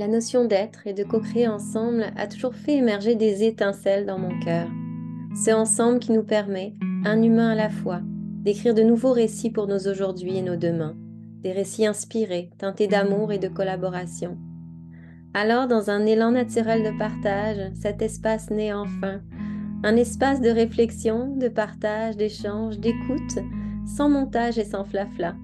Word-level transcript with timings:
la 0.00 0.08
notion 0.08 0.46
d'être 0.46 0.86
et 0.86 0.94
de 0.94 1.04
co-créer 1.04 1.46
ensemble 1.46 2.06
a 2.16 2.26
toujours 2.26 2.54
fait 2.54 2.76
émerger 2.76 3.16
des 3.16 3.44
étincelles 3.44 4.06
dans 4.06 4.18
mon 4.18 4.40
cœur. 4.40 4.66
C'est 5.34 5.52
ensemble 5.52 5.98
qui 5.98 6.12
nous 6.12 6.22
permet, 6.22 6.74
un 7.04 7.22
humain 7.22 7.50
à 7.50 7.54
la 7.54 7.68
fois, 7.68 8.00
d'écrire 8.42 8.72
de 8.72 8.82
nouveaux 8.82 9.12
récits 9.12 9.50
pour 9.50 9.66
nos 9.66 9.88
aujourd'hui 9.88 10.38
et 10.38 10.42
nos 10.42 10.56
demain, 10.56 10.96
des 11.42 11.52
récits 11.52 11.84
inspirés, 11.84 12.48
teintés 12.56 12.86
d'amour 12.86 13.30
et 13.30 13.38
de 13.38 13.48
collaboration. 13.48 14.38
Alors, 15.34 15.68
dans 15.68 15.90
un 15.90 16.06
élan 16.06 16.30
naturel 16.30 16.82
de 16.82 16.98
partage, 16.98 17.70
cet 17.74 18.00
espace 18.00 18.48
naît 18.48 18.72
enfin, 18.72 19.20
un 19.84 19.96
espace 19.96 20.40
de 20.40 20.48
réflexion, 20.48 21.36
de 21.36 21.48
partage, 21.48 22.16
d'échange, 22.16 22.78
d'écoute, 22.78 23.38
sans 23.84 24.08
montage 24.08 24.58
et 24.58 24.64
sans 24.64 24.84
flafla. 24.86 25.34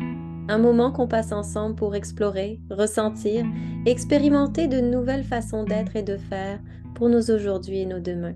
Un 0.48 0.59
moment 0.59 0.92
qu'on 0.92 1.09
passe 1.09 1.32
ensemble 1.32 1.74
pour 1.74 1.96
explorer, 1.96 2.60
ressentir, 2.70 3.45
expérimenter 3.84 4.68
de 4.68 4.80
nouvelles 4.80 5.24
façons 5.24 5.64
d'être 5.64 5.96
et 5.96 6.04
de 6.04 6.16
faire 6.16 6.60
pour 6.95 7.09
nos 7.09 7.32
aujourd'hui 7.32 7.80
et 7.80 7.87
nos 7.87 7.98
demain. 7.98 8.34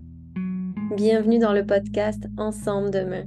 Bienvenue 0.96 1.38
dans 1.38 1.52
le 1.52 1.64
podcast 1.64 2.26
Ensemble 2.36 2.90
demain, 2.90 3.26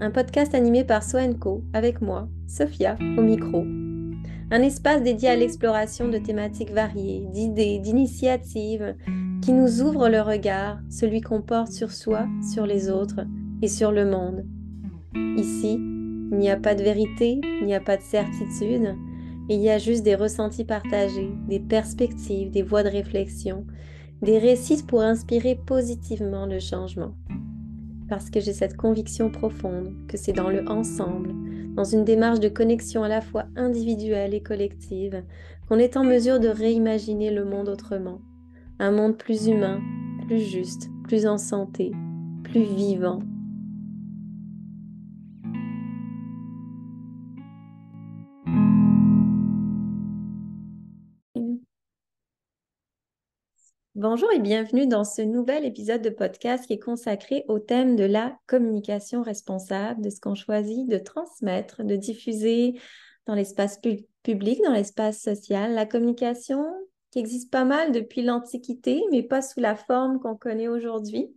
un 0.00 0.10
podcast 0.10 0.56
animé 0.56 0.82
par 0.82 1.04
Soenco 1.04 1.62
avec 1.72 2.00
moi, 2.00 2.28
Sophia, 2.48 2.96
au 3.16 3.22
micro. 3.22 3.62
Un 4.50 4.62
espace 4.62 5.04
dédié 5.04 5.28
à 5.28 5.36
l'exploration 5.36 6.08
de 6.08 6.18
thématiques 6.18 6.72
variées, 6.72 7.28
d'idées, 7.32 7.78
d'initiatives 7.78 8.96
qui 9.40 9.52
nous 9.52 9.82
ouvrent 9.82 10.08
le 10.08 10.20
regard, 10.20 10.80
celui 10.90 11.20
qu'on 11.20 11.42
porte 11.42 11.70
sur 11.70 11.92
soi, 11.92 12.26
sur 12.52 12.66
les 12.66 12.90
autres 12.90 13.20
et 13.62 13.68
sur 13.68 13.92
le 13.92 14.04
monde. 14.04 14.44
Ici, 15.36 15.78
il 16.30 16.38
n'y 16.38 16.50
a 16.50 16.56
pas 16.56 16.74
de 16.74 16.82
vérité, 16.82 17.40
il 17.60 17.66
n'y 17.66 17.74
a 17.74 17.80
pas 17.80 17.96
de 17.96 18.02
certitude, 18.02 18.94
il 19.48 19.60
y 19.60 19.70
a 19.70 19.78
juste 19.78 20.02
des 20.02 20.16
ressentis 20.16 20.64
partagés, 20.64 21.30
des 21.48 21.60
perspectives, 21.60 22.50
des 22.50 22.62
voies 22.62 22.82
de 22.82 22.88
réflexion, 22.88 23.64
des 24.22 24.38
récits 24.38 24.82
pour 24.82 25.02
inspirer 25.02 25.54
positivement 25.66 26.46
le 26.46 26.58
changement. 26.58 27.14
Parce 28.08 28.30
que 28.30 28.40
j'ai 28.40 28.52
cette 28.52 28.76
conviction 28.76 29.30
profonde 29.30 29.94
que 30.08 30.16
c'est 30.16 30.32
dans 30.32 30.50
le 30.50 30.68
ensemble, 30.68 31.32
dans 31.74 31.84
une 31.84 32.04
démarche 32.04 32.40
de 32.40 32.48
connexion 32.48 33.02
à 33.04 33.08
la 33.08 33.20
fois 33.20 33.44
individuelle 33.56 34.34
et 34.34 34.42
collective, 34.42 35.22
qu'on 35.68 35.78
est 35.78 35.96
en 35.96 36.04
mesure 36.04 36.40
de 36.40 36.48
réimaginer 36.48 37.30
le 37.30 37.44
monde 37.44 37.68
autrement. 37.68 38.20
Un 38.78 38.90
monde 38.90 39.16
plus 39.16 39.46
humain, 39.46 39.80
plus 40.26 40.40
juste, 40.40 40.88
plus 41.04 41.26
en 41.26 41.38
santé, 41.38 41.92
plus 42.44 42.62
vivant, 42.62 43.20
Bonjour 53.96 54.30
et 54.30 54.40
bienvenue 54.40 54.86
dans 54.86 55.04
ce 55.04 55.22
nouvel 55.22 55.64
épisode 55.64 56.02
de 56.02 56.10
podcast 56.10 56.66
qui 56.66 56.74
est 56.74 56.78
consacré 56.78 57.46
au 57.48 57.58
thème 57.58 57.96
de 57.96 58.04
la 58.04 58.36
communication 58.46 59.22
responsable, 59.22 60.02
de 60.02 60.10
ce 60.10 60.20
qu'on 60.20 60.34
choisit 60.34 60.86
de 60.86 60.98
transmettre, 60.98 61.82
de 61.82 61.96
diffuser 61.96 62.78
dans 63.24 63.34
l'espace 63.34 63.80
public, 64.22 64.60
dans 64.62 64.74
l'espace 64.74 65.22
social. 65.22 65.72
La 65.72 65.86
communication 65.86 66.66
qui 67.10 67.20
existe 67.20 67.50
pas 67.50 67.64
mal 67.64 67.90
depuis 67.90 68.20
l'Antiquité, 68.20 69.02
mais 69.12 69.22
pas 69.22 69.40
sous 69.40 69.60
la 69.60 69.76
forme 69.76 70.20
qu'on 70.20 70.36
connaît 70.36 70.68
aujourd'hui. 70.68 71.34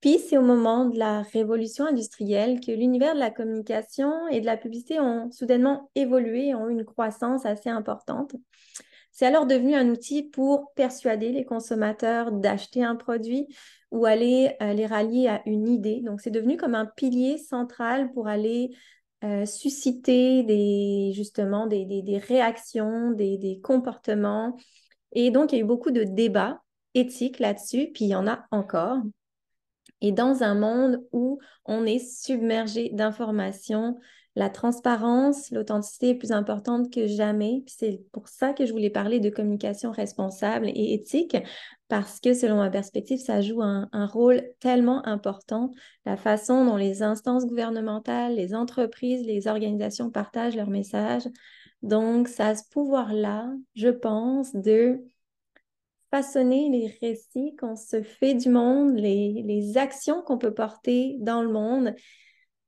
Puis 0.00 0.18
c'est 0.18 0.36
au 0.36 0.42
moment 0.42 0.86
de 0.86 0.98
la 0.98 1.22
révolution 1.22 1.86
industrielle 1.86 2.58
que 2.58 2.72
l'univers 2.72 3.14
de 3.14 3.20
la 3.20 3.30
communication 3.30 4.26
et 4.32 4.40
de 4.40 4.46
la 4.46 4.56
publicité 4.56 4.98
ont 4.98 5.30
soudainement 5.30 5.92
évolué 5.94 6.48
et 6.48 6.54
ont 6.56 6.68
eu 6.68 6.72
une 6.72 6.84
croissance 6.84 7.46
assez 7.46 7.70
importante. 7.70 8.34
C'est 9.18 9.26
alors 9.26 9.46
devenu 9.46 9.74
un 9.74 9.88
outil 9.88 10.22
pour 10.22 10.72
persuader 10.74 11.32
les 11.32 11.44
consommateurs 11.44 12.30
d'acheter 12.30 12.84
un 12.84 12.94
produit 12.94 13.48
ou 13.90 14.06
aller 14.06 14.54
euh, 14.62 14.72
les 14.74 14.86
rallier 14.86 15.26
à 15.26 15.42
une 15.44 15.66
idée. 15.66 16.02
Donc, 16.02 16.20
c'est 16.20 16.30
devenu 16.30 16.56
comme 16.56 16.76
un 16.76 16.86
pilier 16.86 17.36
central 17.36 18.12
pour 18.12 18.28
aller 18.28 18.70
euh, 19.24 19.44
susciter 19.44 20.44
des, 20.44 21.10
justement 21.16 21.66
des, 21.66 22.22
réactions, 22.28 23.10
des, 23.10 23.38
des, 23.38 23.58
comportements. 23.60 24.54
Et 25.10 25.32
donc, 25.32 25.50
il 25.50 25.56
y 25.56 25.58
a 25.58 25.64
eu 25.64 25.66
beaucoup 25.66 25.90
de 25.90 26.04
débats 26.04 26.62
éthiques 26.94 27.40
là-dessus, 27.40 27.90
puis 27.92 28.04
il 28.04 28.10
y 28.10 28.14
en 28.14 28.28
a 28.28 28.46
encore. 28.52 28.98
Et 30.00 30.12
dans 30.12 30.44
un 30.44 30.54
monde 30.54 31.04
où 31.10 31.40
on 31.64 31.86
est 31.86 31.98
submergé 31.98 32.90
d'informations, 32.90 33.98
la 34.38 34.50
transparence, 34.50 35.50
l'authenticité 35.50 36.10
est 36.10 36.14
plus 36.14 36.30
importante 36.30 36.92
que 36.92 37.08
jamais. 37.08 37.64
C'est 37.66 38.00
pour 38.12 38.28
ça 38.28 38.52
que 38.52 38.66
je 38.66 38.72
voulais 38.72 38.88
parler 38.88 39.18
de 39.18 39.30
communication 39.30 39.90
responsable 39.90 40.68
et 40.68 40.94
éthique, 40.94 41.36
parce 41.88 42.20
que 42.20 42.34
selon 42.34 42.58
ma 42.58 42.70
perspective, 42.70 43.18
ça 43.18 43.40
joue 43.40 43.62
un, 43.62 43.88
rôle 44.06 44.44
tellement 44.60 45.04
important. 45.08 45.72
La 46.06 46.16
façon 46.16 46.64
dont 46.64 46.76
les 46.76 47.02
instances 47.02 47.46
gouvernementales, 47.46 48.36
les 48.36 48.54
entreprises, 48.54 49.26
les 49.26 49.48
organisations 49.48 50.08
partagent 50.08 50.54
leurs 50.54 50.70
messages. 50.70 51.26
Donc, 51.82 52.28
ça 52.28 52.48
a 52.48 52.54
ce 52.54 52.62
pouvoir-là, 52.70 53.52
je 53.74 53.88
pense, 53.88 54.54
de 54.54 55.00
façonner 56.12 56.68
les 56.70 56.96
récits 57.02 57.56
qu'on 57.56 57.74
se 57.74 58.02
fait 58.02 58.34
du 58.34 58.50
monde, 58.50 58.96
les, 58.96 59.42
les 59.44 59.78
actions 59.78 60.22
qu'on 60.22 60.38
peut 60.38 60.54
porter 60.54 61.16
dans 61.18 61.42
le 61.42 61.50
monde 61.50 61.92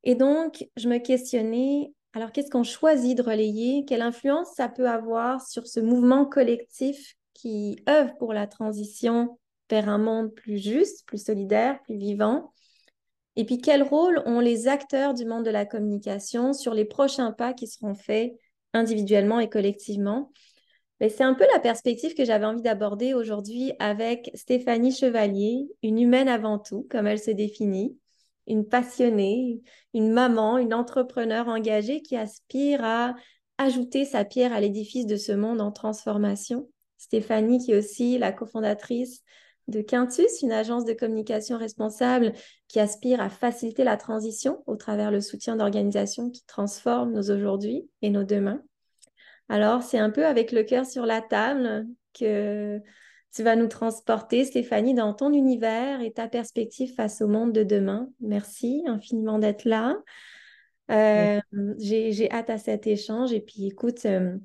et 0.04 0.14
donc, 0.14 0.66
je 0.76 0.88
me 0.88 0.98
questionnais, 0.98 1.92
alors 2.12 2.32
qu'est-ce 2.32 2.50
qu'on 2.50 2.64
choisit 2.64 3.16
de 3.16 3.22
relayer? 3.22 3.84
Quelle 3.86 4.02
influence 4.02 4.48
ça 4.54 4.68
peut 4.68 4.88
avoir 4.88 5.46
sur 5.46 5.66
ce 5.66 5.80
mouvement 5.80 6.24
collectif 6.24 7.14
qui 7.34 7.82
œuvre 7.88 8.16
pour 8.18 8.32
la 8.32 8.46
transition 8.46 9.38
vers 9.68 9.88
un 9.88 9.98
monde 9.98 10.34
plus 10.34 10.58
juste, 10.58 11.06
plus 11.06 11.24
solidaire, 11.24 11.80
plus 11.84 11.96
vivant? 11.96 12.52
Et 13.36 13.44
puis, 13.44 13.58
quel 13.58 13.82
rôle 13.82 14.22
ont 14.26 14.40
les 14.40 14.68
acteurs 14.68 15.14
du 15.14 15.24
monde 15.24 15.44
de 15.44 15.50
la 15.50 15.64
communication 15.64 16.52
sur 16.52 16.74
les 16.74 16.84
prochains 16.84 17.32
pas 17.32 17.52
qui 17.52 17.66
seront 17.66 17.94
faits 17.94 18.32
individuellement 18.72 19.38
et 19.38 19.48
collectivement? 19.48 20.32
Ben, 20.98 21.08
c'est 21.08 21.24
un 21.24 21.34
peu 21.34 21.46
la 21.54 21.60
perspective 21.60 22.14
que 22.14 22.24
j'avais 22.24 22.44
envie 22.44 22.60
d'aborder 22.60 23.14
aujourd'hui 23.14 23.72
avec 23.78 24.30
Stéphanie 24.34 24.92
Chevalier, 24.92 25.66
une 25.82 25.98
humaine 25.98 26.28
avant 26.28 26.58
tout, 26.58 26.86
comme 26.90 27.06
elle 27.06 27.18
se 27.18 27.30
définit, 27.30 27.96
une 28.50 28.66
passionnée, 28.66 29.62
une 29.94 30.12
maman, 30.12 30.58
une 30.58 30.74
entrepreneur 30.74 31.48
engagée 31.48 32.02
qui 32.02 32.16
aspire 32.16 32.84
à 32.84 33.14
ajouter 33.58 34.04
sa 34.04 34.24
pierre 34.24 34.52
à 34.52 34.60
l'édifice 34.60 35.06
de 35.06 35.16
ce 35.16 35.32
monde 35.32 35.60
en 35.60 35.70
transformation. 35.70 36.68
Stéphanie, 36.98 37.58
qui 37.58 37.72
est 37.72 37.78
aussi 37.78 38.18
la 38.18 38.32
cofondatrice 38.32 39.22
de 39.68 39.80
Quintus, 39.80 40.42
une 40.42 40.52
agence 40.52 40.84
de 40.84 40.92
communication 40.92 41.56
responsable 41.56 42.32
qui 42.68 42.80
aspire 42.80 43.20
à 43.20 43.30
faciliter 43.30 43.84
la 43.84 43.96
transition 43.96 44.62
au 44.66 44.76
travers 44.76 45.10
le 45.10 45.20
soutien 45.20 45.56
d'organisations 45.56 46.30
qui 46.30 46.44
transforment 46.46 47.12
nos 47.12 47.30
aujourd'hui 47.30 47.88
et 48.02 48.10
nos 48.10 48.24
demain. 48.24 48.62
Alors, 49.48 49.82
c'est 49.82 49.98
un 49.98 50.10
peu 50.10 50.26
avec 50.26 50.52
le 50.52 50.62
cœur 50.64 50.86
sur 50.86 51.06
la 51.06 51.20
table 51.20 51.86
que 52.18 52.80
tu 53.34 53.42
vas 53.42 53.56
nous 53.56 53.68
transporter, 53.68 54.44
Stéphanie, 54.44 54.94
dans 54.94 55.14
ton 55.14 55.32
univers 55.32 56.00
et 56.00 56.12
ta 56.12 56.28
perspective 56.28 56.94
face 56.94 57.20
au 57.20 57.28
monde 57.28 57.52
de 57.52 57.62
demain. 57.62 58.08
Merci 58.20 58.82
infiniment 58.86 59.38
d'être 59.38 59.64
là. 59.64 59.96
Euh, 60.90 61.40
j'ai 61.78 62.30
hâte 62.30 62.50
à 62.50 62.58
cet 62.58 62.86
échange. 62.86 63.32
Et 63.32 63.40
puis, 63.40 63.66
écoute, 63.68 64.04
euh, 64.06 64.36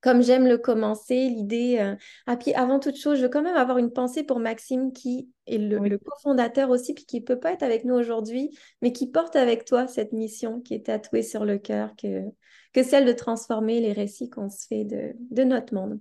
comme 0.00 0.22
j'aime 0.22 0.46
le 0.46 0.58
commencer, 0.58 1.28
l'idée. 1.28 1.78
Euh, 1.80 1.94
ah, 2.26 2.36
puis 2.36 2.52
avant 2.54 2.80
toute 2.80 2.96
chose, 2.96 3.18
je 3.18 3.22
veux 3.22 3.28
quand 3.28 3.42
même 3.42 3.56
avoir 3.56 3.78
une 3.78 3.92
pensée 3.92 4.24
pour 4.24 4.40
Maxime, 4.40 4.92
qui 4.92 5.28
est 5.46 5.58
le, 5.58 5.98
cofondateur 5.98 6.70
aussi, 6.70 6.94
puis 6.94 7.04
qui 7.04 7.20
ne 7.20 7.24
peut 7.24 7.38
pas 7.38 7.52
être 7.52 7.62
avec 7.62 7.84
nous 7.84 7.94
aujourd'hui, 7.94 8.50
mais 8.82 8.92
qui 8.92 9.10
porte 9.10 9.36
avec 9.36 9.64
toi 9.64 9.86
cette 9.86 10.12
mission 10.12 10.60
qui 10.60 10.74
est 10.74 10.86
tatouée 10.86 11.22
sur 11.22 11.44
le 11.44 11.58
cœur, 11.58 11.94
que, 11.96 12.24
que 12.72 12.82
celle 12.82 13.04
de 13.04 13.12
transformer 13.12 13.80
les 13.80 13.92
récits 13.92 14.30
qu'on 14.30 14.48
se 14.48 14.66
fait 14.66 14.84
de, 14.84 15.12
de 15.30 15.44
notre 15.44 15.74
monde. 15.74 16.00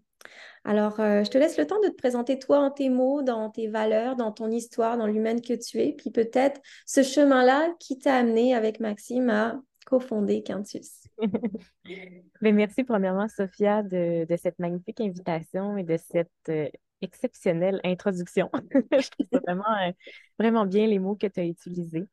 Alors, 0.65 0.99
euh, 0.99 1.23
je 1.23 1.29
te 1.29 1.37
laisse 1.37 1.57
le 1.57 1.65
temps 1.65 1.79
de 1.81 1.87
te 1.87 1.95
présenter 1.95 2.37
toi 2.37 2.59
en 2.59 2.71
tes 2.71 2.89
mots, 2.89 3.21
dans 3.21 3.49
tes 3.49 3.67
valeurs, 3.67 4.15
dans 4.15 4.31
ton 4.31 4.51
histoire, 4.51 4.97
dans 4.97 5.07
l'humaine 5.07 5.41
que 5.41 5.53
tu 5.53 5.79
es, 5.79 5.93
puis 5.93 6.11
peut-être 6.11 6.61
ce 6.85 7.01
chemin-là 7.01 7.73
qui 7.79 7.97
t'a 7.97 8.15
amené 8.15 8.53
avec 8.53 8.79
Maxime 8.79 9.29
à 9.29 9.61
cofonder 9.85 10.43
Quintus. 10.43 11.03
Merci 12.41 12.83
premièrement, 12.83 13.27
Sophia, 13.29 13.83
de, 13.83 14.25
cette 14.37 14.59
magnifique 14.59 15.01
invitation 15.01 15.77
et 15.77 15.83
de 15.83 15.97
cette 15.97 16.29
euh, 16.49 16.67
exceptionnelle 17.01 17.79
introduction. 17.83 18.49
je 18.91 19.09
trouve 19.09 19.41
vraiment, 19.41 19.63
euh, 19.87 19.91
vraiment 20.37 20.65
bien 20.65 20.87
les 20.87 20.99
mots 20.99 21.15
que 21.15 21.27
tu 21.27 21.39
as 21.39 21.45
utilisés. 21.45 22.05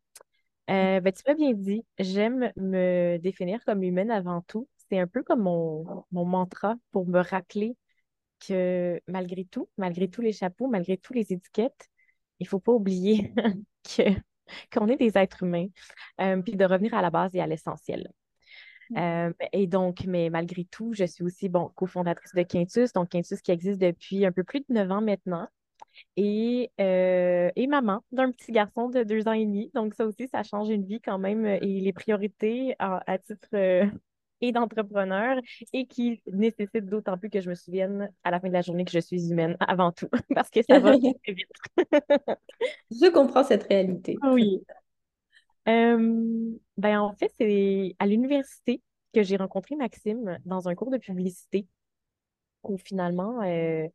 Ben, 0.68 1.02
tu 1.02 1.22
m'as 1.26 1.34
bien 1.34 1.52
dit, 1.52 1.84
j'aime 1.98 2.50
me 2.56 3.18
définir 3.18 3.64
comme 3.64 3.82
humaine 3.84 4.10
avant 4.10 4.40
tout. 4.42 4.68
C'est 4.88 4.98
un 4.98 5.06
peu 5.06 5.22
comme 5.22 5.42
mon, 5.42 6.04
mon 6.10 6.24
mantra 6.24 6.76
pour 6.90 7.06
me 7.06 7.20
rappeler 7.20 7.76
que 8.46 9.00
malgré 9.06 9.44
tout, 9.44 9.68
malgré 9.78 10.08
tous 10.08 10.22
les 10.22 10.32
chapeaux, 10.32 10.68
malgré 10.68 10.96
toutes 10.96 11.16
les 11.16 11.32
étiquettes, 11.32 11.88
il 12.40 12.44
ne 12.44 12.48
faut 12.48 12.60
pas 12.60 12.72
oublier 12.72 13.32
que, 13.84 14.02
qu'on 14.72 14.88
est 14.88 14.96
des 14.96 15.16
êtres 15.16 15.42
humains, 15.42 15.68
euh, 16.20 16.40
puis 16.42 16.56
de 16.56 16.64
revenir 16.64 16.94
à 16.94 17.02
la 17.02 17.10
base 17.10 17.34
et 17.34 17.40
à 17.40 17.46
l'essentiel. 17.46 18.10
Mm. 18.90 18.98
Euh, 18.98 19.32
et 19.52 19.66
donc, 19.66 20.04
mais 20.06 20.30
malgré 20.30 20.64
tout, 20.64 20.92
je 20.92 21.04
suis 21.04 21.24
aussi 21.24 21.48
bon, 21.48 21.70
cofondatrice 21.74 22.34
de 22.34 22.42
Quintus, 22.42 22.92
donc 22.92 23.10
Quintus 23.10 23.40
qui 23.40 23.50
existe 23.50 23.80
depuis 23.80 24.24
un 24.24 24.32
peu 24.32 24.44
plus 24.44 24.60
de 24.60 24.66
neuf 24.74 24.90
ans 24.90 25.02
maintenant. 25.02 25.48
Et, 26.16 26.70
euh, 26.78 27.50
et 27.56 27.66
maman 27.66 28.02
d'un 28.12 28.30
petit 28.30 28.52
garçon 28.52 28.90
de 28.90 29.02
deux 29.02 29.28
ans 29.28 29.32
et 29.32 29.46
demi. 29.46 29.70
Donc, 29.74 29.94
ça 29.94 30.04
aussi, 30.04 30.28
ça 30.28 30.42
change 30.42 30.68
une 30.68 30.84
vie 30.84 31.00
quand 31.00 31.18
même 31.18 31.46
et 31.46 31.80
les 31.80 31.92
priorités 31.94 32.76
à, 32.78 33.18
titre 33.18 33.48
et 34.40 34.52
d'entrepreneur 34.52 35.38
et 35.72 35.86
qui 35.86 36.22
nécessite 36.26 36.86
d'autant 36.86 37.16
plus 37.16 37.30
que 37.30 37.40
je 37.40 37.48
me 37.48 37.54
souvienne 37.54 38.10
à 38.24 38.30
la 38.30 38.40
fin 38.40 38.48
de 38.48 38.52
la 38.52 38.62
journée 38.62 38.84
que 38.84 38.90
je 38.90 38.98
suis 38.98 39.30
humaine 39.30 39.56
avant 39.60 39.92
tout 39.92 40.08
parce 40.34 40.50
que 40.50 40.60
ça 40.62 40.78
va 40.78 40.90
très 41.24 41.32
vite. 41.32 41.50
je 42.90 43.10
comprends 43.10 43.44
cette 43.44 43.64
réalité. 43.64 44.16
Oui. 44.22 44.62
Euh, 45.68 46.52
ben 46.76 47.00
en 47.00 47.14
fait, 47.14 47.32
c'est 47.38 47.96
à 47.98 48.06
l'université 48.06 48.82
que 49.12 49.22
j'ai 49.22 49.36
rencontré 49.36 49.76
Maxime 49.76 50.38
dans 50.44 50.68
un 50.68 50.74
cours 50.74 50.90
de 50.90 50.98
publicité 50.98 51.66
où 52.62 52.76
finalement, 52.76 53.42
euh, 53.42 53.86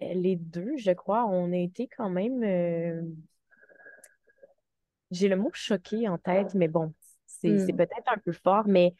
les 0.00 0.36
deux, 0.36 0.76
je 0.76 0.90
crois, 0.92 1.26
on 1.26 1.52
a 1.52 1.56
été 1.56 1.88
quand 1.96 2.10
même. 2.10 2.42
Euh, 2.42 3.02
j'ai 5.10 5.28
le 5.28 5.36
mot 5.36 5.50
choqué 5.52 6.08
en 6.08 6.18
tête, 6.18 6.54
mais 6.54 6.68
bon, 6.68 6.92
c'est 7.26 7.50
hmm. 7.50 7.76
peut-être 7.76 8.08
un 8.12 8.18
peu 8.18 8.32
fort, 8.32 8.66
mais 8.66 8.94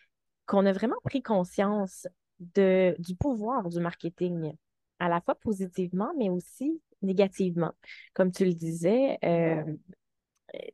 qu'on 0.47 0.67
a 0.67 0.73
vraiment 0.73 0.97
pris 1.05 1.23
conscience 1.23 2.07
de, 2.41 2.95
du 2.99 3.15
pouvoir 3.17 3.69
du 3.69 3.81
marketing, 3.81 4.53
à 4.99 5.09
la 5.09 5.21
fois 5.21 5.35
positivement, 5.35 6.13
mais 6.19 6.31
aussi 6.31 6.81
négativement. 7.03 7.73
Comme 8.15 8.33
tu 8.33 8.45
le 8.45 8.55
disais, 8.55 9.19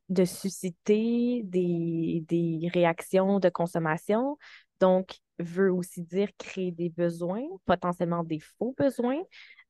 de 0.08 0.24
susciter 0.24 1.42
des, 1.44 2.24
des 2.28 2.68
réactions 2.72 3.40
de 3.40 3.48
consommation. 3.48 4.38
Donc, 4.80 5.18
veut 5.38 5.72
aussi 5.72 6.02
dire 6.02 6.28
créer 6.38 6.70
des 6.70 6.90
besoins, 6.90 7.44
potentiellement 7.64 8.24
des 8.24 8.40
faux 8.40 8.74
besoins, 8.76 9.20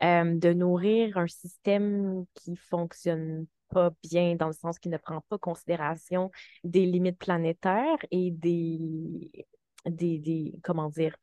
euh, 0.02 0.37
de 0.37 0.52
nourrir 0.52 1.17
un 1.19 1.26
système 1.26 2.25
qui 2.35 2.56
fonctionne 2.56 3.47
pas 3.69 3.93
bien 4.02 4.35
dans 4.35 4.49
le 4.49 4.52
sens 4.52 4.79
qui 4.79 4.88
ne 4.88 4.97
prend 4.97 5.20
pas 5.29 5.38
considération 5.38 6.31
des 6.64 6.87
limites 6.87 7.19
planétaires 7.19 7.99
et 8.11 8.32
des, 8.32 9.47
des, 9.87 10.19
des 10.19 10.55
comment 10.62 10.88
dire, 10.88 11.17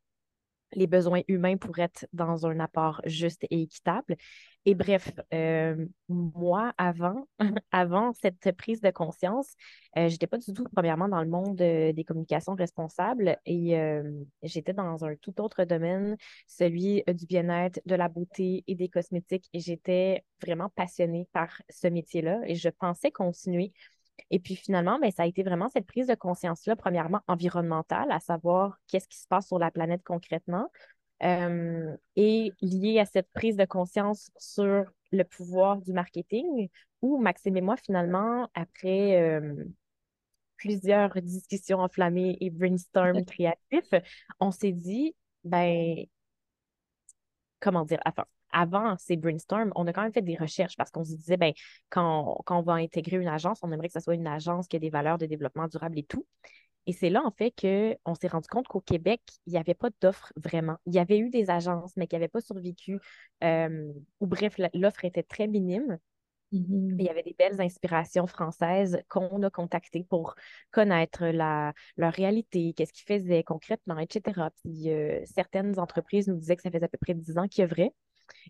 les 0.74 0.88
besoins 0.88 1.22
humains 1.28 1.58
pour 1.58 1.80
être 1.80 2.06
dans 2.14 2.46
un 2.46 2.60
apport 2.60 3.02
juste 3.06 3.46
et 3.50 3.62
équitable. 3.62 4.18
Et 4.66 4.76
bref, 4.76 5.12
euh, 5.34 5.86
moi, 6.10 6.74
avant, 6.78 7.28
avant 7.72 8.12
cette 8.14 8.52
prise 8.58 8.82
de 8.82 8.90
conscience, 8.90 9.54
euh, 9.98 10.10
je 10.10 10.14
n'étais 10.14 10.28
pas 10.28 10.38
du 10.38 10.52
tout, 10.52 10.66
premièrement, 10.74 11.08
dans 11.08 11.22
le 11.22 11.30
monde 11.30 11.62
euh, 11.62 11.94
des 11.94 12.04
communications 12.04 12.54
responsables 12.54 13.38
et 13.46 13.78
j'étais 14.44 14.74
dans 14.74 15.06
un 15.06 15.16
tout 15.16 15.40
autre 15.42 15.64
domaine, 15.64 16.18
celui 16.48 17.04
du 17.08 17.26
bien-être, 17.26 17.80
de 17.86 17.96
la 17.96 18.10
beauté 18.10 18.64
et 18.68 18.76
des 18.76 18.90
cosmétiques. 18.90 19.48
Et 19.54 19.60
j'étais 19.60 20.26
vraiment 20.42 20.70
passionnée 20.70 21.28
par 21.32 21.62
ce 21.70 21.88
métier-là 21.88 22.42
et 22.46 22.56
je 22.56 22.70
pensais 22.70 23.12
continuer 23.12 23.72
et 24.30 24.40
puis 24.40 24.56
finalement, 24.56 25.00
ben, 25.00 25.12
ça 25.12 25.24
a 25.24 25.26
été 25.26 25.44
vraiment 25.44 25.70
cette 25.70 25.86
prise 25.86 26.08
de 26.08 26.16
conscience-là, 26.16 26.76
premièrement 26.76 27.22
environnementale, 27.28 28.12
à 28.12 28.20
savoir 28.20 28.80
qu'est-ce 28.88 29.08
qui 29.08 29.18
se 29.18 29.28
passe 29.28 29.48
sur 29.48 29.60
la 29.60 29.72
planète 29.72 30.04
concrètement, 30.04 30.70
euh, 31.24 31.96
et 32.16 32.52
liée 32.62 33.00
à 33.00 33.06
cette 33.06 33.32
prise 33.32 33.56
de 33.56 33.66
conscience 33.66 34.30
sur 34.38 34.86
le 35.12 35.24
pouvoir 35.24 35.82
du 35.82 35.94
marketing, 35.94 36.70
où 37.02 37.18
Maxime 37.18 37.58
et 37.58 37.62
moi, 37.62 37.78
finalement, 37.78 38.50
après 38.54 39.22
euh, 39.22 39.66
plusieurs 40.58 41.14
discussions 41.22 41.80
enflammées 41.80 42.38
et 42.42 42.50
brainstorm 42.50 43.24
créatifs, 43.26 43.94
on 44.40 44.52
s'est 44.52 44.74
dit, 44.74 45.16
ben, 45.44 46.06
comment 47.60 47.86
dire, 47.86 48.00
enfin, 48.06 48.26
avant 48.52 48.98
ces 48.98 49.18
brainstorms, 49.18 49.72
on 49.76 49.88
a 49.88 49.94
quand 49.94 50.04
même 50.04 50.14
fait 50.14 50.22
des 50.22 50.36
recherches 50.36 50.76
parce 50.78 50.92
qu'on 50.92 51.04
se 51.04 51.16
disait, 51.16 51.38
ben, 51.38 51.54
quand, 51.90 52.44
on 52.50 52.62
va 52.62 52.74
intégrer 52.74 53.18
une 53.18 53.28
agence, 53.28 53.60
on 53.64 53.72
aimerait 53.72 53.88
que 53.88 53.94
ce 53.94 54.00
soit 54.00 54.16
une 54.16 54.28
agence 54.28 54.68
qui 54.68 54.76
ait 54.76 54.80
des 54.80 54.90
valeurs 54.90 55.18
de 55.18 55.26
développement 55.26 55.68
durable 55.68 56.00
et 56.00 56.04
tout. 56.04 56.26
Et 56.86 56.94
c'est 56.94 57.10
là, 57.10 57.22
en 57.26 57.32
fait, 57.32 57.52
qu'on 57.52 58.16
s'est 58.16 58.30
rendu 58.30 58.48
compte 58.48 58.68
qu'au 58.68 58.80
Québec, 58.80 59.22
il 59.46 59.52
n'y 59.52 59.60
avait 59.60 59.74
pas 59.74 59.90
d'offre 60.00 60.32
vraiment. 60.38 60.78
Il 60.86 60.94
y 60.94 61.00
avait 61.00 61.20
eu 61.20 61.30
des 61.30 61.50
agences, 61.50 61.98
mais 61.98 62.08
qui 62.08 62.16
n'avaient 62.16 62.30
pas 62.30 62.40
survécu. 62.40 63.00
Euh, 63.44 63.92
ou 64.22 64.28
bref, 64.28 64.56
l'offre 64.74 65.04
était 65.04 65.24
très 65.24 65.48
minime. 65.48 66.00
Mm-hmm. 66.54 66.96
Il 66.98 67.06
y 67.06 67.10
avait 67.10 67.24
des 67.24 67.36
belles 67.38 67.60
inspirations 67.60 68.26
françaises 68.26 69.02
qu'on 69.10 69.44
a 69.44 69.50
contactées 69.50 70.06
pour 70.10 70.36
connaître 70.72 71.26
la, 71.26 71.74
leur 71.98 72.14
réalité, 72.14 72.74
qu'est-ce 72.74 72.94
qu'ils 72.94 73.06
faisaient 73.06 73.44
concrètement, 73.44 74.00
etc. 74.00 74.50
Puis 74.64 74.90
euh, 74.90 75.22
certaines 75.26 75.78
entreprises 75.80 76.30
nous 76.30 76.38
disaient 76.38 76.56
que 76.56 76.62
ça 76.62 76.72
faisait 76.72 76.86
à 76.86 76.88
peu 76.88 76.98
près 77.00 77.14
10 77.14 77.38
ans 77.38 77.48
qu'ils 77.50 77.66
œuvraient. 77.66 77.94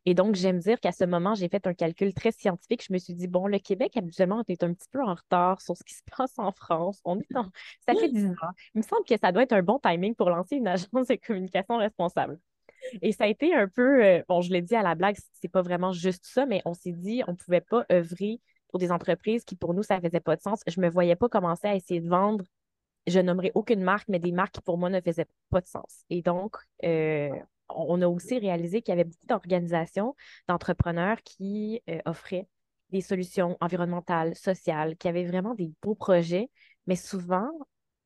Et 0.05 0.13
donc, 0.13 0.35
j'aime 0.35 0.59
dire 0.59 0.79
qu'à 0.79 0.91
ce 0.91 1.03
moment, 1.03 1.35
j'ai 1.35 1.49
fait 1.49 1.65
un 1.67 1.73
calcul 1.73 2.13
très 2.13 2.31
scientifique. 2.31 2.83
Je 2.87 2.93
me 2.93 2.97
suis 2.97 3.13
dit, 3.13 3.27
bon, 3.27 3.47
le 3.47 3.59
Québec, 3.59 3.95
habituellement, 3.97 4.43
on 4.47 4.51
est 4.51 4.63
un 4.63 4.73
petit 4.73 4.87
peu 4.91 5.03
en 5.03 5.13
retard 5.13 5.61
sur 5.61 5.75
ce 5.75 5.83
qui 5.83 5.93
se 5.93 6.03
passe 6.15 6.33
en 6.37 6.51
France. 6.51 7.01
On 7.05 7.19
est 7.19 7.27
Ça 7.33 7.93
fait 7.93 8.09
10 8.09 8.27
ans. 8.27 8.51
Il 8.75 8.79
me 8.79 8.81
semble 8.83 9.05
que 9.05 9.17
ça 9.17 9.31
doit 9.31 9.43
être 9.43 9.53
un 9.53 9.63
bon 9.63 9.79
timing 9.79 10.15
pour 10.15 10.29
lancer 10.29 10.55
une 10.55 10.67
agence 10.67 11.07
de 11.07 11.15
communication 11.15 11.77
responsable. 11.77 12.39
Et 13.01 13.11
ça 13.11 13.25
a 13.25 13.27
été 13.27 13.53
un 13.53 13.67
peu, 13.67 14.03
euh, 14.03 14.23
bon, 14.27 14.41
je 14.41 14.51
l'ai 14.51 14.61
dit 14.61 14.75
à 14.75 14.83
la 14.83 14.95
blague, 14.95 15.17
c'est 15.33 15.47
pas 15.47 15.61
vraiment 15.61 15.91
juste 15.91 16.25
ça, 16.25 16.45
mais 16.45 16.61
on 16.63 16.73
s'est 16.73 16.91
dit, 16.91 17.23
on 17.27 17.31
ne 17.31 17.37
pouvait 17.37 17.61
pas 17.61 17.85
œuvrer 17.91 18.39
pour 18.69 18.79
des 18.79 18.91
entreprises 18.91 19.43
qui, 19.43 19.55
pour 19.55 19.73
nous, 19.73 19.83
ça 19.83 19.99
faisait 19.99 20.19
pas 20.19 20.35
de 20.35 20.41
sens. 20.41 20.61
Je 20.67 20.79
me 20.79 20.89
voyais 20.89 21.15
pas 21.15 21.27
commencer 21.27 21.67
à 21.67 21.75
essayer 21.75 22.01
de 22.01 22.07
vendre 22.07 22.45
je 23.07 23.19
nommerai 23.19 23.51
aucune 23.55 23.81
marque, 23.81 24.07
mais 24.09 24.19
des 24.19 24.31
marques 24.31 24.55
qui 24.55 24.61
pour 24.61 24.77
moi 24.77 24.89
ne 24.89 25.01
faisaient 25.01 25.27
pas 25.49 25.61
de 25.61 25.67
sens. 25.67 26.03
Et 26.09 26.21
donc, 26.21 26.57
euh, 26.83 27.29
on 27.69 28.01
a 28.01 28.07
aussi 28.07 28.39
réalisé 28.39 28.81
qu'il 28.81 28.93
y 28.93 28.99
avait 28.99 29.09
beaucoup 29.09 29.27
d'organisations, 29.27 30.15
d'entrepreneurs 30.47 31.21
qui 31.23 31.81
euh, 31.89 31.99
offraient 32.05 32.47
des 32.91 33.01
solutions 33.01 33.57
environnementales, 33.59 34.35
sociales, 34.35 34.95
qui 34.97 35.07
avaient 35.07 35.25
vraiment 35.25 35.55
des 35.55 35.71
beaux 35.81 35.95
projets, 35.95 36.49
mais 36.85 36.95
souvent, 36.95 37.49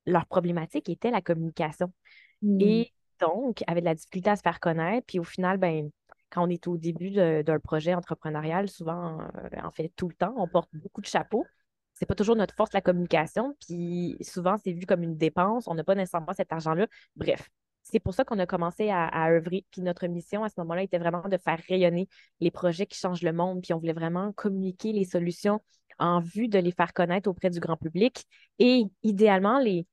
leur 0.05 0.25
problématique 0.25 0.89
était 0.89 1.11
la 1.11 1.21
communication. 1.21 1.93
Hmm. 2.41 2.59
Et 2.59 2.91
donc, 3.19 3.63
avait 3.67 3.81
de 3.81 3.85
la 3.85 3.95
difficulté 3.95 4.29
à 4.29 4.35
se 4.35 4.41
faire 4.41 4.59
connaître. 4.59 5.05
Puis 5.05 5.19
au 5.19 5.23
final, 5.23 5.57
ben, 5.57 5.91
quand 6.31 6.43
on 6.43 6.49
est 6.49 6.65
au 6.67 6.77
début 6.77 7.11
d'un 7.11 7.59
projet 7.59 7.93
entrepreneurial, 7.93 8.69
souvent, 8.69 9.19
euh, 9.21 9.61
en 9.63 9.71
fait, 9.71 9.91
tout 9.95 10.07
le 10.07 10.15
temps, 10.15 10.33
on 10.37 10.47
porte 10.47 10.69
beaucoup 10.73 11.01
de 11.01 11.05
chapeaux. 11.05 11.45
C'est 11.93 12.05
pas 12.05 12.15
toujours 12.15 12.35
notre 12.35 12.55
force, 12.55 12.73
la 12.73 12.81
communication. 12.81 13.55
Puis 13.67 14.17
souvent, 14.21 14.55
c'est 14.63 14.71
vu 14.71 14.87
comme 14.87 15.03
une 15.03 15.17
dépense. 15.17 15.67
On 15.67 15.75
n'a 15.75 15.83
pas 15.83 15.93
nécessairement 15.93 16.33
cet 16.33 16.51
argent-là. 16.51 16.87
Bref, 17.15 17.49
c'est 17.83 18.00
pour 18.00 18.14
ça 18.14 18.23
qu'on 18.23 18.40
a 18.40 18.45
commencé 18.45 18.90
à, 18.90 19.28
œuvrer. 19.28 19.66
Puis 19.71 19.81
notre 19.81 20.07
mission 20.07 20.44
à 20.44 20.50
ce 20.50 20.56
moment-là 20.59 20.83
était 20.83 21.00
vraiment 21.00 21.28
de 21.28 21.38
faire 21.38 21.59
rayonner 21.68 22.07
les 22.40 22.52
projets 22.52 22.85
qui 22.85 22.97
changent 22.97 23.23
le 23.23 23.33
monde. 23.33 23.61
Puis 23.61 23.73
on 23.73 23.80
voulait 23.80 23.94
vraiment 23.94 24.31
communiquer 24.33 24.94
les 24.94 25.06
solutions 25.06 25.61
en 26.00 26.19
vue 26.19 26.47
de 26.47 26.59
les 26.59 26.71
faire 26.71 26.94
connaître 26.94 27.30
auprès 27.30 27.50
du 27.50 27.59
grand 27.59 27.78
public 27.78 28.23
et 28.59 28.83
idéalement 29.04 29.59
les, 29.59 29.85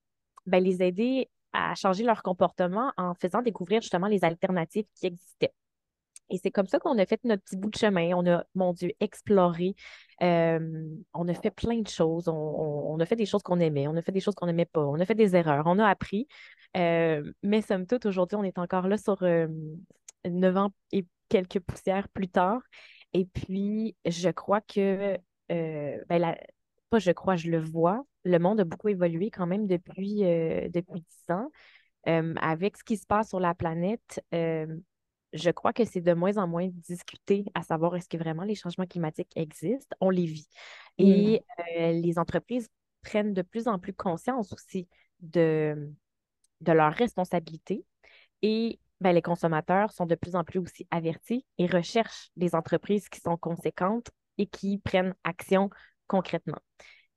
ben, 0.47 0.62
les 0.62 0.83
aider 0.83 1.28
à 1.52 1.75
changer 1.75 2.04
leur 2.04 2.23
comportement 2.23 2.92
en 2.97 3.14
faisant 3.14 3.42
découvrir 3.42 3.80
justement 3.80 4.07
les 4.07 4.25
alternatives 4.25 4.87
qui 4.95 5.07
existaient. 5.07 5.52
Et 6.30 6.38
c'est 6.38 6.50
comme 6.50 6.66
ça 6.66 6.78
qu'on 6.78 6.99
a 6.99 7.07
fait 7.07 7.23
notre 7.25 7.42
petit 7.42 7.57
bout 7.57 7.71
de 7.71 7.76
chemin. 7.76 8.12
On 8.14 8.26
a, 8.26 8.45
mon 8.54 8.73
Dieu, 8.73 8.92
exploré. 9.00 9.75
Euh, 10.23 10.59
on 11.14 11.26
a 11.28 11.35
fait 11.35 11.50
plein 11.50 11.80
de 11.80 11.88
choses. 11.88 12.28
On, 12.28 12.99
a 13.00 13.07
fait 13.07 13.16
des 13.16 13.26
choses 13.26 13.42
qu'on 13.42 13.61
aimait. 13.61 13.88
On 13.88 13.97
a 13.97 14.02
fait 14.02 14.12
des 14.12 14.21
choses 14.21 14.35
qu'on 14.35 14.47
n'aimait 14.47 14.66
pas. 14.66 14.85
On 14.85 15.00
a 15.00 15.07
fait 15.07 15.14
des 15.14 15.37
erreurs. 15.37 15.64
On 15.66 15.78
a 15.78 15.87
appris. 15.87 16.28
Euh, 16.76 17.32
mais 17.42 17.62
somme 17.62 17.87
toute, 17.87 18.06
aujourd'hui, 18.06 18.37
on 18.37 18.44
est 18.44 18.58
encore 18.58 18.88
là 18.88 18.96
sur 18.98 19.22
euh, 19.22 19.48
neuf 20.25 20.56
ans 20.56 20.72
et 20.92 21.06
quelques 21.28 21.60
poussières 21.60 22.08
plus 22.08 22.28
tard. 22.28 22.60
Et 23.12 23.25
puis, 23.25 23.96
je 24.06 24.28
crois 24.30 24.60
que, 24.60 25.16
ben 25.48 26.37
pas 26.90 26.98
je 26.98 27.10
crois, 27.10 27.37
je 27.37 27.50
le 27.50 27.58
vois, 27.58 28.04
le 28.25 28.38
monde 28.38 28.60
a 28.60 28.64
beaucoup 28.64 28.88
évolué 28.88 29.30
quand 29.30 29.46
même 29.46 29.66
depuis, 29.66 30.20
depuis 30.20 31.04
10 31.28 31.34
ans. 31.34 31.50
avec 32.04 32.76
ce 32.76 32.84
qui 32.84 32.96
se 32.96 33.06
passe 33.06 33.30
sur 33.30 33.40
la 33.40 33.54
planète, 33.54 34.22
je 34.32 35.50
crois 35.50 35.72
que 35.72 35.84
c'est 35.84 36.00
de 36.00 36.12
moins 36.12 36.37
en 36.37 36.46
moins 36.46 36.68
discuté 36.68 37.44
à 37.54 37.62
savoir 37.62 37.96
est-ce 37.96 38.08
que 38.08 38.16
vraiment 38.16 38.44
les 38.44 38.54
changements 38.54 38.87
climatiques 38.87 39.32
existent, 39.37 39.96
on 40.00 40.10
les 40.10 40.26
vit. 40.26 40.48
Et 40.98 41.42
mm. 41.68 42.00
les 42.00 42.18
entreprises 42.18 42.68
prennent 43.02 43.34
de 43.34 43.42
plus 43.42 43.68
en 43.68 43.78
plus 43.78 43.94
conscience 43.94 44.52
aussi 44.52 44.88
de, 45.20 45.92
de 46.60 46.72
leurs 46.72 46.92
responsabilités 46.92 47.84
et 48.42 48.78
ben, 49.00 49.12
les 49.12 49.22
consommateurs 49.22 49.92
sont 49.92 50.06
de 50.06 50.14
plus 50.14 50.34
en 50.34 50.44
plus 50.44 50.58
aussi 50.58 50.86
avertis 50.90 51.44
et 51.58 51.66
recherchent 51.66 52.30
des 52.36 52.54
entreprises 52.54 53.08
qui 53.08 53.20
sont 53.20 53.36
conséquentes 53.36 54.10
et 54.38 54.46
qui 54.46 54.78
prennent 54.78 55.14
action 55.24 55.70
concrètement. 56.06 56.58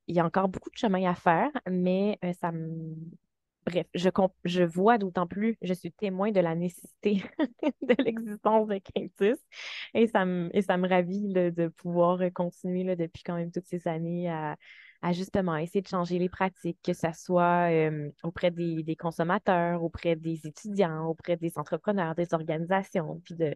Il 0.08 0.16
y 0.16 0.20
a 0.20 0.26
encore 0.26 0.50
beaucoup 0.50 0.70
de 0.70 0.78
chemin 0.78 1.10
à 1.10 1.16
faire, 1.16 1.50
mais 1.70 2.18
euh, 2.24 2.34
ça 2.34 2.52
me... 2.52 2.96
Bref, 3.66 3.86
je, 3.94 4.10
je 4.44 4.64
vois 4.64 4.98
d'autant 4.98 5.28
plus, 5.28 5.56
je 5.62 5.74
suis 5.74 5.92
témoin 5.92 6.32
de 6.32 6.40
la 6.40 6.56
nécessité 6.56 7.24
de 7.82 8.04
l'existence 8.04 8.68
de 8.68 8.80
Quintus 8.80 9.38
et 9.94 10.08
ça 10.08 10.26
me, 10.26 10.50
et 10.56 10.64
ça 10.64 10.78
me 10.78 10.90
ravit 10.90 11.28
de 11.32 11.68
pouvoir 11.68 12.20
continuer 12.34 12.84
là, 12.84 12.96
depuis 12.96 13.22
quand 13.22 13.36
même 13.36 13.52
toutes 13.52 13.68
ces 13.68 13.88
années 13.88 14.32
à, 14.32 14.58
à 15.02 15.14
justement 15.14 15.58
essayer 15.58 15.82
de 15.82 15.88
changer 15.88 16.20
les 16.20 16.30
pratiques, 16.30 16.78
que 16.84 16.94
ce 16.94 17.08
soit 17.14 17.70
auprès 18.24 18.52
des, 18.52 18.96
consommateurs, 18.96 19.84
auprès 19.84 20.16
des 20.16 20.46
étudiants, 20.46 21.08
auprès 21.08 21.38
des 21.38 21.58
entrepreneurs, 21.58 22.14
des 22.14 22.34
organisations, 22.34 23.20
puis 23.24 23.36
de, 23.36 23.56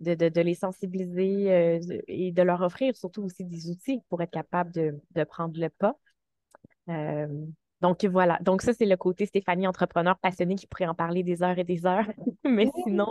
de, 0.00 0.40
les 0.40 0.54
sensibiliser 0.54 1.80
et 2.06 2.30
de 2.30 2.42
leur 2.42 2.62
offrir 2.62 2.96
surtout 2.96 3.22
aussi 3.22 3.44
des 3.44 3.68
outils 3.70 4.00
pour 4.08 4.22
être 4.22 4.30
capable 4.30 4.70
de, 4.70 5.24
prendre 5.24 5.58
le 5.58 5.68
pas. 5.68 5.96
donc 7.80 8.04
voilà, 8.04 8.38
donc 8.40 8.62
ça 8.62 8.72
c'est 8.72 8.86
le 8.86 8.96
côté 8.96 9.26
Stéphanie, 9.26 9.66
entrepreneur 9.66 10.16
passionnée 10.18 10.54
qui 10.54 10.68
pourrait 10.68 10.86
en 10.86 10.94
parler 10.94 11.24
des 11.24 11.42
heures 11.42 11.58
et 11.58 11.64
des 11.64 11.86
heures, 11.86 12.06
mais 12.44 12.68
sinon, 12.84 13.10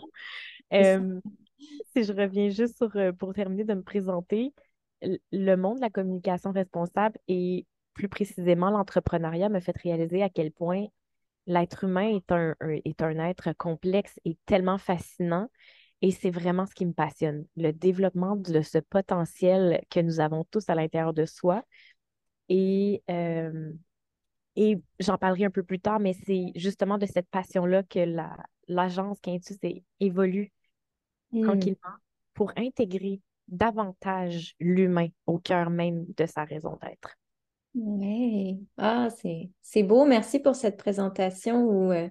si 0.71 2.03
je 2.03 2.13
reviens 2.13 2.47
juste 2.47 2.77
sur, 2.77 2.91
pour 3.17 3.33
terminer 3.33 3.65
de 3.65 3.73
me 3.73 3.83
présenter, 3.83 4.53
le 5.31 5.55
monde 5.55 5.77
de 5.77 5.81
la 5.81 5.89
communication 5.89 6.51
responsable 6.51 7.17
et 7.27 7.65
plus 7.93 8.09
précisément 8.09 8.69
l'entrepreneuriat 8.69 9.49
me 9.49 9.59
fait 9.59 9.77
réaliser 9.77 10.23
à 10.23 10.29
quel 10.29 10.51
point 10.51 10.87
l'être 11.45 11.83
humain 11.83 12.15
est 12.15 12.31
un, 12.31 12.55
est 12.61 13.01
un 13.01 13.19
être 13.19 13.53
complexe 13.53 14.19
et 14.25 14.37
tellement 14.45 14.77
fascinant. 14.77 15.49
Et 16.01 16.11
c'est 16.11 16.31
vraiment 16.31 16.65
ce 16.65 16.73
qui 16.73 16.85
me 16.85 16.93
passionne, 16.93 17.45
le 17.55 17.71
développement 17.71 18.35
de 18.35 18.61
ce 18.61 18.77
potentiel 18.77 19.83
que 19.89 20.01
nous 20.01 20.19
avons 20.19 20.43
tous 20.45 20.69
à 20.69 20.75
l'intérieur 20.75 21.13
de 21.13 21.25
soi. 21.25 21.63
Et, 22.49 23.01
euh, 23.09 23.71
et 24.57 24.81
j'en 24.99 25.17
parlerai 25.17 25.45
un 25.45 25.49
peu 25.49 25.63
plus 25.63 25.79
tard, 25.79 25.99
mais 25.99 26.13
c'est 26.25 26.51
justement 26.55 26.97
de 26.97 27.05
cette 27.05 27.29
passion-là 27.29 27.83
que 27.83 28.05
l'agence 28.67 29.19
Quintus 29.21 29.57
évolue 30.01 30.51
mmh. 31.31 31.43
tranquillement 31.43 31.95
pour 32.33 32.51
intégrer 32.57 33.21
davantage 33.47 34.55
l'humain 34.59 35.07
au 35.25 35.39
cœur 35.39 35.69
même 35.69 36.05
de 36.17 36.25
sa 36.25 36.43
raison 36.43 36.77
d'être. 36.81 37.15
Oui, 37.75 38.59
ah, 38.77 39.09
c'est 39.61 39.83
beau. 39.83 40.05
Merci 40.05 40.39
pour 40.39 40.55
cette 40.55 40.77
présentation 40.77 41.63
où 41.63 41.91
euh, 41.91 42.07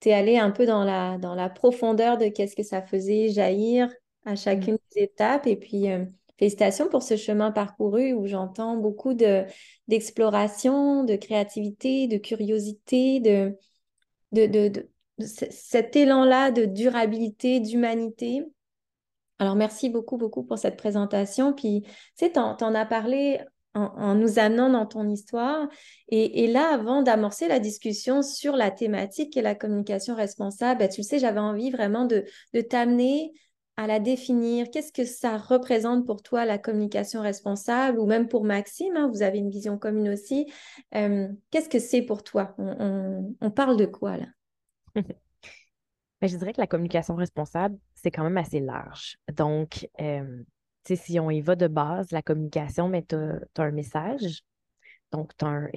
tu 0.00 0.10
es 0.10 0.12
allé 0.12 0.36
un 0.36 0.50
peu 0.50 0.66
dans 0.66 0.84
la, 0.84 1.16
dans 1.16 1.34
la 1.34 1.48
profondeur 1.48 2.18
de 2.18 2.28
qu'est-ce 2.28 2.54
que 2.54 2.62
ça 2.62 2.82
faisait 2.82 3.30
jaillir 3.30 3.88
à 4.26 4.36
chacune 4.36 4.76
des 4.94 5.04
étapes. 5.04 5.46
Et 5.46 5.56
puis, 5.56 5.90
euh, 5.90 6.04
félicitations 6.38 6.88
pour 6.88 7.02
ce 7.02 7.16
chemin 7.16 7.52
parcouru 7.52 8.12
où 8.12 8.26
j'entends 8.26 8.76
beaucoup 8.76 9.14
d'exploration, 9.14 11.04
de, 11.04 11.16
créativité, 11.16 12.06
de 12.06 12.18
curiosité, 12.18 13.20
de, 13.20 13.56
de, 14.32 14.68
de 14.68 14.90
cet 15.18 15.96
élan-là 15.96 16.50
de 16.50 16.66
durabilité, 16.66 17.60
d'humanité. 17.60 18.44
Alors, 19.38 19.56
merci 19.56 19.88
beaucoup, 19.88 20.18
beaucoup 20.18 20.44
pour 20.44 20.58
cette 20.58 20.76
présentation. 20.76 21.52
Puis, 21.52 21.82
tu 21.82 21.90
sais, 22.14 22.32
tu 22.32 22.38
en, 22.38 22.74
as 22.74 22.86
parlé 22.86 23.40
en, 23.74 24.14
nous 24.14 24.38
amenant 24.38 24.70
dans 24.70 24.86
ton 24.86 25.08
histoire. 25.08 25.68
Et, 26.08 26.46
là, 26.46 26.74
avant 26.74 27.02
d'amorcer 27.02 27.48
la 27.48 27.58
discussion 27.58 28.22
sur 28.22 28.56
la 28.56 28.70
thématique 28.70 29.36
et 29.36 29.42
la 29.42 29.54
communication 29.54 30.14
responsable, 30.14 30.80
ben, 30.80 30.88
tu 30.88 31.00
le 31.00 31.06
sais, 31.06 31.18
j'avais 31.18 31.40
envie 31.40 31.70
vraiment 31.70 32.04
de, 32.04 32.24
t'amener 32.68 33.32
à 33.76 33.86
la 33.86 33.98
définir. 33.98 34.70
Qu'est-ce 34.70 34.92
que 34.92 35.04
ça 35.04 35.38
représente 35.38 36.06
pour 36.06 36.22
toi, 36.22 36.44
la 36.44 36.58
communication 36.58 37.22
responsable, 37.22 37.98
ou 37.98 38.06
même 38.06 38.28
pour 38.28 38.44
Maxime, 38.44 38.96
hein, 38.96 39.08
vous 39.12 39.22
avez 39.22 39.38
une 39.38 39.50
vision 39.50 39.78
commune 39.78 40.10
aussi. 40.10 40.52
Euh, 40.94 41.28
qu'est-ce 41.50 41.70
que 41.70 41.78
c'est 41.78 42.02
pour 42.02 42.22
toi? 42.22 42.54
On, 42.58 43.50
parle 43.50 43.76
de 43.76 43.86
quoi 43.86 44.16
là? 44.18 44.26
Ben, 46.20 46.28
Je 46.28 46.36
dirais 46.36 46.52
que 46.52 46.60
la 46.60 46.68
communication 46.68 47.16
responsable, 47.16 47.76
c'est 47.94 48.12
quand 48.12 48.22
même 48.22 48.38
assez 48.38 48.60
large. 48.60 49.18
Donc, 49.34 49.88
euh, 50.00 50.44
si 50.84 51.20
on 51.20 51.30
y 51.30 51.40
va 51.40 51.56
de 51.56 51.68
base, 51.68 52.10
la 52.10 52.22
communication, 52.22 52.88
mais 52.88 53.02
tu 53.02 53.14
as, 53.14 53.62
un 53.62 53.70
message, 53.70 54.42
donc 55.10 55.36
tu 55.36 55.44
as 55.44 55.48
un, 55.48 55.68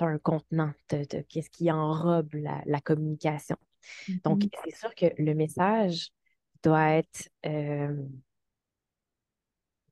un, 0.00 0.18
contenant 0.18 0.72
qu'est-ce 0.88 1.50
qui 1.50 1.70
enrobe 1.70 2.34
la, 2.34 2.80
communication. 2.80 3.56
Donc, 4.24 4.42
mm-hmm. 4.42 4.50
c'est 4.64 4.76
sûr 4.76 4.94
que 4.94 5.06
le 5.18 5.34
message 5.34 6.10
doit 6.62 6.90
être 6.90 7.28
euh, 7.46 7.94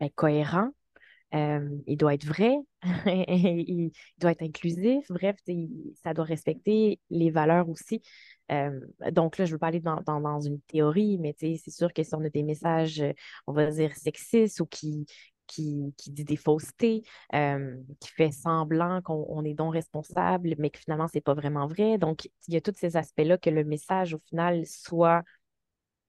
ben, 0.00 0.11
cohérent, 0.14 0.71
euh, 1.35 1.78
il 1.87 1.97
doit 1.97 2.14
être 2.14 2.26
vrai, 2.26 2.57
il 3.07 3.92
doit 4.19 4.33
être 4.33 4.42
inclusif, 4.42 5.07
bref, 5.09 5.37
ça 6.02 6.14
doit 6.14 6.25
respecter 6.25 7.00
les 7.11 7.31
valeurs 7.31 7.69
aussi 7.69 8.02
euh, 8.52 8.80
donc 9.11 9.38
là, 9.38 9.44
je 9.44 9.52
veux 9.52 9.59
pas 9.59 9.68
aller 9.68 9.80
dans, 9.80 10.40
une 10.40 10.61
théorie, 10.62 11.18
mais 11.18 11.35
c'est 11.38 11.71
sûr 11.71 11.92
que 11.92 12.02
si 12.02 12.14
on 12.14 12.25
a 12.25 12.28
des 12.28 12.42
messages, 12.42 13.00
euh, 13.00 13.12
on 13.47 13.52
va 13.52 13.71
dire, 13.71 13.94
sexistes 13.97 14.61
ou 14.61 14.66
qui, 14.66 15.06
qui, 15.47 15.94
qui 15.97 16.11
dit 16.11 16.25
des 16.25 16.37
faussetés, 16.37 17.02
euh, 17.35 17.76
qui 18.00 18.11
fait 18.11 18.30
semblant 18.32 19.00
qu'on 19.02 19.44
est 19.44 19.54
donc 19.54 19.73
responsable, 19.75 20.54
mais 20.59 20.71
que 20.71 20.78
finalement, 20.78 21.09
ce 21.09 21.16
n'est 21.16 21.23
pas 21.23 21.35
vraiment 21.35 21.66
vrai. 21.66 21.99
Donc, 21.99 22.28
il 22.49 22.54
y 22.54 22.56
a 22.56 22.61
tous 22.61 22.75
ces 22.76 22.97
aspects-là 22.97 23.38
que 23.38 23.50
le 23.50 23.64
message, 23.64 24.14
au 24.14 24.21
final, 24.28 24.66
soit 24.66 25.23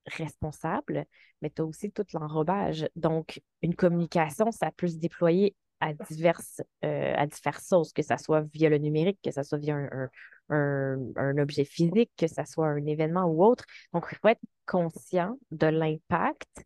responsable, 0.08 1.06
mais 1.42 1.50
tu 1.50 1.62
as 1.62 1.66
aussi 1.66 1.92
tout 1.92 2.06
l'enrobage. 2.14 2.88
Donc, 2.96 3.42
une 3.62 3.76
communication, 3.76 4.52
ça 4.52 4.72
peut 4.72 4.88
se 4.88 4.98
déployer 4.98 5.56
à 5.84 5.94
diverses, 5.94 6.62
à 6.82 7.28
diverses 7.28 7.68
sources, 7.68 7.94
que 7.94 8.02
ce 8.02 8.16
soit 8.18 8.42
via 8.54 8.70
le 8.70 8.78
numérique, 8.78 9.20
que 9.24 9.32
ce 9.32 9.44
soit 9.44 9.58
via 9.58 9.75
un, 9.75 10.10
un, 10.50 11.38
objet 11.38 11.66
physique, 11.66 12.12
que 12.18 12.28
ce 12.28 12.44
soit 12.46 12.68
un 12.68 12.86
événement 12.86 13.25
ou 13.25 13.44
autre. 13.44 13.66
Donc, 13.94 14.06
il 14.12 14.18
faut 14.18 14.28
être 14.30 14.42
conscient 14.66 15.38
de 15.52 15.68
l'impact. 15.68 16.66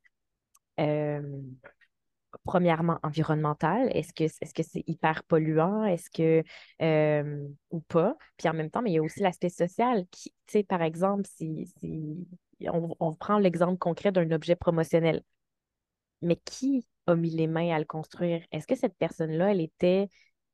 Euh, 0.79 1.41
premièrement, 2.43 2.99
environnemental. 3.03 3.89
Est-ce 3.95 4.13
que 4.13 4.25
est-ce 4.25 4.63
c'est 4.63 4.83
hyper 4.87 5.23
polluant? 5.23 5.83
Est-ce 5.85 6.09
que 6.09 6.43
euh, 6.81 7.47
ou 7.71 7.79
pas? 7.81 8.15
Puis 8.37 8.47
en 8.49 8.53
même 8.53 8.69
temps, 8.69 8.81
mais 8.81 8.91
il 8.91 8.95
y 8.95 8.99
a 8.99 9.03
aussi 9.03 9.21
l'aspect 9.21 9.49
social 9.49 10.05
qui, 10.11 10.31
tu 10.45 10.59
sais, 10.59 10.63
par 10.63 10.81
exemple, 10.81 11.23
si, 11.25 11.73
on, 12.61 12.95
on, 12.99 13.13
prend 13.13 13.39
l'exemple 13.39 13.77
concret 13.77 14.11
d'un 14.11 14.31
objet 14.31 14.55
promotionnel. 14.55 15.23
Mais 16.21 16.35
qui 16.37 16.87
a 17.07 17.15
mis 17.15 17.29
les 17.29 17.47
mains 17.47 17.73
à 17.73 17.79
le 17.79 17.85
construire? 17.85 18.43
Est-ce 18.51 18.67
que 18.67 18.75
cette 18.75 18.97
personne-là, 18.97 19.51
elle 19.51 19.61
était 19.61 20.07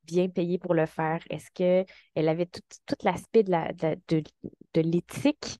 bien 0.04 0.28
payée 0.28 0.58
pour 0.58 0.74
le 0.74 0.86
faire? 0.86 1.22
Est-ce 1.30 1.50
qu'elle 1.52 2.28
avait 2.28 2.46
tout, 2.46 2.62
l'aspect 3.02 3.42
de, 3.42 3.50
la, 3.50 3.72
de, 3.72 4.80
l'éthique, 4.80 5.58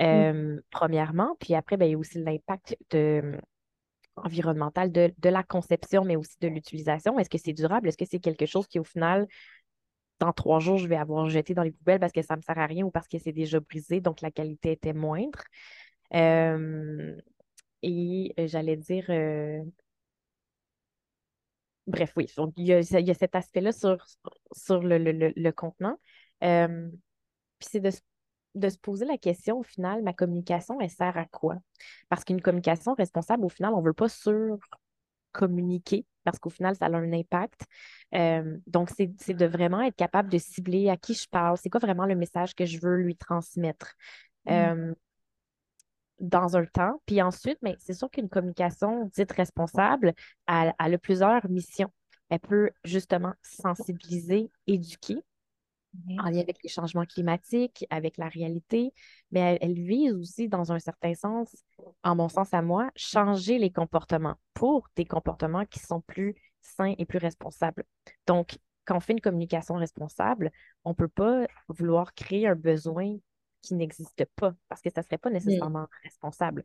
euh, 0.00 0.60
premièrement, 0.70 1.36
puis 1.40 1.54
après, 1.54 1.76
ben, 1.76 1.86
il 1.86 1.92
y 1.92 1.94
a 1.94 1.98
aussi 1.98 2.18
l'impact 2.18 2.76
de, 2.90 3.38
environnemental 4.16 4.92
de, 4.92 5.12
la 5.22 5.42
conception, 5.42 6.04
mais 6.04 6.16
aussi 6.16 6.36
de 6.40 6.48
l'utilisation. 6.48 7.18
Est-ce 7.18 7.30
que 7.30 7.38
c'est 7.38 7.52
durable? 7.52 7.88
Est-ce 7.88 7.96
que 7.96 8.04
c'est 8.04 8.20
quelque 8.20 8.46
chose 8.46 8.66
qui, 8.66 8.78
au 8.78 8.84
final, 8.84 9.26
dans 10.18 10.32
trois 10.32 10.60
jours, 10.60 10.78
je 10.78 10.86
vais 10.86 10.96
avoir 10.96 11.28
jeté 11.28 11.54
dans 11.54 11.62
les 11.62 11.72
poubelles 11.72 12.00
parce 12.00 12.12
que 12.12 12.22
ça 12.22 12.34
ne 12.34 12.38
me 12.38 12.42
sert 12.42 12.58
à 12.58 12.66
rien 12.66 12.84
ou 12.84 12.90
parce 12.90 13.08
que 13.08 13.18
c'est 13.18 13.32
déjà 13.32 13.60
brisé, 13.60 14.00
donc 14.00 14.20
la 14.20 14.30
qualité 14.30 14.72
était 14.72 14.92
moindre? 14.92 15.42
Euh, 16.14 17.16
et 17.82 18.34
euh, 18.38 18.46
j'allais 18.46 18.76
dire, 18.76 19.06
Bref, 21.86 22.12
oui. 22.16 22.26
Donc, 22.36 22.52
il 22.56 22.66
y 22.66 22.72
a, 22.72 22.82
cet 23.14 23.34
aspect-là 23.34 23.72
sur, 23.72 24.04
sur 24.52 24.80
le, 24.82 25.50
contenant. 25.50 25.98
Euh, 26.44 26.88
puis 27.58 27.68
c'est 27.70 27.80
de, 27.80 27.90
se 28.68 28.78
poser 28.78 29.04
la 29.04 29.18
question, 29.18 29.58
au 29.58 29.62
final, 29.62 30.02
ma 30.02 30.12
communication, 30.12 30.80
elle 30.80 30.90
sert 30.90 31.16
à 31.16 31.24
quoi? 31.26 31.56
Parce 32.08 32.24
qu'une 32.24 32.40
communication 32.40 32.94
responsable, 32.94 33.44
au 33.44 33.48
final, 33.48 33.74
on 33.74 33.80
ne 33.80 33.86
veut 33.86 33.92
pas 33.92 34.08
sur-communiquer 34.08 36.06
parce 36.24 36.38
qu'au 36.38 36.50
final, 36.50 36.76
ça 36.76 36.86
a 36.86 36.90
un 36.90 37.12
impact. 37.12 37.62
Euh, 38.14 38.58
donc, 38.68 38.90
c'est 38.90 39.34
de 39.34 39.46
vraiment 39.46 39.80
être 39.80 39.96
capable 39.96 40.30
de 40.30 40.38
cibler 40.38 40.88
à 40.88 40.96
qui 40.96 41.14
je 41.14 41.28
parle, 41.28 41.56
c'est 41.58 41.70
quoi 41.70 41.80
vraiment 41.80 42.06
le 42.06 42.14
message 42.14 42.54
que 42.54 42.64
je 42.64 42.78
veux 42.80 42.96
lui 42.96 43.16
transmettre. 43.16 43.94
Mmh. 44.46 44.50
Euh, 44.52 44.94
dans 46.22 46.56
un 46.56 46.64
temps. 46.64 47.02
Puis 47.04 47.20
ensuite, 47.20 47.58
mais 47.62 47.76
c'est 47.78 47.92
sûr 47.92 48.08
qu'une 48.10 48.28
communication 48.30 49.10
dite 49.14 49.32
responsable, 49.32 50.14
elle, 50.46 50.72
a 50.78 50.98
plusieurs 50.98 51.46
missions. 51.50 51.92
Elle 52.30 52.40
peut 52.40 52.70
justement 52.84 53.34
sensibiliser, 53.42 54.50
éduquer 54.66 55.18
en 56.18 56.30
lien 56.30 56.40
avec 56.40 56.62
les 56.62 56.70
changements 56.70 57.04
climatiques, 57.04 57.84
avec 57.90 58.16
la 58.16 58.28
réalité, 58.28 58.94
mais 59.30 59.58
elle, 59.60 59.74
vise 59.74 60.14
aussi, 60.14 60.48
dans 60.48 60.72
un 60.72 60.78
certain 60.78 61.12
sens, 61.12 61.54
en 62.02 62.16
mon 62.16 62.30
sens 62.30 62.54
à 62.54 62.62
moi, 62.62 62.90
changer 62.96 63.58
les 63.58 63.70
comportements 63.70 64.36
pour 64.54 64.88
des 64.96 65.04
comportements 65.04 65.66
qui 65.66 65.80
sont 65.80 66.00
plus 66.00 66.34
sains 66.62 66.94
et 66.96 67.04
plus 67.04 67.18
responsables. 67.18 67.84
Donc, 68.26 68.56
quand 68.86 68.96
on 68.96 69.00
fait 69.00 69.12
une 69.12 69.20
communication 69.20 69.74
responsable, 69.74 70.50
on 70.84 70.90
ne 70.90 70.94
peut 70.94 71.08
pas 71.08 71.46
vouloir 71.68 72.14
créer 72.14 72.46
un 72.46 72.54
besoin 72.54 73.16
qui 73.62 73.74
n'existe 73.74 74.24
pas 74.36 74.54
parce 74.68 74.82
que 74.82 74.90
ça 74.90 75.00
ne 75.00 75.04
serait 75.04 75.18
pas 75.18 75.30
mmh. 75.30 75.34
nécessairement 75.34 75.86
responsable. 76.02 76.62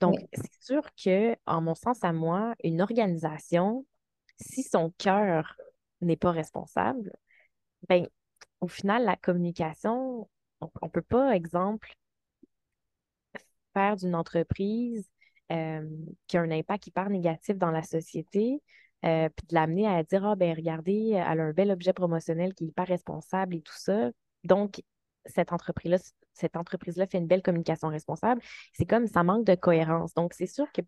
Donc, 0.00 0.18
c'est 0.32 0.62
sûr 0.62 0.82
que, 1.02 1.36
en 1.46 1.60
mon 1.60 1.74
sens 1.74 2.02
à 2.02 2.12
moi, 2.12 2.54
une 2.62 2.82
organisation, 2.82 3.86
si 4.40 4.62
son 4.62 4.92
cœur 4.98 5.56
n'est 6.00 6.16
pas 6.16 6.32
responsable, 6.32 7.12
ben, 7.88 8.06
au 8.60 8.68
final, 8.68 9.04
la 9.04 9.16
communication, 9.16 10.28
on 10.60 10.70
ne 10.82 10.90
peut 10.90 11.02
pas, 11.02 11.34
exemple, 11.34 11.94
faire 13.72 13.96
d'une 13.96 14.14
entreprise 14.14 15.08
euh, 15.52 15.88
qui 16.26 16.36
a 16.36 16.42
un 16.42 16.50
impact 16.50 16.88
hyper 16.88 17.10
négatif 17.10 17.56
dans 17.56 17.70
la 17.70 17.82
société, 17.82 18.60
euh, 19.04 19.28
puis 19.34 19.46
de 19.48 19.54
l'amener 19.54 19.86
à 19.86 20.02
dire 20.02 20.26
Ah, 20.26 20.36
ben 20.36 20.54
regardez, 20.54 21.10
elle 21.10 21.40
a 21.40 21.44
un 21.44 21.52
bel 21.52 21.70
objet 21.70 21.92
promotionnel 21.92 22.54
qui 22.54 22.64
est 22.64 22.68
hyper 22.68 22.86
responsable 22.86 23.56
et 23.56 23.62
tout 23.62 23.76
ça. 23.76 24.10
Donc, 24.44 24.82
cette 25.26 25.52
entreprise-là, 25.52 25.98
cette 26.32 26.56
entreprise-là 26.56 27.06
fait 27.06 27.18
une 27.18 27.26
belle 27.26 27.42
communication 27.42 27.88
responsable. 27.88 28.40
C'est 28.72 28.86
comme 28.86 29.06
ça 29.06 29.22
manque 29.22 29.46
de 29.46 29.54
cohérence. 29.54 30.14
Donc, 30.14 30.34
c'est 30.34 30.46
sûr 30.46 30.70
que 30.72 30.82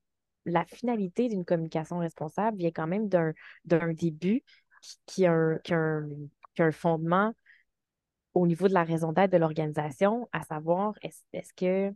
la 0.45 0.65
finalité 0.65 1.29
d'une 1.29 1.45
communication 1.45 1.99
responsable 1.99 2.59
vient 2.59 2.71
quand 2.71 2.87
même 2.87 3.09
d'un 3.09 3.93
début 3.93 4.43
qui, 5.07 5.27
a 5.27 5.33
un, 5.71 6.71
fondement 6.73 7.33
au 8.35 8.47
niveau 8.47 8.69
de 8.69 8.75
la 8.75 8.85
raison 8.85 9.13
d'être 9.13 9.33
de 9.33 9.37
l'organisation, 9.37 10.29
à 10.33 10.43
savoir 10.43 10.95
est-ce 11.03 11.53
que, 11.55 11.89
est 11.89 11.95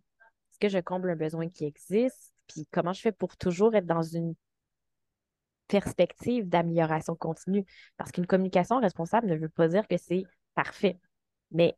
que 0.60 0.68
je 0.68 0.78
comble 0.78 1.10
un 1.10 1.16
besoin 1.16 1.48
qui 1.48 1.64
existe, 1.64 2.32
puis 2.46 2.66
comment 2.70 2.92
je 2.92 3.00
fais 3.00 3.12
pour 3.12 3.36
toujours 3.36 3.74
être 3.74 3.86
dans 3.86 4.02
une 4.02 4.34
perspective 5.66 6.48
d'amélioration 6.48 7.16
continue? 7.16 7.64
Parce 7.96 8.12
qu'une 8.12 8.26
communication 8.26 8.78
responsable 8.78 9.26
ne 9.26 9.36
veut 9.36 9.48
pas 9.48 9.68
dire 9.68 9.88
que 9.88 9.96
c'est 9.96 10.24
parfait, 10.54 11.00
mais 11.50 11.76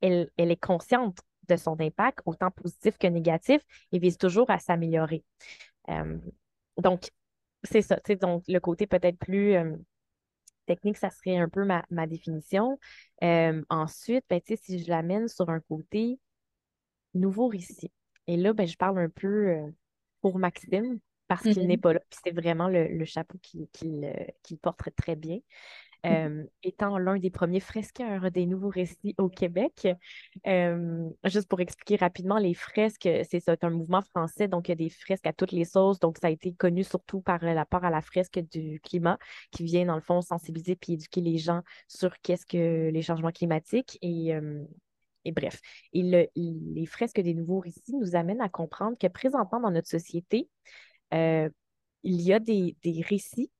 elle, 0.00 0.30
elle 0.36 0.50
est 0.50 0.60
consciente 0.62 1.18
de 1.48 1.56
son 1.56 1.80
impact, 1.80 2.20
autant 2.26 2.50
positif 2.50 2.98
que 2.98 3.06
négatif, 3.06 3.62
et 3.92 3.98
vise 3.98 4.18
toujours 4.18 4.50
à 4.50 4.58
s'améliorer. 4.58 5.24
Euh, 5.88 6.18
donc, 6.78 7.10
c'est 7.64 7.82
ça. 7.82 7.98
Donc, 8.20 8.44
le 8.48 8.58
côté 8.58 8.86
peut-être 8.86 9.18
plus 9.18 9.54
euh, 9.54 9.76
technique, 10.66 10.96
ça 10.96 11.10
serait 11.10 11.36
un 11.36 11.48
peu 11.48 11.64
ma, 11.64 12.06
définition. 12.06 12.78
Euh, 13.22 13.62
ensuite, 13.68 14.24
ben, 14.28 14.40
si 14.44 14.82
je 14.82 14.90
l'amène 14.90 15.28
sur 15.28 15.48
un 15.48 15.60
côté 15.60 16.18
nouveau 17.14 17.48
récit, 17.48 17.92
et 18.26 18.36
là, 18.36 18.52
ben, 18.52 18.66
je 18.66 18.76
parle 18.76 18.98
un 18.98 19.08
peu 19.08 19.72
pour 20.20 20.38
Maxime, 20.38 20.98
parce 21.28 21.42
qu'il 21.42 21.54
mm-hmm. 21.54 21.66
n'est 21.66 21.78
pas 21.78 21.92
là, 21.94 22.00
puis 22.08 22.18
c'est 22.22 22.32
vraiment 22.32 22.68
le, 22.68 23.04
chapeau 23.04 23.38
qu'il 23.38 23.68
qui, 24.42 24.56
porte 24.56 24.82
très 24.96 25.16
bien. 25.16 25.38
Étant 26.62 26.98
l'un 26.98 27.18
des 27.18 27.30
premiers 27.30 27.60
fresqueurs 27.60 28.30
des 28.30 28.46
nouveaux 28.46 28.68
récits 28.68 29.14
au 29.18 29.28
Québec. 29.28 29.88
Juste 31.24 31.48
pour 31.48 31.60
expliquer 31.60 31.96
rapidement, 31.96 32.38
les 32.38 32.54
fresques, 32.54 33.08
c'est 33.28 33.64
un 33.64 33.70
mouvement 33.70 34.02
français, 34.02 34.48
donc 34.48 34.68
il 34.68 34.70
y 34.70 34.72
a 34.72 34.76
des 34.76 34.90
fresques 34.90 35.26
à 35.26 35.32
toutes 35.32 35.52
les 35.52 35.64
sauces. 35.64 35.98
Donc, 35.98 36.18
ça 36.20 36.28
a 36.28 36.30
été 36.30 36.52
connu 36.52 36.84
surtout 36.84 37.20
par 37.20 37.40
rapport 37.40 37.84
à 37.84 37.90
la 37.90 38.02
fresque 38.02 38.38
du 38.50 38.80
climat, 38.80 39.18
qui 39.50 39.64
vient, 39.64 39.86
dans 39.86 39.96
le 39.96 40.00
fond, 40.00 40.20
sensibiliser 40.20 40.76
puis 40.76 40.92
éduquer 40.94 41.20
les 41.20 41.38
gens 41.38 41.62
sur 41.88 42.18
qu'est-ce 42.20 42.46
que 42.46 42.90
les 42.90 43.02
changements 43.02 43.32
climatiques. 43.32 43.98
Et, 44.02 44.32
et 45.24 45.32
bref, 45.32 45.60
les 45.92 46.86
fresques 46.86 47.20
des 47.20 47.34
nouveaux 47.34 47.60
récits 47.60 47.94
nous 47.94 48.14
amènent 48.14 48.40
à 48.40 48.48
comprendre 48.48 48.96
que 48.98 49.08
présentement 49.08 49.60
dans 49.60 49.70
notre 49.70 49.88
société, 49.88 50.48
il 51.12 51.50
y 52.04 52.32
a 52.32 52.38
des, 52.38 52.76
des 52.82 53.02
récits 53.02 53.50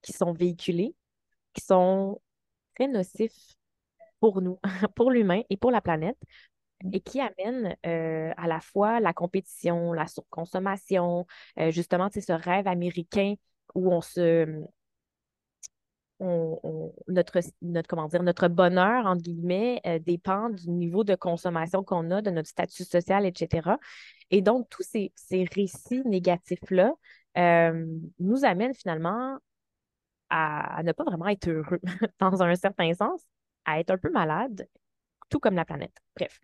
qui 0.00 0.12
sont 0.12 0.32
véhiculés 0.32 0.94
qui 1.52 1.64
sont 1.64 2.20
très 2.74 2.88
nocifs 2.88 3.56
pour 4.20 4.40
nous, 4.40 4.58
pour 4.94 5.10
l'humain 5.10 5.42
et 5.50 5.56
pour 5.56 5.70
la 5.70 5.80
planète, 5.80 6.18
et 6.92 7.00
qui 7.00 7.20
amènent 7.20 7.76
euh, 7.86 8.32
à 8.36 8.46
la 8.46 8.60
fois 8.60 9.00
la 9.00 9.12
compétition, 9.12 9.92
la 9.92 10.06
surconsommation, 10.06 11.26
euh, 11.58 11.70
justement, 11.70 12.08
c'est 12.10 12.20
ce 12.20 12.32
rêve 12.32 12.66
américain 12.66 13.34
où 13.74 13.92
on 13.92 14.00
se. 14.00 14.64
notre, 17.08 17.40
notre, 17.62 17.88
comment 17.88 18.08
dire, 18.08 18.22
notre 18.22 18.48
bonheur, 18.48 19.06
entre 19.06 19.22
guillemets, 19.22 19.80
euh, 19.86 19.98
dépend 19.98 20.50
du 20.50 20.70
niveau 20.70 21.04
de 21.04 21.14
consommation 21.14 21.82
qu'on 21.82 22.10
a, 22.10 22.22
de 22.22 22.30
notre 22.30 22.48
statut 22.48 22.84
social, 22.84 23.26
etc. 23.26 23.70
Et 24.30 24.40
donc, 24.40 24.68
tous 24.70 24.82
ces, 24.82 25.12
ces 25.14 25.44
récits 25.44 26.02
négatifs-là 26.04 26.94
nous 28.18 28.44
amènent 28.44 28.74
finalement 28.74 29.38
à, 30.32 30.82
ne 30.82 30.92
pas 30.92 31.04
vraiment 31.04 31.28
être 31.28 31.48
heureux 31.48 31.80
dans 32.18 32.42
un 32.42 32.54
certain 32.54 32.94
sens, 32.94 33.20
à 33.66 33.78
être 33.80 33.90
un 33.90 33.98
peu 33.98 34.10
malade, 34.10 34.66
tout 35.28 35.38
comme 35.38 35.54
la 35.54 35.64
planète. 35.64 35.96
Bref. 36.16 36.40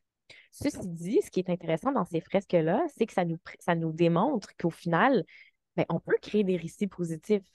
Ceci 0.52 0.86
dit, 0.88 1.22
ce 1.22 1.30
qui 1.30 1.40
est 1.40 1.50
intéressant 1.50 1.90
dans 1.92 2.04
ces 2.04 2.20
fresques-là, 2.20 2.82
c'est 2.96 3.06
que 3.06 3.14
ça 3.14 3.24
nous, 3.24 3.38
ça 3.60 3.74
nous 3.74 3.92
démontre 3.92 4.54
qu'au 4.58 4.70
final, 4.70 5.24
ben, 5.76 5.86
on 5.88 6.00
peut 6.00 6.18
créer 6.20 6.44
des 6.44 6.56
récits 6.56 6.86
positifs 6.86 7.46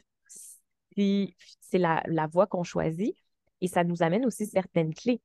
si 0.96 1.36
c'est 1.62 1.78
la, 1.78 2.04
la 2.08 2.28
voie 2.28 2.48
qu'on 2.48 2.63
choisit. 2.63 3.15
Et 3.63 3.67
ça 3.67 3.86
nous 3.86 4.04
amène 4.04 4.26
aussi 4.26 4.45
certaines 4.45 4.93
clés. 4.93 5.21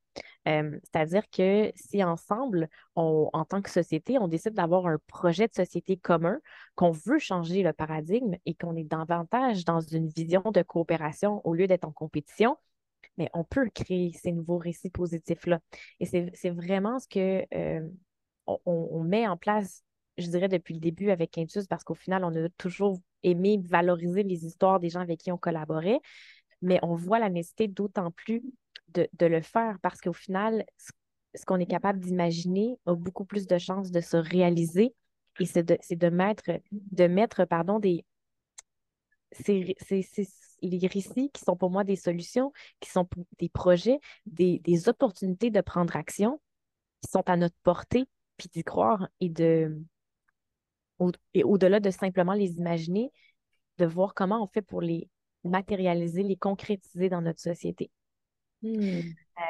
Euh, 0.47 0.79
c'est-à-dire 0.85 1.29
que 1.29 1.73
si 1.75 2.03
ensemble, 2.05 2.69
en 2.95 3.45
tant 3.45 3.61
que 3.61 3.69
société, 3.69 4.17
on 4.19 4.29
décide 4.29 4.55
d'avoir 4.55 4.87
un 4.87 4.99
projet 5.09 5.49
de 5.49 5.55
société 5.55 5.97
commun, 5.97 6.39
qu'on 6.77 6.93
veut 6.93 7.19
changer 7.19 7.65
le 7.65 7.73
paradigme 7.73 8.37
et 8.47 8.55
qu'on 8.55 8.77
est 8.77 8.85
davantage 8.85 9.65
dans 9.65 9.81
une 9.81 10.09
vision 10.09 10.43
de 10.53 10.63
coopération 10.63 11.45
au 11.45 11.53
lieu 11.53 11.67
d'être 11.67 11.85
en 11.85 11.93
compétition, 11.93 12.57
mais 13.17 13.29
on 13.35 13.43
peut 13.43 13.69
créer 13.75 14.13
ces 14.13 14.31
nouveaux 14.31 14.59
récits 14.59 14.91
positifs-là. 14.91 15.59
Et 15.99 16.07
c'est 16.07 16.51
vraiment 16.51 17.01
ce 17.01 17.09
que 17.09 17.45
euh, 17.53 17.89
on, 18.47 19.03
met 19.03 19.27
en 19.27 19.37
place, 19.37 19.83
je 20.17 20.29
dirais, 20.29 20.49
depuis 20.49 20.75
le 20.75 20.81
début 20.81 21.11
avec 21.11 21.33
Quintus, 21.33 21.67
parce 21.67 21.83
qu'au 21.83 21.95
final, 21.95 22.25
on 22.25 22.35
a 22.37 22.49
toujours 22.51 23.01
aimé 23.25 23.61
valoriser 23.65 24.23
les 24.23 24.47
histoires 24.47 24.79
des 24.79 24.91
gens 24.91 25.01
avec 25.01 25.19
qui 25.19 25.33
on 25.33 25.39
collaborait 25.39 26.01
mais 26.63 26.79
on 26.83 26.95
voit 26.95 27.19
la 27.19 27.31
nécessité 27.31 27.69
d'autant 27.69 28.11
plus 28.11 28.43
de, 28.89 29.27
le 29.27 29.41
faire 29.43 29.79
parce 29.83 30.01
qu'au 30.01 30.13
final, 30.13 30.65
ce, 31.35 31.45
qu'on 31.45 31.59
est 31.59 31.67
capable 31.67 32.01
d'imaginer 32.01 32.79
a 32.87 32.95
beaucoup 32.95 33.25
plus 33.25 33.47
de 33.47 33.59
chances 33.59 33.91
de 33.91 34.01
se 34.01 34.17
réaliser 34.17 34.95
et 35.41 35.47
c'est 35.47 35.63
de, 35.63 36.09
mettre, 36.09 36.51
de 36.73 37.07
mettre 37.07 37.45
pardon, 37.45 37.79
des, 37.79 38.05
les 40.63 40.87
récits 40.89 41.31
qui 41.31 41.45
sont 41.45 41.57
pour 41.57 41.71
moi 41.71 41.85
des 41.85 41.97
solutions, 41.97 42.53
qui 42.81 42.91
sont 42.91 43.07
des 43.39 43.49
projets, 43.49 44.01
des, 44.27 44.89
opportunités 44.89 45.51
de 45.51 45.61
prendre 45.61 45.95
action 45.97 46.41
qui 47.03 47.11
sont 47.11 47.29
à 47.29 47.37
notre 47.37 47.57
portée, 47.63 48.07
puis 48.37 48.49
d'y 48.49 48.65
croire 48.65 49.09
et 49.21 49.29
de 49.29 49.81
et 51.33 51.45
au-delà 51.45 51.79
de 51.79 51.91
simplement 51.91 52.33
les 52.33 52.59
imaginer, 52.59 53.13
de 53.79 53.87
voir 53.87 54.15
comment 54.15 54.43
on 54.43 54.49
fait 54.49 54.63
pour 54.63 54.81
les, 54.81 55.09
matérialiser, 55.45 56.23
les 56.23 56.37
concrétiser 56.37 57.09
dans 57.09 57.23
notre 57.23 57.41
société. 57.41 57.91
Hmm. 58.63 59.01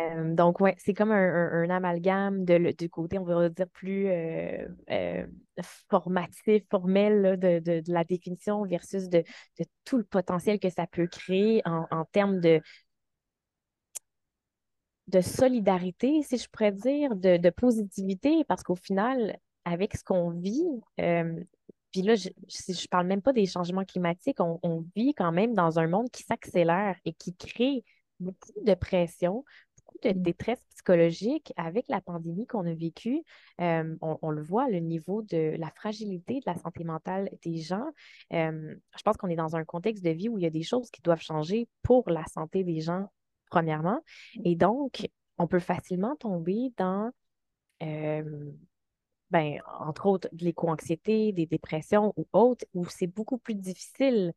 Euh, 0.03 0.35
donc, 0.35 0.61
ouais, 0.61 0.75
c'est 0.79 0.93
comme 0.93 1.13
un, 1.13 1.71
amalgame 1.71 2.45
de, 2.45 2.75
du 2.77 2.91
côté, 2.91 3.19
on 3.19 3.25
va 3.25 3.49
dire, 3.49 3.69
plus 3.71 4.09
euh, 4.09 4.69
euh, 4.91 5.27
formatif, 5.89 6.63
formel 6.71 7.39
de, 7.39 7.83
la 7.91 8.05
définition 8.05 8.65
versus 8.65 9.09
de, 9.09 9.25
tout 9.85 9.97
le 9.97 10.05
potentiel 10.05 10.61
que 10.61 10.69
ça 10.69 10.87
peut 10.87 11.07
créer 11.07 11.63
en, 11.65 12.05
termes 12.13 12.41
de, 12.41 12.61
de 15.07 15.21
solidarité, 15.23 16.23
si 16.23 16.37
je 16.37 16.49
pourrais 16.51 16.73
dire, 16.73 17.17
de, 17.17 17.51
positivité, 17.51 18.45
parce 18.45 18.63
qu'au 18.63 18.77
final, 18.77 19.39
avec 19.65 19.97
ce 19.97 20.05
qu'on 20.05 20.31
vit, 20.31 20.67
puis 21.93 22.03
là, 22.03 22.15
je 22.15 22.29
ne 22.29 22.89
parle 22.89 23.07
même 23.07 23.23
pas 23.23 23.33
des 23.33 23.47
changements 23.47 23.85
climatiques, 23.85 24.41
on, 24.41 24.85
vit 24.95 25.15
quand 25.15 25.33
même 25.33 25.55
dans 25.55 25.79
un 25.79 25.87
monde 25.87 26.11
qui 26.11 26.23
s'accélère 26.23 26.97
et 27.05 27.13
qui 27.13 27.35
crée 27.35 27.85
beaucoup 28.21 28.53
de 28.65 28.75
pression, 28.75 29.45
beaucoup 29.77 29.99
de 30.03 30.11
mmh. 30.11 30.23
détresse 30.23 30.61
psychologique 30.71 31.53
avec 31.57 31.87
la 31.89 32.01
pandémie 32.01 32.47
qu'on 32.47 32.67
a 32.67 32.75
vécue. 32.75 33.23
Euh, 33.61 33.97
on, 34.01 34.31
le 34.31 34.43
voit, 34.43 34.69
le 34.69 34.81
niveau 34.81 35.23
de 35.23 35.57
la 35.59 35.71
fragilité 35.71 36.35
de 36.35 36.45
la 36.47 36.57
santé 36.57 36.85
mentale 36.85 37.31
des 37.43 37.59
gens. 37.59 37.87
Euh, 38.33 38.75
je 38.97 39.03
pense 39.03 39.17
qu'on 39.17 39.29
est 39.29 39.37
dans 39.37 39.57
un 39.57 39.65
contexte 39.65 40.05
de 40.05 40.11
vie 40.11 40.29
où 40.29 40.39
il 40.39 40.45
y 40.45 40.47
a 40.47 40.51
des 40.51 40.63
choses 40.63 40.91
qui 40.91 41.01
doivent 41.03 41.23
changer 41.23 41.69
pour 41.83 42.11
la 42.11 42.25
santé 42.27 42.65
des 42.65 42.81
gens, 42.81 43.11
premièrement. 43.51 44.01
Et 44.45 44.57
donc, 44.57 45.09
on 45.39 45.47
peut 45.47 45.61
facilement 45.61 46.17
tomber 46.17 46.73
dans 46.77 47.11
euh, 47.83 48.53
ben, 49.31 49.61
entre 49.81 50.07
autres, 50.07 50.29
de 50.33 50.45
l'éco-anxiété, 50.45 51.33
des 51.33 51.47
dépressions 51.47 52.15
ou 52.17 52.27
autres, 52.33 52.65
où 52.75 52.87
c'est 52.87 53.07
beaucoup 53.07 53.39
plus 53.39 53.55
difficile 53.55 54.33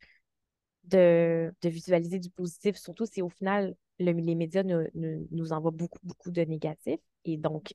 de, 0.85 1.53
visualiser 1.63 2.19
du 2.19 2.29
positif, 2.29 2.75
surtout 2.75 3.05
si 3.05 3.21
au 3.21 3.29
final, 3.29 3.75
les 3.99 4.13
médias 4.13 4.63
nous 4.63 5.53
envoient 5.53 5.71
beaucoup, 5.71 5.99
beaucoup 6.03 6.31
de 6.31 6.41
négatifs. 6.41 6.99
Et 7.25 7.37
donc, 7.37 7.73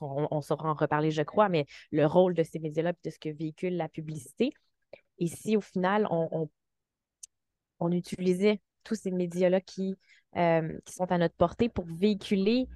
on, 0.00 0.40
saura 0.40 0.70
en 0.70 0.74
reparler, 0.74 1.10
je 1.10 1.22
crois, 1.22 1.48
mais 1.48 1.66
le 1.90 2.06
rôle 2.06 2.34
de 2.34 2.42
ces 2.42 2.58
médias-là 2.58 2.92
de 3.04 3.10
ce 3.10 3.18
que 3.18 3.28
véhicule 3.28 3.76
la 3.76 3.88
publicité. 3.88 4.52
Et 5.18 5.28
si 5.28 5.56
au 5.56 5.60
final, 5.60 6.06
on, 6.10 6.48
on, 7.80 7.92
utilisait 7.92 8.60
tous 8.84 8.94
ces 8.94 9.10
médias-là 9.10 9.60
qui, 9.60 9.94
euh, 10.36 10.78
qui 10.84 10.94
sont 10.94 11.10
à 11.10 11.18
notre 11.18 11.34
portée 11.34 11.68
pour 11.68 11.84
véhiculer 11.84 12.68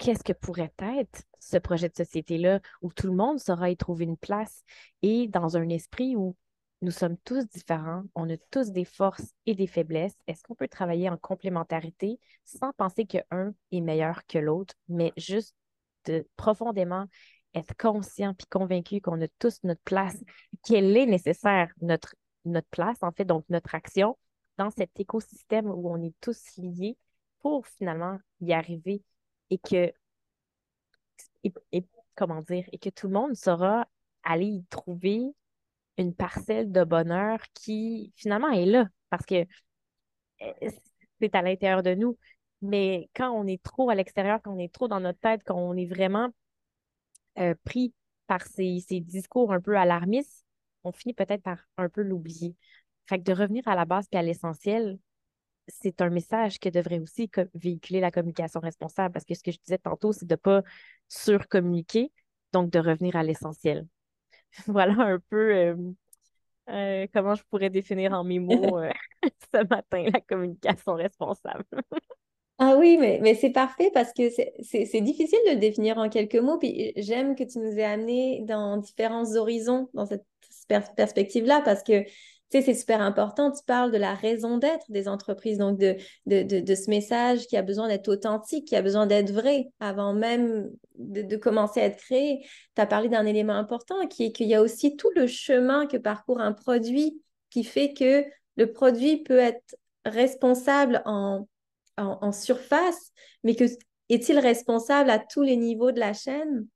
qu'est-ce 0.00 0.24
que 0.24 0.32
pourrait 0.32 0.72
être 0.78 1.22
ce 1.38 1.58
projet 1.58 1.88
de 1.90 1.94
société-là 1.94 2.60
où 2.80 2.90
tout 2.90 3.06
le 3.06 3.12
monde 3.12 3.38
saura 3.38 3.70
y 3.70 3.76
trouver 3.76 4.06
une 4.06 4.16
place 4.16 4.64
et 5.02 5.28
dans 5.28 5.56
un 5.56 5.68
esprit 5.68 6.16
où 6.16 6.34
nous 6.82 6.90
sommes 6.90 7.18
tous 7.18 7.46
différents, 7.46 8.04
on 8.14 8.28
a 8.30 8.38
tous 8.50 8.70
des 8.70 8.86
forces 8.86 9.34
et 9.44 9.54
des 9.54 9.66
faiblesses. 9.66 10.16
Est-ce 10.26 10.42
qu'on 10.42 10.54
peut 10.54 10.68
travailler 10.68 11.10
en 11.10 11.18
complémentarité 11.18 12.18
sans 12.46 12.72
penser 12.72 13.04
qu'un 13.04 13.52
est 13.70 13.82
meilleur 13.82 14.26
que 14.26 14.38
l'autre, 14.38 14.74
mais 14.88 15.12
juste 15.18 15.54
de 16.06 16.26
profondément 16.36 17.04
être 17.54 17.76
conscient 17.76 18.32
puis 18.32 18.46
convaincu 18.46 19.02
qu'on 19.02 19.20
a 19.20 19.28
tous 19.38 19.58
notre 19.64 19.82
place, 19.82 20.16
qu'elle 20.64 20.96
est 20.96 21.06
nécessaire, 21.06 21.70
notre 21.82 22.14
notre 22.46 22.68
place, 22.68 22.96
en 23.02 23.12
fait, 23.12 23.26
donc 23.26 23.44
notre 23.50 23.74
action 23.74 24.16
dans 24.56 24.70
cet 24.70 24.98
écosystème 24.98 25.66
où 25.66 25.90
on 25.90 26.02
est 26.02 26.14
tous 26.22 26.56
liés 26.56 26.96
pour 27.40 27.66
finalement 27.66 28.18
y 28.40 28.54
arriver 28.54 29.02
et 29.50 29.58
que, 29.58 29.92
et, 31.44 31.84
comment 32.14 32.42
dire, 32.42 32.64
et 32.72 32.78
que 32.78 32.90
tout 32.90 33.08
le 33.08 33.14
monde 33.14 33.34
saura 33.34 33.86
aller 34.22 34.46
y 34.46 34.64
trouver 34.66 35.22
une 35.96 36.14
parcelle 36.14 36.72
de 36.72 36.84
bonheur 36.84 37.40
qui 37.54 38.12
finalement 38.16 38.50
est 38.50 38.66
là 38.66 38.86
parce 39.10 39.26
que 39.26 39.46
euh, 40.42 40.70
c'est 41.20 41.34
à 41.34 41.42
l'intérieur 41.42 41.82
de 41.82 41.94
nous. 41.94 42.16
Mais 42.62 43.08
quand 43.14 43.30
on 43.30 43.46
est 43.46 43.62
trop 43.62 43.90
à 43.90 43.94
l'extérieur, 43.94 44.40
quand 44.42 44.54
on 44.54 44.58
est 44.58 44.72
trop 44.72 44.88
dans 44.88 45.00
notre 45.00 45.18
tête, 45.20 45.42
quand 45.44 45.56
on 45.56 45.76
est 45.76 45.86
vraiment 45.86 46.30
euh, 47.38 47.54
pris 47.64 47.94
par 48.26 48.46
ces, 48.46 48.80
ces, 48.86 49.00
discours 49.00 49.52
un 49.52 49.60
peu 49.60 49.76
alarmistes, 49.76 50.44
on 50.84 50.92
finit 50.92 51.14
peut-être 51.14 51.42
par 51.42 51.58
un 51.78 51.88
peu 51.88 52.02
l'oublier. 52.02 52.54
Fait 53.06 53.18
que 53.18 53.24
de 53.24 53.32
revenir 53.32 53.66
à 53.66 53.74
la 53.74 53.84
base 53.86 54.06
et 54.12 54.16
à 54.16 54.22
l'essentiel, 54.22 54.98
c'est 55.70 56.00
un 56.00 56.10
message 56.10 56.58
que 56.58 56.68
devrait 56.68 56.98
aussi 56.98 57.30
véhiculer 57.54 58.00
la 58.00 58.10
communication 58.10 58.60
responsable 58.60 59.12
parce 59.12 59.24
que 59.24 59.34
ce 59.34 59.42
que 59.42 59.52
je 59.52 59.58
disais 59.58 59.78
tantôt, 59.78 60.12
c'est 60.12 60.26
de 60.26 60.34
ne 60.34 60.36
pas 60.36 60.62
surcommuniquer, 61.08 62.12
donc 62.52 62.70
de 62.70 62.78
revenir 62.78 63.16
à 63.16 63.22
l'essentiel. 63.22 63.86
voilà 64.66 64.94
un 64.98 65.18
peu 65.30 65.54
euh, 65.54 65.76
euh, 66.70 67.06
comment 67.14 67.34
je 67.34 67.42
pourrais 67.50 67.70
définir 67.70 68.12
en 68.12 68.24
mes 68.24 68.38
mots 68.38 68.80
ce 69.54 69.66
matin 69.68 70.04
la 70.12 70.20
communication 70.20 70.94
responsable. 70.94 71.64
Ah 72.62 72.76
oui, 72.78 72.98
mais, 73.00 73.20
mais 73.22 73.34
c'est 73.34 73.52
parfait 73.52 73.90
parce 73.94 74.12
que 74.12 74.28
c'est 74.28 75.00
difficile 75.00 75.38
de 75.46 75.52
le 75.52 75.56
définir 75.56 75.96
en 75.96 76.10
quelques 76.10 76.36
mots. 76.36 76.58
Puis 76.58 76.92
j'aime 76.96 77.34
que 77.34 77.42
tu 77.42 77.58
nous 77.58 77.78
aies 77.78 77.84
amené 77.84 78.42
dans 78.44 78.76
différents 78.76 79.34
horizons 79.34 79.88
dans 79.94 80.04
cette 80.04 80.26
perspective-là 80.94 81.62
parce 81.64 81.82
que 81.82 82.04
sais, 82.58 82.62
c'est 82.62 82.74
super 82.74 83.00
important. 83.00 83.50
Tu 83.50 83.62
parles 83.64 83.92
de 83.92 83.98
la 83.98 84.14
raison 84.14 84.58
d'être 84.58 84.84
des 84.88 85.08
entreprises, 85.08 85.58
donc 85.58 85.78
de, 85.78 85.96
de, 86.26 86.42
de, 86.60 86.74
ce 86.74 86.90
message 86.90 87.46
qui 87.46 87.56
a 87.56 87.62
besoin 87.62 87.88
d'être 87.88 88.08
authentique, 88.08 88.66
qui 88.66 88.76
a 88.76 88.82
besoin 88.82 89.06
d'être 89.06 89.32
vrai 89.32 89.66
avant 89.80 90.12
même 90.14 90.70
de, 90.96 91.36
commencer 91.36 91.80
à 91.80 91.84
être 91.84 91.98
créé. 91.98 92.44
Tu 92.74 92.82
as 92.82 92.86
parlé 92.86 93.08
d'un 93.08 93.26
élément 93.26 93.54
important 93.54 94.06
qui 94.06 94.26
est 94.26 94.32
qu'il 94.32 94.48
y 94.48 94.54
a 94.54 94.62
aussi 94.62 94.96
tout 94.96 95.10
le 95.14 95.26
chemin 95.26 95.86
que 95.86 95.96
parcourt 95.96 96.40
un 96.40 96.52
produit 96.52 97.20
qui 97.50 97.64
fait 97.64 97.92
que 97.92 98.24
le 98.56 98.72
produit 98.72 99.22
peut 99.22 99.38
être 99.38 99.76
responsable 100.04 101.02
en 101.04 101.46
en, 101.96 102.32
surface, 102.32 103.12
mais 103.44 103.54
que 103.54 103.64
est-il 104.08 104.38
responsable 104.38 105.10
à 105.10 105.18
tous 105.18 105.42
les 105.42 105.56
niveaux 105.56 105.92
de 105.92 106.00
la 106.00 106.12
chaîne? 106.12 106.66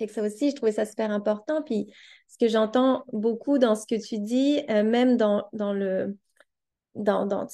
Et 0.00 0.06
que 0.06 0.12
ça 0.12 0.22
aussi, 0.22 0.50
je 0.50 0.56
trouvais 0.56 0.72
ça 0.72 0.84
super 0.84 1.10
important. 1.10 1.62
Puis 1.62 1.92
ce 2.28 2.38
que 2.38 2.48
j'entends 2.48 3.04
beaucoup 3.12 3.58
dans 3.58 3.74
ce 3.74 3.86
que 3.86 4.00
tu 4.00 4.18
dis, 4.18 4.62
euh, 4.70 4.82
même 4.82 5.16
dans, 5.16 5.48
dans 5.52 5.72
le 5.72 6.16
dans, 6.94 7.26
dans, 7.26 7.46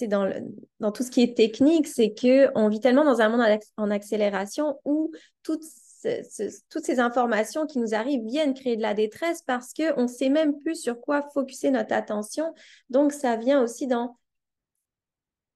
dans 0.80 0.92
tout 0.92 1.02
ce 1.02 1.10
qui 1.10 1.22
est 1.22 1.36
technique, 1.36 1.86
c'est 1.86 2.14
qu'on 2.14 2.68
vit 2.68 2.80
tellement 2.80 3.04
dans 3.04 3.20
un 3.20 3.28
monde 3.28 3.58
en 3.76 3.90
accélération 3.90 4.78
où 4.84 5.12
toutes, 5.42 5.64
toutes 6.68 6.84
ces 6.84 7.00
informations 7.00 7.66
qui 7.66 7.78
nous 7.78 7.94
arrivent 7.94 8.24
viennent 8.24 8.54
créer 8.54 8.76
de 8.76 8.82
la 8.82 8.94
détresse 8.94 9.42
parce 9.46 9.72
qu'on 9.72 10.02
ne 10.02 10.08
sait 10.08 10.28
même 10.28 10.58
plus 10.58 10.76
sur 10.76 11.00
quoi 11.00 11.26
focuser 11.32 11.70
notre 11.70 11.94
attention. 11.94 12.52
Donc, 12.90 13.12
ça 13.12 13.36
vient 13.36 13.62
aussi 13.62 13.86
dans 13.86 14.18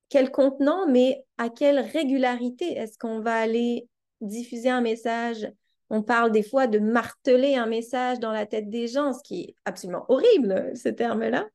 quel 0.08 0.30
contenant, 0.30 0.86
mais 0.88 1.24
à 1.38 1.50
quelle 1.50 1.80
régularité 1.80 2.72
est-ce 2.72 2.98
qu'on 2.98 3.20
va 3.20 3.34
aller 3.34 3.88
diffuser 4.20 4.70
un 4.70 4.80
message 4.80 5.50
On 5.94 6.02
parle 6.02 6.32
des 6.32 6.42
fois 6.42 6.66
de 6.66 6.80
marteler 6.80 7.54
un 7.54 7.66
message 7.66 8.18
dans 8.18 8.32
la 8.32 8.46
tête 8.46 8.68
des 8.68 8.88
gens, 8.88 9.12
ce 9.12 9.22
qui 9.22 9.42
est 9.42 9.54
absolument 9.64 10.04
horrible, 10.08 10.72
ce 10.74 10.88
terme-là. 10.88 11.46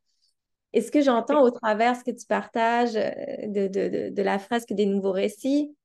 Et 0.71 0.80
ce 0.80 0.91
que 0.91 1.02
j'entends 1.02 1.41
au 1.41 1.52
travers 1.52 1.97
ce 1.97 2.06
que 2.06 2.17
tu 2.17 2.25
partages 2.25 2.95
euh, 2.95 3.12
de, 3.47 3.67
de, 3.67 4.10
de, 4.12 4.21
la 4.21 4.39
fresque 4.39 4.71
des 4.71 4.86
nouveaux 4.86 5.12
récits, 5.12 5.75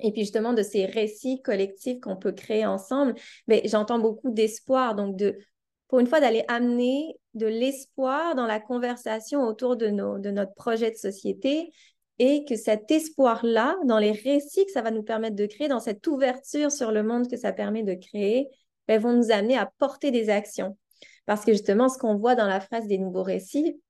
et 0.00 0.10
puis 0.10 0.22
justement 0.22 0.52
de 0.52 0.64
ces 0.64 0.84
récits 0.84 1.40
collectifs 1.42 2.00
qu'on 2.00 2.16
peut 2.16 2.32
créer 2.32 2.66
ensemble, 2.66 3.14
mais 3.46 3.60
ben, 3.60 3.70
j'entends 3.70 4.00
beaucoup 4.00 4.30
d'espoir, 4.30 4.96
donc 4.96 5.14
de, 5.14 5.38
pour 5.86 6.00
une 6.00 6.08
fois 6.08 6.18
d'aller 6.18 6.44
amener 6.48 7.14
de 7.34 7.46
l'espoir 7.46 8.34
dans 8.34 8.46
la 8.46 8.58
conversation 8.58 9.42
autour 9.42 9.76
de, 9.76 9.86
nos, 9.86 10.18
de 10.18 10.32
notre 10.32 10.54
projet 10.54 10.90
de 10.90 10.96
société 10.96 11.70
et 12.18 12.44
que 12.44 12.56
cet 12.56 12.90
espoir-là, 12.90 13.76
dans 13.84 13.98
les 13.98 14.12
récits 14.12 14.64
que 14.64 14.72
ça 14.72 14.82
va 14.82 14.90
nous 14.90 15.02
permettre 15.02 15.36
de 15.36 15.46
créer, 15.46 15.68
dans 15.68 15.80
cette 15.80 16.06
ouverture 16.06 16.72
sur 16.72 16.92
le 16.92 17.02
monde 17.02 17.28
que 17.28 17.36
ça 17.36 17.52
permet 17.52 17.82
de 17.82 17.94
créer, 17.94 18.48
ben, 18.88 19.00
vont 19.00 19.12
nous 19.12 19.30
amener 19.30 19.56
à 19.58 19.70
porter 19.78 20.10
des 20.10 20.30
actions. 20.30 20.76
Parce 21.26 21.44
que 21.44 21.52
justement, 21.52 21.88
ce 21.88 21.98
qu'on 21.98 22.16
voit 22.16 22.34
dans 22.34 22.46
la 22.46 22.60
phrase 22.60 22.86
des 22.86 22.98
nouveaux 22.98 23.22
récits, 23.22 23.80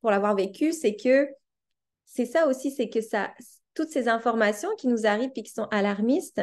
pour 0.00 0.10
l'avoir 0.10 0.36
vécu, 0.36 0.72
c'est 0.72 0.96
que 0.96 1.28
c'est 2.04 2.26
ça 2.26 2.46
aussi, 2.46 2.70
c'est 2.70 2.88
que 2.88 3.00
ça, 3.00 3.32
toutes 3.74 3.88
ces 3.88 4.06
informations 4.06 4.68
qui 4.76 4.86
nous 4.86 5.06
arrivent 5.06 5.32
et 5.34 5.42
qui 5.42 5.52
sont 5.52 5.66
alarmistes, 5.70 6.42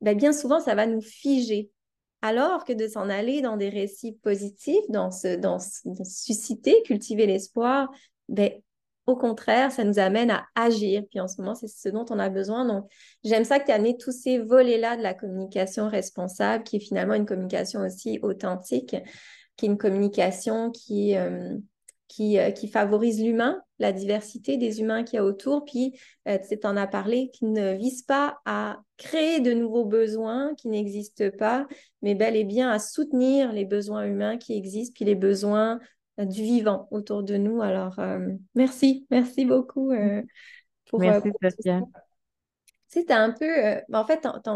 ben, 0.00 0.16
bien 0.16 0.32
souvent, 0.32 0.60
ça 0.60 0.74
va 0.74 0.86
nous 0.86 1.02
figer. 1.02 1.70
Alors 2.22 2.64
que 2.64 2.72
de 2.72 2.88
s'en 2.88 3.08
aller 3.08 3.42
dans 3.42 3.56
des 3.56 3.68
récits 3.68 4.12
positifs, 4.22 4.84
dans, 4.88 5.12
ce, 5.12 5.36
dans, 5.36 5.58
susciter, 5.60 6.82
cultiver 6.82 7.26
l'espoir, 7.26 7.88
ben, 8.28 8.50
au 9.08 9.16
contraire, 9.16 9.72
ça 9.72 9.84
nous 9.84 9.98
amène 9.98 10.30
à 10.30 10.44
agir. 10.54 11.02
Puis 11.08 11.18
en 11.18 11.26
ce 11.28 11.40
moment, 11.40 11.54
c'est 11.54 11.66
ce 11.66 11.88
dont 11.88 12.04
on 12.10 12.18
a 12.18 12.28
besoin. 12.28 12.66
Donc, 12.66 12.84
j'aime 13.24 13.44
ça 13.44 13.58
que 13.58 13.64
tu 13.64 13.72
as 13.72 13.94
tous 13.94 14.12
ces 14.12 14.38
volets-là 14.38 14.98
de 14.98 15.02
la 15.02 15.14
communication 15.14 15.88
responsable, 15.88 16.62
qui 16.62 16.76
est 16.76 16.80
finalement 16.80 17.14
une 17.14 17.24
communication 17.24 17.80
aussi 17.80 18.18
authentique, 18.22 18.94
qui 19.56 19.64
est 19.64 19.68
une 19.68 19.78
communication 19.78 20.70
qui, 20.70 21.16
euh, 21.16 21.56
euh, 22.20 22.50
qui, 22.50 22.68
favorise 22.68 23.22
l'humain, 23.22 23.62
la 23.78 23.92
diversité 23.92 24.58
des 24.58 24.80
humains 24.80 25.04
qu'il 25.04 25.16
y 25.16 25.20
a 25.20 25.24
autour. 25.24 25.64
Puis, 25.64 25.98
euh, 26.28 26.36
tu 26.38 26.58
en 26.66 26.76
as 26.76 26.86
parlé, 26.86 27.30
qui 27.32 27.46
ne 27.46 27.72
vise 27.76 28.02
pas 28.02 28.40
à 28.44 28.82
créer 28.98 29.40
de 29.40 29.54
nouveaux 29.54 29.86
besoins 29.86 30.54
qui 30.56 30.68
n'existent 30.68 31.30
pas, 31.38 31.66
mais 32.02 32.14
bel 32.14 32.36
et 32.36 32.44
bien 32.44 32.68
à 32.70 32.78
soutenir 32.78 33.52
les 33.52 33.64
besoins 33.64 34.04
humains 34.04 34.36
qui 34.36 34.54
existent, 34.54 34.92
puis 34.94 35.06
les 35.06 35.14
besoins 35.14 35.80
du 36.24 36.42
vivant 36.42 36.88
autour 36.90 37.22
de 37.22 37.36
nous. 37.36 37.62
Alors, 37.62 37.98
euh, 37.98 38.28
merci, 38.54 39.06
merci 39.10 39.44
beaucoup 39.44 39.92
euh, 39.92 40.22
pour, 40.88 41.00
euh, 41.00 41.04
merci, 41.04 41.30
Sophia. 41.42 41.82
Tu 42.90 43.02
sais, 43.02 43.12
un 43.12 43.32
peu, 43.32 43.46
en 43.92 44.06
fait, 44.06 44.22
tu 44.22 44.50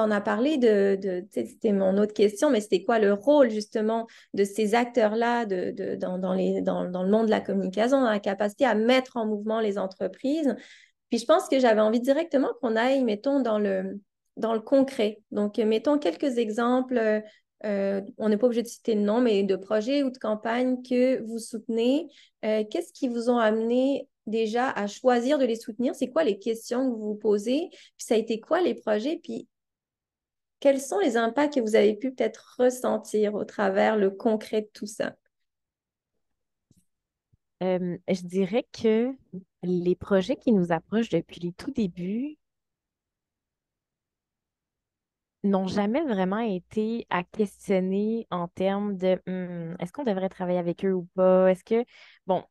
en, 0.00 0.10
as 0.10 0.20
parlé 0.20 0.58
de, 0.58 0.98
de 1.00 1.24
c'était 1.30 1.72
mon 1.72 1.96
autre 1.98 2.14
question, 2.14 2.50
mais 2.50 2.60
c'était 2.60 2.82
quoi 2.82 2.98
le 2.98 3.12
rôle 3.12 3.48
justement 3.48 4.08
de 4.34 4.42
ces 4.42 4.74
acteurs-là 4.74 5.46
de, 5.46 5.70
de, 5.70 5.94
dans, 5.94 6.18
dans, 6.18 6.34
les, 6.34 6.62
dans, 6.62 6.90
dans, 6.90 7.04
le 7.04 7.10
monde 7.10 7.26
de 7.26 7.30
la 7.30 7.40
communication, 7.40 8.00
dans 8.00 8.10
la 8.10 8.18
capacité 8.18 8.64
à 8.64 8.74
mettre 8.74 9.16
en 9.16 9.26
mouvement 9.26 9.60
les 9.60 9.78
entreprises? 9.78 10.56
Puis 11.10 11.20
je 11.20 11.26
pense 11.26 11.48
que 11.48 11.60
j'avais 11.60 11.80
envie 11.80 12.00
directement 12.00 12.48
qu'on 12.60 12.74
aille, 12.74 13.04
mettons, 13.04 13.38
dans 13.38 13.60
le, 13.60 14.00
dans 14.36 14.52
le 14.52 14.60
concret. 14.60 15.20
Donc, 15.30 15.58
mettons 15.58 15.96
quelques 15.98 16.38
exemples 16.38 17.22
euh, 17.64 18.02
on 18.18 18.28
n'est 18.28 18.36
pas 18.36 18.46
obligé 18.46 18.62
de 18.62 18.68
citer 18.68 18.94
le 18.94 19.00
nom, 19.00 19.20
mais 19.20 19.42
de 19.42 19.56
projets 19.56 20.02
ou 20.02 20.10
de 20.10 20.18
campagnes 20.18 20.82
que 20.82 21.22
vous 21.22 21.38
soutenez. 21.38 22.08
Euh, 22.44 22.64
qu'est-ce 22.70 22.92
qui 22.92 23.08
vous 23.08 23.30
ont 23.30 23.38
amené 23.38 24.08
déjà 24.26 24.70
à 24.70 24.86
choisir 24.86 25.38
de 25.38 25.44
les 25.44 25.56
soutenir? 25.56 25.94
C'est 25.94 26.10
quoi 26.10 26.24
les 26.24 26.38
questions 26.38 26.90
que 26.90 26.96
vous 26.96 27.08
vous 27.08 27.14
posez? 27.14 27.68
Puis 27.70 27.80
ça 27.98 28.14
a 28.14 28.18
été 28.18 28.40
quoi 28.40 28.60
les 28.60 28.74
projets? 28.74 29.20
Puis 29.22 29.48
quels 30.60 30.80
sont 30.80 30.98
les 30.98 31.16
impacts 31.16 31.54
que 31.54 31.60
vous 31.60 31.76
avez 31.76 31.94
pu 31.94 32.12
peut-être 32.12 32.56
ressentir 32.58 33.34
au 33.34 33.44
travers 33.44 33.96
le 33.96 34.10
concret 34.10 34.62
de 34.62 34.70
tout 34.72 34.86
ça? 34.86 35.14
Euh, 37.62 37.96
je 38.08 38.22
dirais 38.22 38.66
que 38.70 39.12
les 39.62 39.96
projets 39.96 40.36
qui 40.36 40.52
nous 40.52 40.72
approchent 40.72 41.08
depuis 41.08 41.40
les 41.40 41.52
tout 41.52 41.70
débuts, 41.70 42.36
n'ont 45.48 45.66
jamais 45.66 46.02
vraiment 46.02 46.38
été 46.38 47.06
à 47.10 47.24
questionner 47.24 48.26
en 48.30 48.48
termes 48.48 48.96
de 48.96 49.20
«Hmm, 49.26 49.74
est-ce 49.80 49.92
qu'on 49.92 50.04
devrait 50.04 50.28
travailler 50.28 50.58
avec 50.58 50.84
eux 50.84 50.92
ou 50.92 51.08
pas? 51.14 51.50
Est-ce 51.50 51.64
que, 51.64 51.84
bon, 52.26 52.44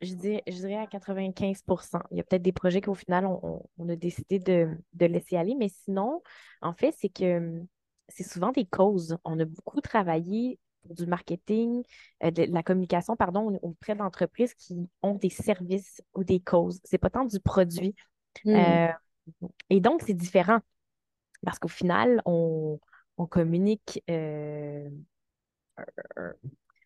je 0.00 0.14
dirais, 0.14 0.42
je 0.46 0.54
dirais 0.54 0.76
à 0.76 0.86
95% 0.86 2.00
Il 2.10 2.18
y 2.18 2.20
a 2.20 2.22
peut-être 2.22 2.42
des 2.42 2.52
projets 2.52 2.80
qu'au 2.80 2.94
final, 2.94 3.26
on, 3.26 3.88
a 3.88 3.96
décidé 3.96 4.38
de, 4.38 4.68
laisser 4.98 5.36
aller, 5.36 5.54
mais 5.54 5.68
sinon, 5.68 6.22
en 6.62 6.72
fait, 6.72 6.94
c'est 6.98 7.08
que 7.08 7.62
c'est 8.08 8.24
souvent 8.24 8.52
des 8.52 8.64
causes. 8.64 9.16
On 9.24 9.38
a 9.40 9.44
beaucoup 9.44 9.80
travaillé 9.80 10.58
pour 10.82 10.94
du 10.94 11.06
marketing, 11.06 11.82
euh, 12.22 12.30
de 12.30 12.44
la 12.44 12.62
communication, 12.62 13.16
pardon, 13.16 13.58
auprès 13.62 13.94
d'entreprises 13.94 14.54
qui 14.54 14.88
ont 15.02 15.14
des 15.14 15.30
services 15.30 16.00
ou 16.14 16.24
des 16.24 16.40
causes. 16.40 16.80
C'est 16.84 16.98
pas 16.98 17.10
tant 17.10 17.24
du 17.24 17.40
produit. 17.40 17.94
Mmh. 18.44 18.54
Euh, 18.54 18.92
et 19.68 19.80
donc, 19.80 20.02
c'est 20.06 20.14
différent. 20.14 20.60
Parce 21.44 21.58
qu'au 21.58 21.68
final, 21.68 22.22
on, 22.24 22.78
communique, 23.30 24.02
euh, 24.10 24.88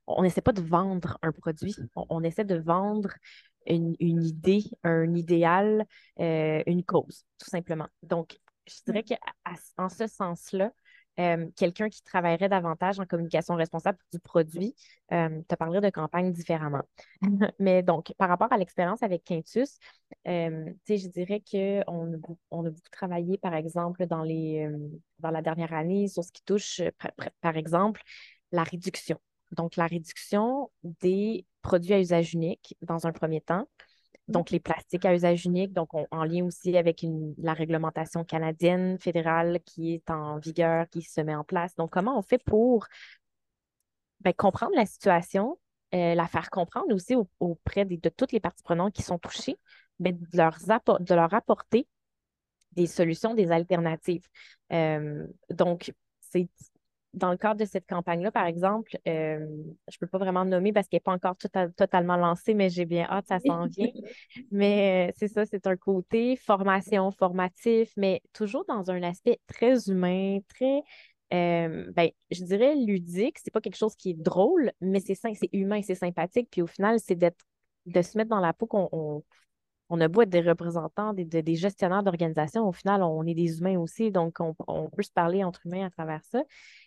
on 0.06 0.22
n'essaie 0.22 0.40
pas 0.40 0.52
de 0.52 0.62
vendre 0.62 1.18
un 1.22 1.32
produit, 1.32 1.74
on, 1.94 2.22
essaie 2.22 2.44
de 2.44 2.56
vendre 2.56 3.10
une, 3.66 3.96
idée, 4.00 4.64
un 4.82 5.14
idéal, 5.14 5.86
euh, 6.20 6.62
une 6.66 6.84
cause, 6.84 7.24
tout 7.38 7.48
simplement. 7.50 7.88
Donc, 8.02 8.38
je 8.66 8.74
dirais 8.86 9.04
qu'en 9.04 9.88
ce 9.88 10.06
sens-là, 10.06 10.72
euh, 11.20 11.46
quelqu'un 11.56 11.88
qui 11.90 12.02
travaillerait 12.02 12.48
davantage 12.48 12.98
en 12.98 13.04
communication 13.04 13.54
responsable 13.54 13.98
du 14.12 14.18
produit 14.18 14.74
euh, 15.12 15.42
te 15.46 15.54
parlerait 15.54 15.82
de 15.82 15.90
campagne 15.90 16.32
différemment. 16.32 16.82
Mais 17.58 17.82
donc, 17.82 18.14
par 18.16 18.28
rapport 18.28 18.52
à 18.52 18.56
l'expérience 18.56 19.02
avec 19.02 19.24
Quintus, 19.24 19.78
euh, 20.26 20.72
je 20.88 21.08
dirais 21.08 21.42
qu'on 21.50 22.20
on 22.50 22.64
a 22.64 22.70
beaucoup 22.70 22.90
travaillé, 22.90 23.36
par 23.36 23.54
exemple, 23.54 24.06
dans, 24.06 24.22
les, 24.22 24.68
dans 25.18 25.30
la 25.30 25.42
dernière 25.42 25.74
année 25.74 26.08
sur 26.08 26.24
ce 26.24 26.32
qui 26.32 26.42
touche, 26.44 26.80
par 27.40 27.56
exemple, 27.56 28.02
la 28.50 28.62
réduction. 28.62 29.18
Donc, 29.52 29.76
la 29.76 29.86
réduction 29.86 30.70
des 30.82 31.44
produits 31.60 31.92
à 31.92 32.00
usage 32.00 32.32
unique 32.34 32.74
dans 32.80 33.06
un 33.06 33.12
premier 33.12 33.40
temps. 33.40 33.66
Donc, 34.32 34.50
les 34.50 34.60
plastiques 34.60 35.04
à 35.04 35.14
usage 35.14 35.44
unique, 35.44 35.72
donc 35.72 35.90
en 35.92 36.24
lien 36.24 36.44
aussi 36.44 36.76
avec 36.76 37.04
la 37.38 37.52
réglementation 37.52 38.24
canadienne 38.24 38.98
fédérale 38.98 39.60
qui 39.64 39.94
est 39.94 40.10
en 40.10 40.38
vigueur, 40.38 40.88
qui 40.88 41.02
se 41.02 41.20
met 41.20 41.34
en 41.34 41.44
place. 41.44 41.74
Donc, 41.76 41.90
comment 41.90 42.18
on 42.18 42.22
fait 42.22 42.42
pour 42.42 42.86
ben, 44.20 44.32
comprendre 44.32 44.72
la 44.74 44.86
situation, 44.86 45.58
euh, 45.94 46.14
la 46.14 46.26
faire 46.26 46.50
comprendre 46.50 46.94
aussi 46.94 47.14
auprès 47.40 47.84
de, 47.84 48.08
toutes 48.08 48.32
les 48.32 48.40
parties 48.40 48.62
prenantes 48.62 48.94
qui 48.94 49.02
sont 49.02 49.18
touchées, 49.18 49.58
de, 50.00 50.14
leur 50.32 50.56
de 50.58 51.14
leur 51.14 51.34
apporter 51.34 51.86
des 52.72 52.86
solutions, 52.86 53.34
des 53.34 53.50
alternatives. 53.50 54.26
Euh, 54.72 55.26
donc, 55.50 55.92
c'est 56.20 56.48
dans 57.14 57.30
le 57.30 57.36
cadre 57.36 57.60
de 57.60 57.64
cette 57.64 57.86
campagne-là, 57.86 58.30
par 58.30 58.46
exemple, 58.46 58.96
euh, 59.06 59.38
je 59.88 59.96
ne 59.96 59.98
peux 60.00 60.06
pas 60.06 60.18
vraiment 60.18 60.44
nommer 60.44 60.72
parce 60.72 60.88
qu'elle 60.88 60.98
n'est 60.98 61.00
pas 61.00 61.12
encore 61.12 61.36
totalement 61.76 62.16
lancée, 62.16 62.54
mais 62.54 62.70
j'ai 62.70 62.86
bien 62.86 63.06
hâte, 63.08 63.26
ça 63.28 63.38
s'en 63.38 63.66
vient. 63.66 63.90
Mais 64.50 65.10
euh, 65.10 65.12
c'est 65.16 65.28
ça, 65.28 65.44
c'est 65.44 65.66
un 65.66 65.76
côté 65.76 66.36
formation, 66.36 67.10
formatif, 67.10 67.92
mais 67.96 68.22
toujours 68.32 68.64
dans 68.66 68.90
un 68.90 69.02
aspect 69.02 69.38
très 69.46 69.88
humain, 69.88 70.38
très, 70.48 70.82
euh, 71.34 71.90
ben, 71.92 72.10
je 72.30 72.44
dirais 72.44 72.74
ludique. 72.76 73.38
C'est 73.38 73.52
pas 73.52 73.60
quelque 73.60 73.76
chose 73.76 73.94
qui 73.94 74.10
est 74.10 74.18
drôle, 74.18 74.72
mais 74.80 75.00
c'est 75.00 75.14
c'est 75.14 75.50
humain, 75.52 75.80
c'est 75.82 75.94
sympathique. 75.94 76.48
Puis 76.50 76.62
au 76.62 76.66
final, 76.66 76.98
c'est 76.98 77.14
d'être 77.14 77.44
de 77.86 78.02
se 78.02 78.16
mettre 78.16 78.30
dans 78.30 78.40
la 78.40 78.52
peau 78.52 78.66
qu'on 78.66 79.22
on 79.88 80.00
a 80.00 80.08
beau 80.08 80.22
être 80.22 80.30
des 80.30 80.40
représentants, 80.40 81.12
des, 81.12 81.54
gestionnaires 81.54 82.02
d'organisation, 82.02 82.66
au 82.66 82.72
final, 82.72 83.02
on 83.02 83.24
est 83.26 83.34
des 83.34 83.58
humains 83.58 83.78
aussi, 83.78 84.10
donc 84.10 84.38
on, 84.40 84.88
peut 84.88 85.02
se 85.02 85.12
parler 85.12 85.44
entre 85.44 85.66
humains 85.66 85.86
à 85.86 85.90
travers 85.90 86.24
ça 86.24 86.42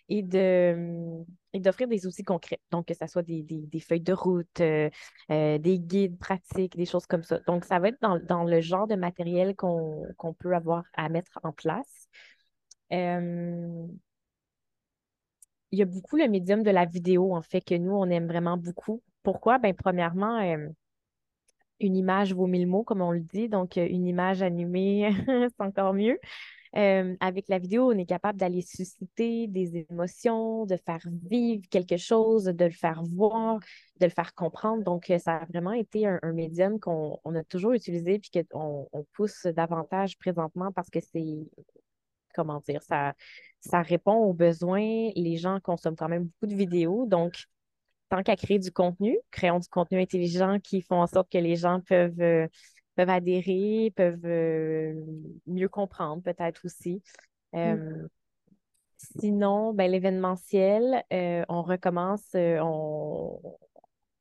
et 0.08 0.22
d'offrir 0.22 1.88
des 1.88 2.06
outils 2.06 2.24
concrets. 2.24 2.60
Donc, 2.70 2.86
que 2.86 2.94
ce 2.94 3.06
soit 3.06 3.22
des, 3.22 3.68
feuilles 3.80 4.00
de 4.00 4.12
route, 4.12 4.60
euh, 4.60 4.90
euh, 5.30 5.58
des 5.58 5.78
guides 5.78 6.18
pratiques, 6.18 6.76
des 6.76 6.84
choses 6.84 7.06
comme 7.06 7.22
ça. 7.22 7.38
Donc, 7.46 7.64
ça 7.64 7.78
va 7.78 7.88
être 7.88 8.00
dans, 8.00 8.44
le 8.44 8.60
genre 8.60 8.86
de 8.86 8.96
matériel 8.96 9.54
qu'on 9.54 10.34
peut 10.38 10.54
avoir 10.54 10.84
à 10.94 11.08
mettre 11.08 11.38
en 11.44 11.52
place. 11.52 12.08
Euh, 12.92 13.86
il 15.70 15.78
y 15.78 15.82
a 15.82 15.86
beaucoup 15.86 16.16
le 16.16 16.28
médium 16.28 16.62
de 16.62 16.70
la 16.70 16.86
vidéo, 16.86 17.34
en 17.34 17.42
fait, 17.42 17.60
que 17.60 17.74
nous, 17.74 17.92
on 17.92 18.08
aime 18.10 18.26
vraiment 18.26 18.56
beaucoup. 18.56 19.02
Pourquoi? 19.22 19.58
Bien, 19.58 19.74
premièrement, 19.74 20.40
une 21.80 21.96
image 21.96 22.34
vaut 22.34 22.46
mille 22.46 22.66
mots, 22.66 22.84
comme 22.84 23.02
on 23.02 23.10
le 23.10 23.20
dit. 23.20 23.48
Donc, 23.48 23.78
euh, 23.78 23.86
une 23.88 24.06
image 24.06 24.42
animée, 24.42 25.10
c'est 25.50 25.64
encore 25.64 25.94
mieux. 25.94 26.18
Euh, 26.76 27.16
avec 27.20 27.48
la 27.48 27.58
vidéo, 27.58 27.90
on 27.90 27.98
est 27.98 28.06
capable 28.06 28.38
d'aller 28.38 28.60
susciter 28.60 29.46
des 29.46 29.86
émotions, 29.90 30.66
de 30.66 30.76
faire 30.76 31.00
vivre 31.30 31.62
quelque 31.70 31.96
chose, 31.96 32.44
de 32.44 32.64
le 32.64 32.70
faire 32.70 33.02
voir, 33.02 33.60
de 34.00 34.06
le 34.06 34.10
faire 34.10 34.34
comprendre. 34.34 34.84
Donc, 34.84 35.08
euh, 35.10 35.18
ça 35.18 35.36
a 35.36 35.44
vraiment 35.46 35.72
été 35.72 36.06
un, 36.06 36.20
médium 36.32 36.78
qu'on 36.78 37.18
a 37.34 37.44
toujours 37.44 37.72
utilisé 37.72 38.18
puis 38.18 38.44
qu'on 38.50 38.88
on 38.92 39.04
pousse 39.14 39.46
davantage 39.46 40.18
présentement 40.18 40.70
parce 40.72 40.90
que 40.90 41.00
c'est, 41.00 41.38
comment 42.34 42.60
dire, 42.60 42.82
ça, 42.82 43.14
ça 43.60 43.80
répond 43.80 44.16
aux 44.16 44.34
besoins. 44.34 45.10
Les 45.16 45.36
gens 45.36 45.60
consomment 45.60 45.96
quand 45.96 46.08
même 46.08 46.24
beaucoup 46.24 46.52
de 46.52 46.56
vidéos. 46.56 47.06
Donc, 47.06 47.46
tant 48.08 48.22
qu'à 48.22 48.36
créer 48.36 48.58
du 48.58 48.70
contenu, 48.70 49.18
créons 49.30 49.58
du 49.58 49.68
contenu 49.68 50.00
intelligent 50.00 50.58
qui 50.60 50.80
font 50.82 51.00
en 51.00 51.06
sorte 51.06 51.30
que 51.30 51.38
les 51.38 51.56
gens 51.56 51.80
peuvent, 51.80 52.20
euh, 52.20 52.46
peuvent 52.94 53.10
adhérer, 53.10 53.92
peuvent 53.96 54.24
euh, 54.24 54.94
mieux 55.46 55.68
comprendre 55.68 56.22
peut-être 56.22 56.64
aussi. 56.64 57.02
Mm. 57.52 57.58
Euh, 57.58 58.08
sinon, 58.96 59.72
ben, 59.72 59.90
l'événementiel, 59.90 61.04
on 61.48 61.62
recommence, 61.62 62.34
on, 62.34 63.40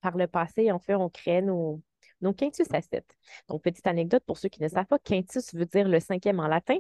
par 0.02 0.18
le 0.18 0.28
passé, 0.28 0.72
en 0.72 0.80
fait, 0.80 0.96
on 0.96 1.10
crée 1.10 1.42
nos, 1.42 1.82
nos 2.22 2.34
quintus 2.34 2.68
7. 2.68 3.04
Donc, 3.48 3.62
petite 3.62 3.88
anecdote 3.88 4.24
pour 4.26 4.38
ceux 4.38 4.50
qui 4.50 4.62
ne 4.62 4.68
savent 4.68 4.86
pas, 4.86 5.00
quintus 5.00 5.54
veut 5.54 5.66
dire 5.66 5.88
le 5.88 6.00
cinquième 6.00 6.40
en 6.40 6.48
latin. 6.48 6.78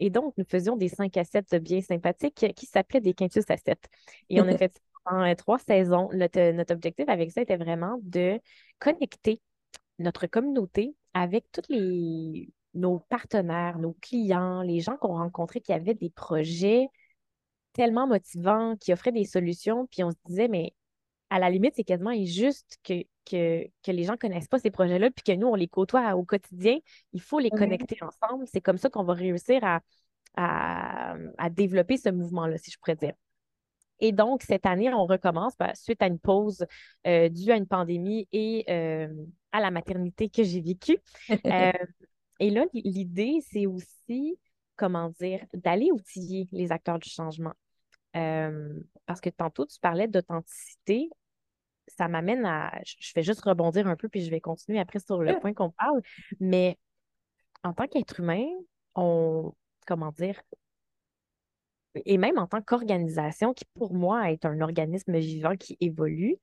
Et 0.00 0.10
donc, 0.10 0.34
nous 0.38 0.44
faisions 0.48 0.76
des 0.76 0.88
5 0.88 1.16
à 1.16 1.24
7 1.24 1.56
bien 1.56 1.80
sympathiques 1.80 2.46
qui 2.54 2.66
s'appelaient 2.66 3.00
des 3.00 3.14
quintus 3.14 3.44
7. 3.46 3.78
Et 4.30 4.40
on 4.40 4.48
a 4.48 4.56
fait 4.58 4.80
en 5.06 5.22
euh, 5.22 5.34
trois 5.34 5.58
saisons, 5.58 6.08
notre, 6.12 6.72
objectif 6.72 7.08
avec 7.08 7.30
ça 7.32 7.42
était 7.42 7.56
vraiment 7.56 7.98
de 8.02 8.40
connecter 8.78 9.40
notre 9.98 10.26
communauté 10.26 10.94
avec 11.12 11.44
tous 11.52 11.62
les, 11.68 12.52
nos 12.74 12.98
partenaires, 12.98 13.78
nos 13.78 13.94
clients, 14.00 14.62
les 14.62 14.80
gens 14.80 14.96
qu'on 14.96 15.14
rencontrait 15.14 15.60
qui 15.60 15.72
avaient 15.72 15.94
des 15.94 16.10
projets 16.10 16.88
tellement 17.72 18.06
motivants, 18.06 18.76
qui 18.76 18.92
offraient 18.92 19.12
des 19.12 19.24
solutions. 19.24 19.86
Puis 19.86 20.02
on 20.02 20.10
se 20.10 20.16
disait, 20.26 20.48
mais 20.48 20.72
à 21.30 21.38
la 21.38 21.50
limite, 21.50 21.74
c'est 21.76 21.84
quasiment 21.84 22.10
injuste 22.10 22.78
que, 22.82 23.02
que, 23.24 23.90
les 23.90 24.02
gens 24.04 24.12
ne 24.12 24.18
connaissent 24.18 24.48
pas 24.48 24.58
ces 24.58 24.70
projets-là, 24.70 25.10
puis 25.10 25.24
que 25.24 25.32
nous, 25.38 25.48
on 25.48 25.54
les 25.54 25.68
côtoie 25.68 26.14
au 26.14 26.24
quotidien. 26.24 26.78
Il 27.12 27.20
faut 27.20 27.38
les 27.38 27.50
connecter 27.50 27.96
ensemble. 28.02 28.46
C'est 28.46 28.60
comme 28.60 28.78
ça 28.78 28.90
qu'on 28.90 29.04
va 29.04 29.14
réussir 29.14 29.60
à, 29.64 29.80
à 30.36 31.50
développer 31.50 31.96
ce 31.96 32.08
mouvement-là, 32.10 32.58
si 32.58 32.70
je 32.70 32.78
pourrais 32.78 32.96
dire. 32.96 33.14
Et 34.00 34.12
donc, 34.12 34.42
cette 34.42 34.66
année, 34.66 34.92
on 34.92 35.06
recommence 35.06 35.56
bah, 35.58 35.74
suite 35.74 36.02
à 36.02 36.06
une 36.06 36.18
pause 36.18 36.66
euh, 37.06 37.28
due 37.28 37.52
à 37.52 37.56
une 37.56 37.66
pandémie 37.66 38.28
et 38.32 38.64
euh, 38.68 39.08
à 39.52 39.60
la 39.60 39.70
maternité 39.70 40.28
que 40.28 40.42
j'ai 40.42 40.60
vécue. 40.60 40.98
Euh, 41.46 41.72
et 42.40 42.50
là, 42.50 42.64
l'idée, 42.72 43.38
c'est 43.48 43.66
aussi, 43.66 44.38
comment 44.76 45.08
dire, 45.20 45.44
d'aller 45.54 45.90
outiller 45.92 46.48
les 46.50 46.72
acteurs 46.72 46.98
du 46.98 47.08
changement. 47.08 47.52
parce 48.12 49.20
que 49.20 49.30
tantôt, 49.30 49.66
tu 49.66 49.78
parlais 49.78 50.08
d'authenticité. 50.08 51.10
Ça 51.86 52.08
m'amène 52.08 52.44
à. 52.44 52.72
Je 52.84 53.12
vais 53.14 53.22
juste 53.22 53.42
rebondir 53.42 53.86
un 53.86 53.94
peu, 53.94 54.08
puis 54.08 54.24
je 54.24 54.30
vais 54.30 54.40
continuer 54.40 54.80
après 54.80 54.98
sur 54.98 55.22
le 55.22 55.38
point 55.38 55.54
qu'on 55.54 55.70
parle. 55.70 56.00
Mais 56.40 56.76
en 57.62 57.72
tant 57.72 57.86
qu'être 57.86 58.18
humain, 58.20 58.46
on, 58.96 59.52
comment 59.86 60.10
dire, 60.10 60.40
et 61.94 62.18
même 62.18 62.38
en 62.38 62.46
tant 62.46 62.62
qu'organisation, 62.62 63.54
qui 63.54 63.64
pour 63.74 63.94
moi 63.94 64.30
est 64.30 64.44
un 64.44 64.60
organisme 64.60 65.16
vivant 65.16 65.56
qui 65.56 65.76
évolue, 65.80 66.36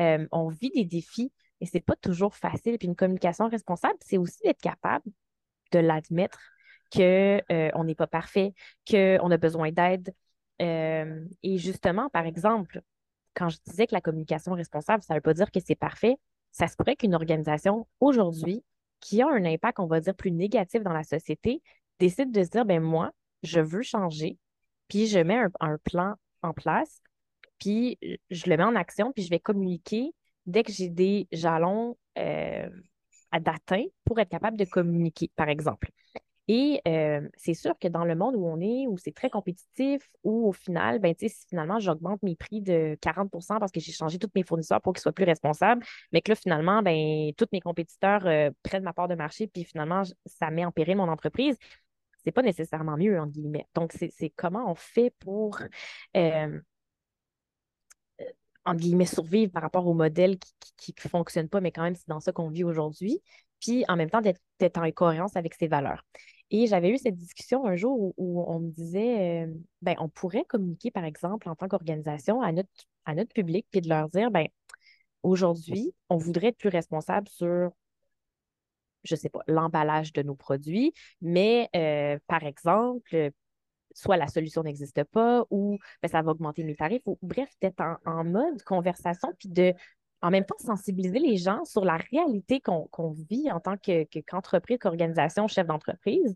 euh, 0.00 0.26
on 0.32 0.48
vit 0.48 0.70
des 0.70 0.84
défis 0.84 1.32
et 1.60 1.66
c'est 1.66 1.80
pas 1.80 1.96
toujours 1.96 2.34
facile. 2.34 2.78
Puis 2.78 2.88
une 2.88 2.96
communication 2.96 3.48
responsable, 3.48 3.96
c'est 4.04 4.18
aussi 4.18 4.38
d'être 4.44 4.60
capable 4.60 5.04
de 5.72 5.78
l'admettre 5.78 6.38
qu'on 6.92 7.00
euh, 7.00 7.84
n'est 7.84 7.94
pas 7.94 8.06
parfait, 8.06 8.52
qu'on 8.88 9.30
a 9.30 9.36
besoin 9.36 9.72
d'aide. 9.72 10.14
Euh, 10.62 11.24
et 11.42 11.58
justement, 11.58 12.08
par 12.10 12.26
exemple, 12.26 12.80
quand 13.34 13.48
je 13.48 13.58
disais 13.66 13.86
que 13.86 13.94
la 13.94 14.00
communication 14.00 14.52
responsable, 14.52 15.02
ça 15.02 15.14
ne 15.14 15.18
veut 15.18 15.22
pas 15.22 15.34
dire 15.34 15.50
que 15.50 15.60
c'est 15.60 15.74
parfait. 15.74 16.16
Ça 16.52 16.68
se 16.68 16.76
pourrait 16.76 16.96
qu'une 16.96 17.14
organisation 17.14 17.86
aujourd'hui 18.00 18.64
qui 19.00 19.20
a 19.20 19.28
un 19.28 19.44
impact, 19.44 19.78
on 19.78 19.86
va 19.86 20.00
dire, 20.00 20.14
plus 20.14 20.32
négatif 20.32 20.82
dans 20.82 20.92
la 20.92 21.04
société, 21.04 21.62
décide 21.98 22.32
de 22.32 22.42
se 22.42 22.48
dire, 22.48 22.64
ben 22.64 22.80
moi, 22.80 23.12
je 23.42 23.60
veux 23.60 23.82
changer, 23.82 24.38
puis 24.88 25.06
je 25.06 25.18
mets 25.18 25.40
un, 25.60 25.78
plan 25.78 26.14
en 26.42 26.52
place, 26.52 27.00
puis 27.58 27.98
je 28.30 28.48
le 28.48 28.56
mets 28.56 28.64
en 28.64 28.76
action, 28.76 29.12
puis 29.12 29.24
je 29.24 29.30
vais 29.30 29.40
communiquer 29.40 30.12
dès 30.46 30.62
que 30.62 30.72
j'ai 30.72 30.88
des 30.88 31.26
jalons 31.32 31.96
euh, 32.18 32.68
d'atteint 33.40 33.84
pour 34.04 34.18
être 34.20 34.28
capable 34.28 34.56
de 34.56 34.64
communiquer, 34.64 35.30
par 35.36 35.48
exemple. 35.48 35.90
Et 36.48 36.80
euh, 36.86 37.28
c'est 37.36 37.54
sûr 37.54 37.76
que 37.78 37.88
dans 37.88 38.04
le 38.04 38.14
monde 38.14 38.36
où 38.36 38.46
on 38.46 38.60
est, 38.60 38.86
où 38.86 38.96
c'est 38.98 39.14
très 39.14 39.30
compétitif, 39.30 40.08
où 40.22 40.46
au 40.48 40.52
final, 40.52 41.00
ben, 41.00 41.12
si 41.18 41.28
finalement, 41.48 41.80
j'augmente 41.80 42.22
mes 42.22 42.36
prix 42.36 42.62
de 42.62 42.96
40% 43.00 43.58
parce 43.58 43.72
que 43.72 43.80
j'ai 43.80 43.90
changé 43.90 44.18
tous 44.18 44.30
mes 44.34 44.44
fournisseurs 44.44 44.80
pour 44.80 44.92
qu'ils 44.92 45.00
soient 45.02 45.12
plus 45.12 45.24
responsables, 45.24 45.84
mais 46.12 46.22
que 46.22 46.30
là, 46.30 46.36
finalement, 46.36 46.82
ben, 46.82 47.32
tous 47.36 47.48
mes 47.52 47.60
compétiteurs 47.60 48.26
euh, 48.26 48.50
prennent 48.62 48.84
ma 48.84 48.92
part 48.92 49.08
de 49.08 49.16
marché, 49.16 49.48
puis 49.48 49.64
finalement, 49.64 50.02
ça 50.24 50.50
met 50.50 50.64
en 50.64 50.70
péril 50.70 50.96
mon 50.96 51.08
entreprise, 51.08 51.58
c'est 52.26 52.32
pas 52.32 52.42
nécessairement 52.42 52.96
mieux, 52.96 53.20
entre 53.20 53.30
guillemets. 53.30 53.68
Donc, 53.74 53.92
c'est 53.92 54.30
comment 54.30 54.68
on 54.68 54.74
fait 54.74 55.14
pour, 55.20 55.60
euh, 56.16 56.60
euh, 58.20 58.24
entre 58.64 58.80
guillemets, 58.80 59.06
survivre 59.06 59.52
par 59.52 59.62
rapport 59.62 59.86
au 59.86 59.94
modèle 59.94 60.36
qui 60.76 60.92
ne 61.04 61.08
fonctionne 61.08 61.48
pas, 61.48 61.60
mais 61.60 61.70
quand 61.70 61.84
même, 61.84 61.94
c'est 61.94 62.08
dans 62.08 62.18
ça 62.18 62.32
qu'on 62.32 62.50
vit 62.50 62.64
aujourd'hui. 62.64 63.22
Puis, 63.60 63.84
en 63.88 63.96
même 63.96 64.10
temps, 64.10 64.20
d'être 64.20 64.78
en 64.78 64.90
cohérence 64.90 65.36
avec 65.36 65.54
ses 65.54 65.68
valeurs. 65.68 66.04
Et 66.50 66.66
j'avais 66.66 66.90
eu 66.90 66.98
cette 66.98 67.16
discussion 67.16 67.64
un 67.64 67.76
jour 67.76 68.12
où, 68.16 68.44
on 68.48 68.58
me 68.60 68.70
disait, 68.70 69.46
euh, 69.46 69.54
ben, 69.82 69.94
on 70.00 70.08
pourrait 70.08 70.44
communiquer, 70.44 70.90
par 70.90 71.04
exemple, 71.04 71.48
en 71.48 71.54
tant 71.54 71.68
qu'organisation 71.68 72.40
à 72.42 72.50
notre, 72.50 72.70
à 73.04 73.14
notre 73.14 73.32
public, 73.32 73.66
puis 73.70 73.80
de 73.80 73.88
leur 73.88 74.08
dire, 74.08 74.32
ben, 74.32 74.48
aujourd'hui, 75.22 75.94
on 76.08 76.16
voudrait 76.16 76.48
être 76.48 76.58
plus 76.58 76.70
responsable 76.70 77.28
sur 77.28 77.70
je 79.06 79.14
ne 79.14 79.18
sais 79.18 79.28
pas, 79.28 79.40
l'emballage 79.46 80.12
de 80.12 80.22
nos 80.22 80.34
produits, 80.34 80.92
mais 81.20 81.68
euh, 81.74 82.18
par 82.26 82.44
exemple, 82.44 83.32
soit 83.96 84.16
la 84.16 84.28
solution 84.28 84.62
n'existe 84.62 85.02
pas 85.04 85.44
ou 85.50 85.78
ben, 86.02 86.08
ça 86.08 86.22
va 86.22 86.32
augmenter 86.32 86.62
mes 86.64 86.76
tarifs. 86.76 87.02
Ou, 87.06 87.18
bref, 87.22 87.48
d'être 87.60 87.82
en, 88.04 88.24
mode 88.24 88.62
conversation, 88.62 89.32
puis 89.38 89.48
de 89.48 89.74
en 90.22 90.30
même 90.30 90.44
temps 90.44 90.58
sensibiliser 90.58 91.18
les 91.18 91.36
gens 91.36 91.64
sur 91.64 91.84
la 91.84 91.96
réalité 91.96 92.60
qu'on 92.60 93.10
vit 93.30 93.50
en 93.50 93.60
tant 93.60 93.76
qu'entreprise, 93.76 94.78
qu'organisation, 94.78 95.46
chef 95.48 95.66
d'entreprise. 95.66 96.34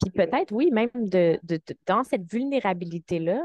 Puis 0.00 0.10
peut-être, 0.10 0.52
oui, 0.52 0.70
même 0.70 0.90
de, 0.94 1.40
dans 1.86 2.04
cette 2.04 2.30
vulnérabilité-là, 2.30 3.42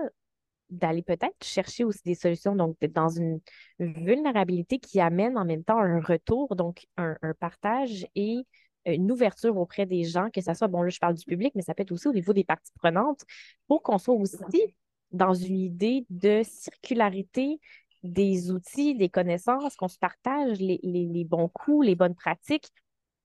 d'aller 0.77 1.01
peut-être 1.01 1.43
chercher 1.43 1.83
aussi 1.83 2.01
des 2.05 2.15
solutions, 2.15 2.55
donc 2.55 2.77
dans 2.85 3.09
une 3.09 3.39
vulnérabilité 3.79 4.79
qui 4.79 4.99
amène 4.99 5.37
en 5.37 5.45
même 5.45 5.63
temps 5.63 5.79
un 5.79 5.99
retour, 5.99 6.55
donc 6.55 6.85
un, 6.97 7.15
partage 7.39 8.07
et 8.15 8.37
une 8.85 9.11
ouverture 9.11 9.57
auprès 9.57 9.85
des 9.85 10.03
gens, 10.03 10.29
que 10.29 10.41
ce 10.41 10.53
soit, 10.53 10.67
bon, 10.67 10.81
là, 10.81 10.89
je 10.89 10.99
parle 10.99 11.15
du 11.15 11.25
public, 11.25 11.53
mais 11.55 11.61
ça 11.61 11.73
peut 11.73 11.83
être 11.83 11.91
aussi 11.91 12.07
au 12.07 12.13
niveau 12.13 12.33
des 12.33 12.43
parties 12.43 12.73
prenantes, 12.75 13.21
pour 13.67 13.81
qu'on 13.81 13.97
soit 13.97 14.15
aussi 14.15 14.75
dans 15.11 15.33
une 15.33 15.57
idée 15.57 16.05
de 16.09 16.41
circularité 16.43 17.59
des 18.03 18.51
outils, 18.51 18.95
des 18.95 19.09
connaissances, 19.09 19.75
qu'on 19.75 19.87
se 19.87 19.97
partage 19.97 20.59
les, 20.59 20.79
les 20.83 21.23
bons 21.23 21.47
coups, 21.47 21.85
les 21.85 21.95
bonnes 21.95 22.15
pratiques 22.15 22.69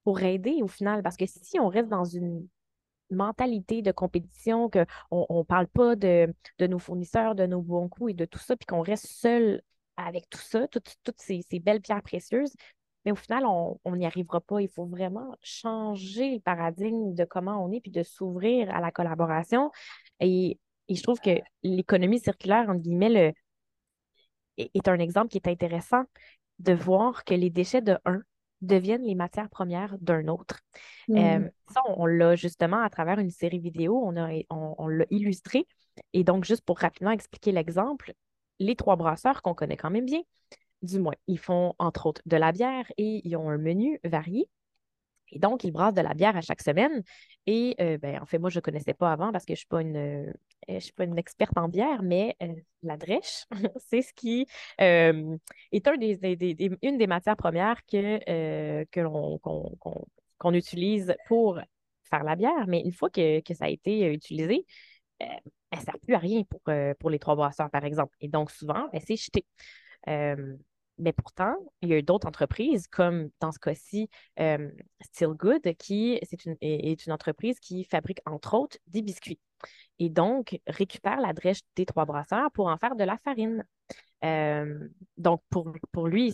pour 0.05 0.23
aider 0.23 0.61
au 0.63 0.69
final. 0.69 1.03
Parce 1.03 1.17
que 1.17 1.27
si 1.27 1.59
on 1.59 1.69
reste 1.69 1.89
dans 1.89 2.05
une 2.05 2.47
mentalité 3.11 3.83
de 3.83 3.93
compétition, 3.93 4.71
qu'on 4.71 5.27
ne 5.31 5.43
parle 5.43 5.69
pas 5.69 5.97
de, 5.97 6.33
nos 6.61 6.79
fournisseurs, 6.79 7.35
de 7.35 7.47
nos 7.47 7.63
bons 7.63 7.89
coups 7.89 8.13
et 8.13 8.15
de 8.15 8.25
tout 8.25 8.39
ça, 8.39 8.57
puis 8.57 8.67
qu'on 8.67 8.83
reste 8.83 9.07
seul 9.07 9.63
avec 9.97 10.29
tout 10.31 10.39
ça, 10.39 10.69
toutes, 10.69 10.89
ces, 11.19 11.43
belles 11.61 11.81
pierres 11.81 12.03
précieuses, 12.03 12.55
mais 13.05 13.13
au 13.13 13.17
final, 13.17 13.45
on 13.47 13.97
n'y 13.97 14.07
arrivera 14.07 14.41
pas. 14.41 14.61
Il 14.61 14.69
faut 14.69 14.87
vraiment 14.87 15.35
changer 15.43 16.35
le 16.35 16.41
paradigme 16.41 17.15
de 17.15 17.25
comment 17.25 17.65
on 17.65 17.73
est, 17.73 17.81
puis 17.81 17.91
de 17.91 18.03
s'ouvrir 18.03 18.75
à 18.75 18.81
la 18.81 18.91
collaboration. 18.91 19.71
Et, 20.21 20.59
je 20.91 21.03
trouve 21.03 21.21
que 21.21 21.39
l'économie 21.63 22.19
circulaire, 22.19 22.69
entre 22.71 22.81
guillemets, 22.81 23.35
est 24.57 24.89
un 24.89 24.99
exemple 24.99 25.29
qui 25.29 25.37
est 25.37 25.49
intéressant 25.49 26.05
de 26.59 26.73
voir 26.73 27.25
que 27.25 27.35
les 27.35 27.51
déchets 27.51 27.83
de 27.83 27.99
un 28.05 28.21
deviennent 28.61 29.05
les 29.05 29.15
matières 29.15 29.49
premières 29.49 29.97
d'un 30.01 30.29
autre. 30.29 30.61
Euh, 31.11 31.39
mmh. 31.39 31.51
ça, 31.73 31.81
on, 31.87 32.07
l'a 32.07 32.37
justement 32.37 32.83
à 32.83 32.91
travers 32.91 33.19
une 33.19 33.31
série 33.31 33.59
vidéo, 33.59 34.01
on, 34.05 34.17
a, 34.17 34.31
on, 34.51 34.89
l'a 34.89 35.05
illustré. 35.11 35.67
Et 36.13 36.25
donc, 36.25 36.45
juste 36.45 36.65
pour 36.65 36.79
rapidement 36.79 37.11
expliquer 37.11 37.53
l'exemple, 37.53 38.15
les 38.59 38.77
trois 38.77 38.97
brasseurs 38.97 39.43
qu'on 39.43 39.55
connaît 39.55 39.77
quand 39.77 39.91
même 39.91 40.07
bien, 40.07 40.23
du 40.83 40.99
moins, 40.99 41.15
ils 41.27 41.39
font 41.39 41.75
entre 41.79 42.07
autres 42.07 42.23
de 42.27 42.37
la 42.37 42.53
bière 42.53 42.91
et 42.97 43.21
ils 43.25 43.37
ont 43.37 43.49
un 43.49 43.59
menu 43.59 44.01
varié. 44.05 44.49
Et 45.33 45.39
donc, 45.39 45.65
ils 45.65 45.71
brassent 45.71 45.95
de 45.95 46.01
la 46.01 46.15
bière 46.15 46.37
à 46.37 46.41
chaque 46.41 46.63
semaine. 46.63 47.03
Et 47.47 47.75
euh, 47.81 47.99
ben, 47.99 48.21
en 48.21 48.27
fait, 48.27 48.39
moi, 48.39 48.51
je 48.51 48.59
ne 48.59 48.61
connaissais 48.61 48.95
pas 48.95 49.13
avant 49.13 49.33
parce 49.33 49.45
que 49.45 49.55
je 49.55 49.55
ne 49.55 49.57
suis, 49.59 49.67
pas 49.67 49.81
une, 49.81 49.97
euh, 49.97 50.81
suis 50.81 50.93
pas 50.93 51.05
une 51.05 51.19
experte 51.19 51.57
en 51.57 51.69
bière, 51.69 52.03
mais 52.03 52.37
euh, 52.43 52.55
la 52.83 52.97
drèche, 52.97 53.45
c'est 53.89 54.03
ce 54.03 54.13
qui 54.13 54.47
est 54.79 55.03
une 56.83 56.99
des 56.99 57.07
matières 57.07 57.37
premières 57.37 57.85
que, 57.87 58.85
que 58.85 59.37
qu'on, 60.39 60.55
utilise 60.55 61.15
pour 61.27 61.61
faire 62.05 62.25
la 62.25 62.37
bière. 62.37 62.67
Mais 62.67 62.81
une 62.81 62.93
fois 62.93 63.11
que, 63.11 63.41
ça 63.55 63.67
a 63.67 63.69
été 63.69 64.13
utilisé, 64.13 64.67
elle 65.19 65.41
ne 65.73 65.81
sert 65.81 65.99
plus 66.01 66.15
à 66.15 66.19
rien 66.19 66.43
pour, 66.45 66.61
pour 66.99 67.11
les 67.11 67.19
trois 67.19 67.35
brasseurs, 67.37 67.71
par 67.71 67.85
exemple. 67.85 68.15
Et 68.21 68.29
donc, 68.29 68.51
souvent, 68.51 68.89
ben, 68.93 69.01
c'est 69.07 69.17
jeté. 69.17 69.45
Mais 70.99 71.13
pourtant, 71.13 71.57
il 71.81 71.91
y 71.91 71.95
a 71.95 72.03
d'autres 72.03 72.27
entreprises, 72.27 72.87
comme 72.89 73.31
dans 73.41 73.53
ce 73.53 73.59
cas-ci, 73.59 74.09
euh, 74.41 74.71
qui 75.79 76.19
c'est 76.23 76.45
une, 76.45 76.57
est 76.61 77.07
une 77.07 77.13
entreprise 77.13 77.61
qui 77.61 77.85
fabrique, 77.85 78.21
entre 78.27 78.55
autres, 78.55 78.79
des 78.89 79.03
biscuits. 79.03 79.39
Et 79.99 80.09
donc, 80.09 80.61
récupère 80.67 81.21
la 81.21 81.33
drèche 81.33 81.61
des 81.77 81.87
trois 81.87 82.05
brasseurs 82.05 82.51
pour 82.53 82.69
en 82.69 82.77
faire 82.77 82.97
de 82.97 83.05
la 83.05 83.17
farine. 83.19 83.65
Euh, 84.25 84.89
donc, 85.17 85.43
pour, 85.51 85.73
pour 85.93 86.09
lui, 86.09 86.33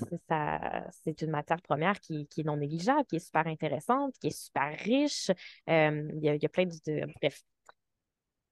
c'est 1.05 1.23
une 1.23 1.31
matière 1.31 1.61
première 1.63 2.01
qui, 2.01 2.27
qui, 2.29 2.43
est 2.43 2.45
non 2.45 2.57
négligeable, 2.57 3.05
qui 3.07 3.17
est 3.17 3.25
super 3.25 3.47
intéressante, 3.47 4.15
qui 4.21 4.29
est 4.29 4.39
super 4.39 4.79
riche. 4.79 5.31
Euh, 5.69 6.11
il, 6.15 6.25
y 6.25 6.29
a, 6.29 6.35
il, 6.35 6.43
y 6.43 6.47
a, 6.47 6.49
plein 6.49 6.67
de. 6.67 7.07
Bref. 7.21 7.43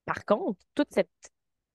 Par 0.04 0.24
contre, 0.24 0.60
toute 0.74 0.92
cette 0.92 1.10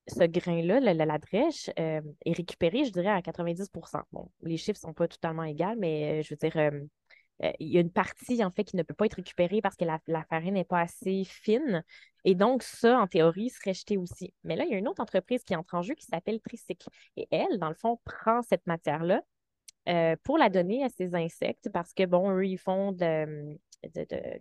ce 0.08 0.24
grain-là, 0.24 0.80
la, 0.80 1.18
drèche, 1.18 1.70
euh, 1.80 2.02
est 2.26 2.34
récupéré, 2.34 2.86
je 2.86 2.92
dirais, 2.92 3.10
à 3.10 3.22
90% 3.22 4.02
Bon, 4.12 4.30
les 4.42 4.58
chiffres 4.58 4.80
ne 4.80 4.90
sont 4.90 4.94
pas 4.94 5.08
totalement 5.08 5.44
égaux, 5.44 5.76
mais 5.78 6.20
euh, 6.20 6.24
je 6.24 6.34
veux 6.34 6.38
dire, 6.38 6.58
euh, 6.58 7.52
il 7.60 7.68
y 7.68 7.78
a 7.78 7.82
une 7.82 7.92
partie, 7.92 8.44
en 8.44 8.52
fait, 8.52 8.64
qui 8.64 8.78
ne 8.78 8.84
peut 8.84 8.94
pas 8.94 9.06
être 9.06 9.16
récupérée 9.16 9.62
parce 9.62 9.76
que 9.76 9.86
la, 9.86 10.24
farine 10.30 10.56
n'est 10.56 10.64
pas 10.64 10.82
assez 10.82 11.24
fine. 11.26 11.84
Et 12.24 12.36
donc, 12.36 12.64
ça, 12.64 13.00
en 13.00 13.08
théorie, 13.08 13.50
serait 13.50 13.74
jeté 13.74 13.98
aussi. 13.98 14.34
Mais 14.44 14.56
là, 14.56 14.66
il 14.66 14.72
y 14.72 14.76
a 14.76 14.78
une 14.78 14.88
autre 14.88 15.02
entreprise 15.02 15.44
qui 15.44 15.56
entre 15.56 15.76
en 15.76 15.82
jeu 15.82 15.94
qui 15.94 16.06
s'appelle 16.06 16.40
Tricycle. 16.42 16.90
Et 17.16 17.28
elle, 17.30 17.60
dans 17.60 17.70
le 17.70 17.76
fond, 17.76 18.00
prend 18.06 18.42
cette 18.42 18.66
matière-là 18.66 19.22
pour 20.24 20.38
la 20.38 20.50
donner 20.50 20.84
à 20.84 20.90
ses 20.90 21.16
insectes 21.16 21.70
parce 21.72 21.94
que, 21.94 22.06
bon, 22.06 22.32
eux, 22.32 22.46
ils 22.46 22.58
font 22.58 22.92
de, 22.92 23.58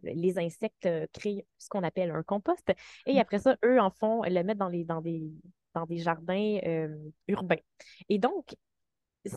les 0.02 0.38
insectes 0.38 0.88
créent 1.12 1.46
ce 1.59 1.68
qu'on 1.68 1.83
appelle 1.83 2.11
un 2.11 2.22
compost. 2.22 2.72
Et 3.07 3.14
mmh. 3.14 3.18
après 3.18 3.38
ça, 3.38 3.57
eux 3.64 3.81
en 3.81 3.90
font, 3.90 4.22
le 4.22 4.42
mettent 4.42 4.59
dans, 4.59 4.68
les, 4.68 4.85
dans, 4.85 5.00
des, 5.00 5.22
dans 5.77 5.87
des 5.87 5.99
jardins 5.99 6.59
urbains. 7.29 7.57
Et 8.09 8.19
donc, 8.19 8.57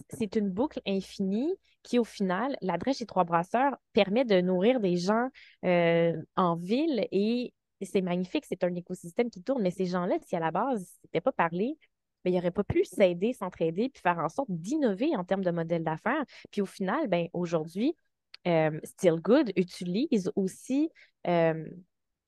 c'est 0.09 0.35
une 0.35 0.49
boucle 0.49 0.81
infinie 0.87 1.53
qui, 1.83 1.99
au 1.99 2.03
final, 2.03 2.57
la 2.61 2.77
drèche 2.77 2.99
des 2.99 3.05
trois 3.05 3.23
brasseurs 3.23 3.77
permet 3.93 4.25
de 4.25 4.41
nourrir 4.41 4.79
des 4.79 4.97
gens 4.97 5.29
en 5.63 6.55
ville 6.55 7.07
et 7.11 7.53
c'est 7.85 8.01
magnifique, 8.01 8.45
c'est 8.45 8.63
un 8.63 8.73
écosystème 8.75 9.29
qui 9.29 9.41
tourne. 9.41 9.61
Mais 9.61 9.71
ces 9.71 9.85
gens-là, 9.85 10.17
si 10.25 10.35
à 10.35 10.39
la 10.39 10.51
base, 10.51 10.97
n'était 11.03 11.21
pas 11.21 11.31
parlé, 11.31 11.77
mais 12.25 12.31
ben, 12.31 12.33
ils 12.33 12.35
n'auraient 12.37 12.51
pas 12.51 12.63
pu 12.63 12.83
s'aider, 12.83 13.33
s'entraider, 13.33 13.89
puis 13.89 14.01
faire 14.01 14.19
en 14.19 14.29
sorte 14.29 14.49
d'innover 14.49 15.15
en 15.15 15.23
termes 15.23 15.43
de 15.43 15.51
modèle 15.51 15.83
d'affaires. 15.83 16.23
Puis 16.51 16.61
au 16.61 16.65
final, 16.65 17.07
ben, 17.07 17.27
aujourd'hui, 17.33 17.95
euh, 18.47 18.79
Still 18.83 19.19
Good 19.21 19.51
utilise 19.55 20.31
aussi. 20.35 20.89
Euh, 21.27 21.65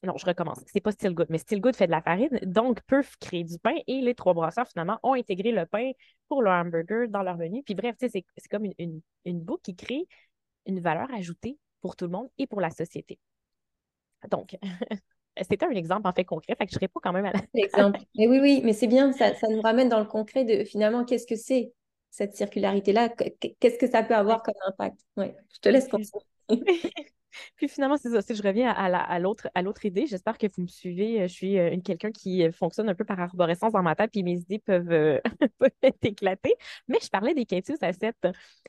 non, 0.04 0.18
je 0.18 0.26
recommence. 0.26 0.60
C'est 0.66 0.80
pas 0.82 0.92
Still 0.92 1.14
Good, 1.14 1.28
mais 1.30 1.38
Still 1.38 1.62
Good 1.62 1.76
fait 1.76 1.86
de 1.86 1.92
la 1.92 2.02
farine, 2.02 2.40
donc 2.44 2.82
peuvent 2.82 3.16
créer 3.20 3.44
du 3.44 3.60
pain 3.60 3.76
et 3.86 4.02
les 4.02 4.16
trois 4.16 4.34
brasseurs, 4.34 4.68
finalement, 4.68 5.00
ont 5.04 5.14
intégré 5.14 5.52
le 5.52 5.66
pain 5.66 5.92
pour 6.28 6.42
leur 6.42 6.54
hamburger 6.54 7.08
dans 7.08 7.22
leur 7.22 7.38
menu. 7.38 7.62
Puis 7.64 7.76
bref, 7.76 7.96
c'est 8.00 8.24
comme 8.50 8.66
une, 8.80 9.02
une, 9.26 9.40
boucle 9.40 9.62
qui 9.62 9.76
crée 9.76 10.08
une 10.66 10.80
valeur 10.80 11.14
ajoutée 11.14 11.58
pour 11.82 11.96
tout 11.96 12.06
le 12.06 12.12
monde 12.12 12.30
et 12.40 12.48
pour 12.48 12.62
la 12.62 12.72
société. 12.72 13.20
Donc, 14.30 14.58
c'était 15.42 15.66
un 15.66 15.72
exemple 15.72 16.08
en 16.08 16.14
fait 16.14 16.26
concret, 16.26 16.56
fait 16.56 16.66
que 16.66 16.74
je 16.74 16.80
ne 16.82 16.88
pas 16.88 17.00
quand 17.02 17.14
même 17.14 17.26
à 17.26 17.34
Exemple. 17.54 18.00
Mais 18.18 18.28
oui, 18.28 18.40
oui, 18.40 18.62
mais 18.64 18.74
c'est 18.74 18.88
bien, 18.88 19.12
ça, 19.14 19.36
ça, 19.36 19.48
nous 19.50 19.62
ramène 19.62 19.90
dans 19.90 20.00
le 20.00 20.06
concret 20.06 20.46
de 20.46 20.64
finalement 20.64 21.06
qu'est-ce 21.06 21.28
que 21.28 21.36
c'est 21.36 21.74
cette 22.10 22.36
circularité-là, 22.36 23.10
qu'est-ce 23.10 23.78
que 23.78 23.90
ça 23.90 24.04
peut 24.04 24.16
avoir 24.16 24.44
comme 24.44 24.56
impact? 24.68 25.00
Oui, 25.16 25.28
je 25.54 25.60
te 25.60 25.70
laisse 25.70 25.88
continuer. 25.88 26.26
Puis 27.56 27.68
finalement, 27.68 27.98
c'est 27.98 28.10
ça. 28.10 28.22
Si 28.22 28.36
je 28.36 28.44
reviens 28.44 28.70
à, 28.72 29.20
l'autre, 29.20 29.50
à 29.56 29.62
idée, 29.84 30.06
j'espère 30.08 30.38
que 30.38 30.48
vous 30.48 30.64
me 30.64 30.68
suivez. 30.68 31.28
Je 31.28 31.34
suis 31.34 31.58
euh, 31.58 31.72
une, 31.72 31.82
quelqu'un 31.82 32.12
qui 32.12 32.44
euh, 32.44 32.52
fonctionne 32.52 32.90
un 32.90 32.96
peu 32.96 33.06
par 33.06 33.20
arborescence 33.20 33.74
dans 33.74 33.84
ma 33.84 33.96
tête, 33.96 34.12
puis 34.12 34.24
mes 34.24 34.38
idées 34.40 34.60
peuvent, 34.60 34.92
euh, 34.92 35.20
être 35.84 36.06
éclatées. 36.06 36.56
Mais 36.88 36.98
je 37.02 37.10
parlais 37.10 37.34
des 37.34 37.46
Quintus 37.46 37.82
à 37.82 37.94
7. 37.94 38.16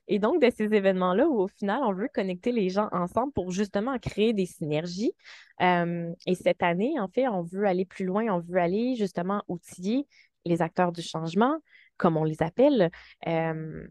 Et 0.08 0.18
donc, 0.18 0.40
de 0.42 0.50
ces 0.50 0.64
événements-là 0.64 1.28
où, 1.28 1.40
au 1.40 1.48
final, 1.48 1.80
on 1.82 1.92
veut 1.92 2.08
connecter 2.12 2.52
les 2.52 2.68
gens 2.70 2.88
ensemble 2.92 3.32
pour 3.32 3.50
justement 3.50 3.98
créer 3.98 4.32
des 4.32 4.46
synergies. 4.46 5.12
et 5.60 6.34
cette 6.34 6.62
année, 6.62 6.98
en 6.98 7.08
fait, 7.08 7.28
on 7.28 7.42
veut 7.42 7.66
aller 7.66 7.84
plus 7.84 8.04
loin. 8.04 8.24
On 8.34 8.40
veut 8.40 8.58
aller 8.58 8.96
justement 8.96 9.42
outiller 9.48 10.06
les 10.44 10.62
acteurs 10.62 10.92
du 10.92 11.02
changement, 11.02 11.58
comme 11.96 12.16
on 12.16 12.24
les 12.24 12.42
appelle, 12.42 12.90
euh, 13.26 13.86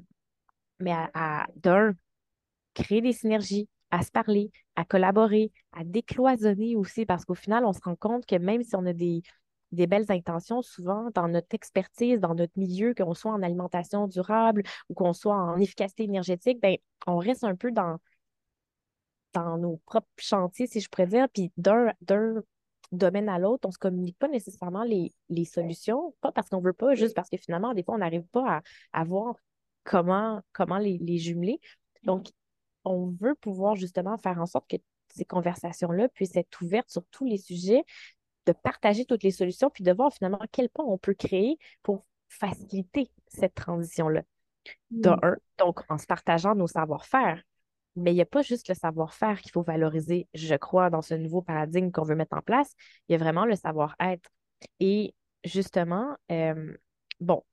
mais 0.79 0.93
à, 1.13 1.47
d'un, 1.55 1.93
créer 2.73 3.01
des 3.01 3.13
synergies, 3.13 3.69
à 3.91 4.01
se 4.03 4.11
parler, 4.11 4.51
à 4.75 4.85
collaborer, 4.85 5.51
à 5.73 5.83
décloisonner 5.83 6.75
aussi, 6.75 7.05
parce 7.05 7.25
qu'au 7.25 7.35
final, 7.35 7.65
on 7.65 7.73
se 7.73 7.81
rend 7.83 7.95
compte 7.95 8.25
que 8.25 8.35
même 8.35 8.63
si 8.63 8.75
on 8.75 8.85
a 8.85 8.93
des, 8.93 9.21
des 9.71 9.87
belles 9.87 10.11
intentions, 10.11 10.61
souvent 10.61 11.09
dans 11.13 11.27
notre 11.27 11.53
expertise, 11.53 12.19
dans 12.19 12.35
notre 12.35 12.57
milieu, 12.57 12.93
qu'on 12.93 13.13
soit 13.13 13.31
en 13.31 13.41
alimentation 13.43 14.07
durable 14.07 14.63
ou 14.89 14.93
qu'on 14.93 15.13
soit 15.13 15.35
en 15.35 15.57
efficacité 15.57 16.03
énergétique, 16.03 16.59
ben, 16.61 16.77
on 17.07 17.17
reste 17.17 17.43
un 17.43 17.55
peu 17.55 17.71
dans, 17.71 17.97
dans 19.33 19.57
nos 19.57 19.77
propres 19.85 20.07
chantiers, 20.17 20.67
si 20.67 20.79
je 20.79 20.89
pourrais 20.89 21.07
dire, 21.07 21.27
puis 21.33 21.51
d'un, 21.57 21.93
domaine 22.91 23.29
à 23.29 23.39
l'autre, 23.39 23.61
on 23.65 23.69
ne 23.69 23.73
se 23.73 23.79
communique 23.79 24.17
pas 24.17 24.27
nécessairement 24.27 24.83
les, 24.83 25.13
solutions, 25.45 26.13
pas 26.21 26.31
parce 26.31 26.49
qu'on 26.49 26.59
ne 26.59 26.65
veut 26.65 26.73
pas, 26.73 26.93
juste 26.95 27.15
parce 27.15 27.29
que 27.29 27.37
finalement, 27.37 27.73
des 27.73 27.83
fois, 27.83 27.95
on 27.95 27.99
n'arrive 27.99 28.27
pas 28.27 28.61
à, 28.91 29.03
voir 29.05 29.35
comment, 29.85 30.41
comment 30.51 30.77
les, 30.77 30.97
les, 30.97 31.17
jumeler. 31.17 31.59
Donc, 32.03 32.27
on 32.83 33.15
veut 33.19 33.35
pouvoir 33.35 33.75
justement 33.75 34.17
faire 34.17 34.39
en 34.39 34.45
sorte 34.45 34.69
que 34.69 34.77
ces 35.13 35.25
conversations-là 35.25 36.09
puissent 36.09 36.35
être 36.35 36.61
ouvertes 36.61 36.89
sur 36.89 37.03
tous 37.11 37.25
les 37.25 37.37
sujets, 37.37 37.83
de 38.45 38.53
partager 38.53 39.05
toutes 39.05 39.23
les 39.23 39.31
solutions, 39.31 39.69
puis 39.69 39.83
de 39.83 39.91
voir 39.91 40.13
finalement 40.13 40.39
quel 40.51 40.69
point 40.69 40.85
on 40.85 40.97
peut 40.97 41.13
créer 41.13 41.57
pour 41.83 42.05
faciliter 42.29 43.11
cette 43.27 43.53
transition-là. 43.53 44.23
Mmh. 44.91 45.15
donc 45.57 45.81
en 45.89 45.97
se 45.97 46.05
partageant 46.05 46.53
nos 46.53 46.67
savoir-faire, 46.67 47.41
mais 47.95 48.11
il 48.11 48.15
n'y 48.15 48.21
a 48.21 48.25
pas 48.25 48.41
juste 48.41 48.69
le 48.69 48.75
savoir-faire 48.75 49.41
qu'il 49.41 49.51
faut 49.51 49.63
valoriser, 49.63 50.27
je 50.33 50.55
crois, 50.55 50.89
dans 50.89 51.01
ce 51.01 51.13
nouveau 51.13 51.41
paradigme 51.41 51.91
qu'on 51.91 52.03
veut 52.03 52.15
mettre 52.15 52.37
en 52.37 52.41
place. 52.41 52.73
Il 53.09 53.13
y 53.13 53.15
a 53.15 53.17
vraiment 53.17 53.45
le 53.45 53.55
savoir-être. 53.55 54.29
Et 54.79 55.15
justement, 55.43 56.15
euh, 56.31 56.77
bon, 57.19 57.43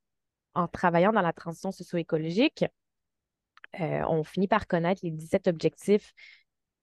en 0.54 0.68
travaillant 0.68 1.12
dans 1.12 1.22
la 1.22 1.32
transition 1.32 1.72
socio-écologique, 1.72 2.64
euh, 3.80 4.02
on 4.08 4.24
finit 4.24 4.48
par 4.48 4.66
connaître 4.66 5.00
les 5.04 5.10
17 5.10 5.48
objectifs 5.48 6.12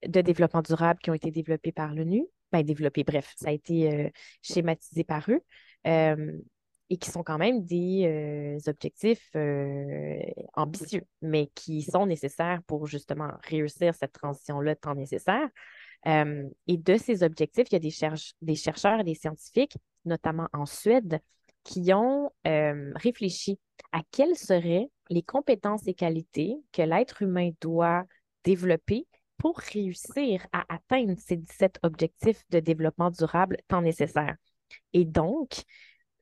de 0.05 0.21
développement 0.21 0.61
durable 0.61 0.99
qui 1.01 1.09
ont 1.09 1.15
été 1.15 1.31
développés 1.31 1.71
par 1.71 1.93
l'ONU. 1.93 2.25
Ben, 2.51 2.63
développés, 2.63 3.03
bref, 3.03 3.33
ça 3.37 3.49
a 3.49 3.51
été 3.51 3.93
euh, 3.93 4.09
schématisé 4.41 5.03
par 5.03 5.25
eux 5.29 5.41
et 6.89 6.97
qui 6.97 7.09
sont 7.09 7.23
quand 7.23 7.39
même 7.39 7.65
des 7.65 8.59
objectifs 8.67 9.31
ambitieux, 10.53 11.03
mais 11.21 11.47
qui 11.55 11.81
sont 11.81 12.05
nécessaires 12.05 12.61
pour 12.67 12.85
justement 12.85 13.31
réussir 13.43 13.93
cette 13.95 14.13
transition-là 14.13 14.75
tant 14.75 14.93
nécessaire. 14.93 15.47
et 16.05 16.77
de 16.77 16.97
ces 16.97 17.23
objectifs, 17.23 17.67
il 17.71 17.73
y 17.73 17.75
a 17.75 17.79
des, 17.79 18.15
des 18.41 18.55
chercheurs 18.55 18.99
et 18.99 19.03
des 19.03 19.15
scientifiques, 19.15 19.77
notamment 20.05 20.47
en 20.53 20.67
Suède, 20.67 21.19
qui 21.65 21.91
ont 21.93 22.31
réfléchi 22.45 23.59
à 23.91 23.99
quelles 24.11 24.37
seraient 24.37 24.89
les 25.09 25.23
compétences 25.23 25.87
et 25.87 25.93
qualités 25.93 26.55
que 26.71 26.81
l'être 26.81 27.21
humain 27.21 27.51
doit 27.59 28.05
développer 28.43 29.05
pour 29.37 29.57
réussir 29.57 30.45
à 30.53 30.63
atteindre 30.73 31.15
ces 31.17 31.37
17 31.37 31.79
objectifs 31.83 32.43
de 32.51 32.59
développement 32.59 33.11
durable 33.11 33.57
tant 33.67 33.81
nécessaires. 33.81 34.35
Et 34.93 35.05
donc, 35.05 35.63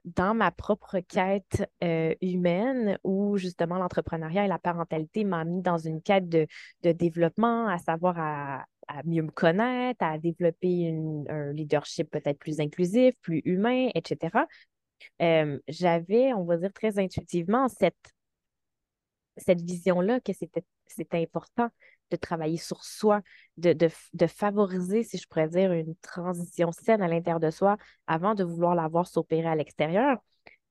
dans 0.03 0.33
ma 0.33 0.51
propre 0.51 0.99
quête 0.99 1.65
euh, 1.83 2.13
humaine 2.21 2.97
où 3.03 3.37
justement 3.37 3.77
l'entrepreneuriat 3.77 4.45
et 4.45 4.49
la 4.49 4.59
parentalité 4.59 5.23
m'ont 5.23 5.45
mis 5.45 5.61
dans 5.61 5.77
une 5.77 6.01
quête 6.01 6.27
de, 6.27 6.47
développement, 6.81 7.67
à 7.67 7.77
savoir 7.77 8.19
à, 8.19 8.65
mieux 9.05 9.21
me 9.21 9.31
connaître, 9.31 10.03
à 10.03 10.17
développer 10.17 10.93
un 11.29 11.53
leadership 11.53 12.09
peut-être 12.11 12.37
plus 12.37 12.59
inclusif, 12.59 13.13
plus 13.21 13.41
humain, 13.45 13.89
etc. 13.95 14.45
Euh, 15.21 15.59
j'avais, 15.67 16.33
on 16.33 16.43
va 16.43 16.57
dire 16.57 16.73
très 16.73 16.99
intuitivement, 16.99 17.67
cette, 17.67 18.13
cette 19.37 19.61
vision-là 19.61 20.19
que 20.19 20.31
c'était 20.33 21.21
important 21.21 21.69
de 22.11 22.15
travailler 22.15 22.57
sur 22.57 22.83
soi, 22.83 23.21
de, 23.57 23.73
de, 23.73 24.27
favoriser, 24.27 25.03
si 25.03 25.17
je 25.17 25.27
pourrais 25.27 25.49
dire, 25.49 25.71
une 25.71 25.95
transition 25.95 26.71
saine 26.71 27.01
à 27.01 27.07
l'intérieur 27.07 27.39
de 27.39 27.49
soi 27.49 27.77
avant 28.05 28.35
de 28.35 28.43
vouloir 28.43 28.75
la 28.75 28.87
voir 28.87 29.07
s'opérer 29.07 29.47
à 29.47 29.55
l'extérieur. 29.55 30.17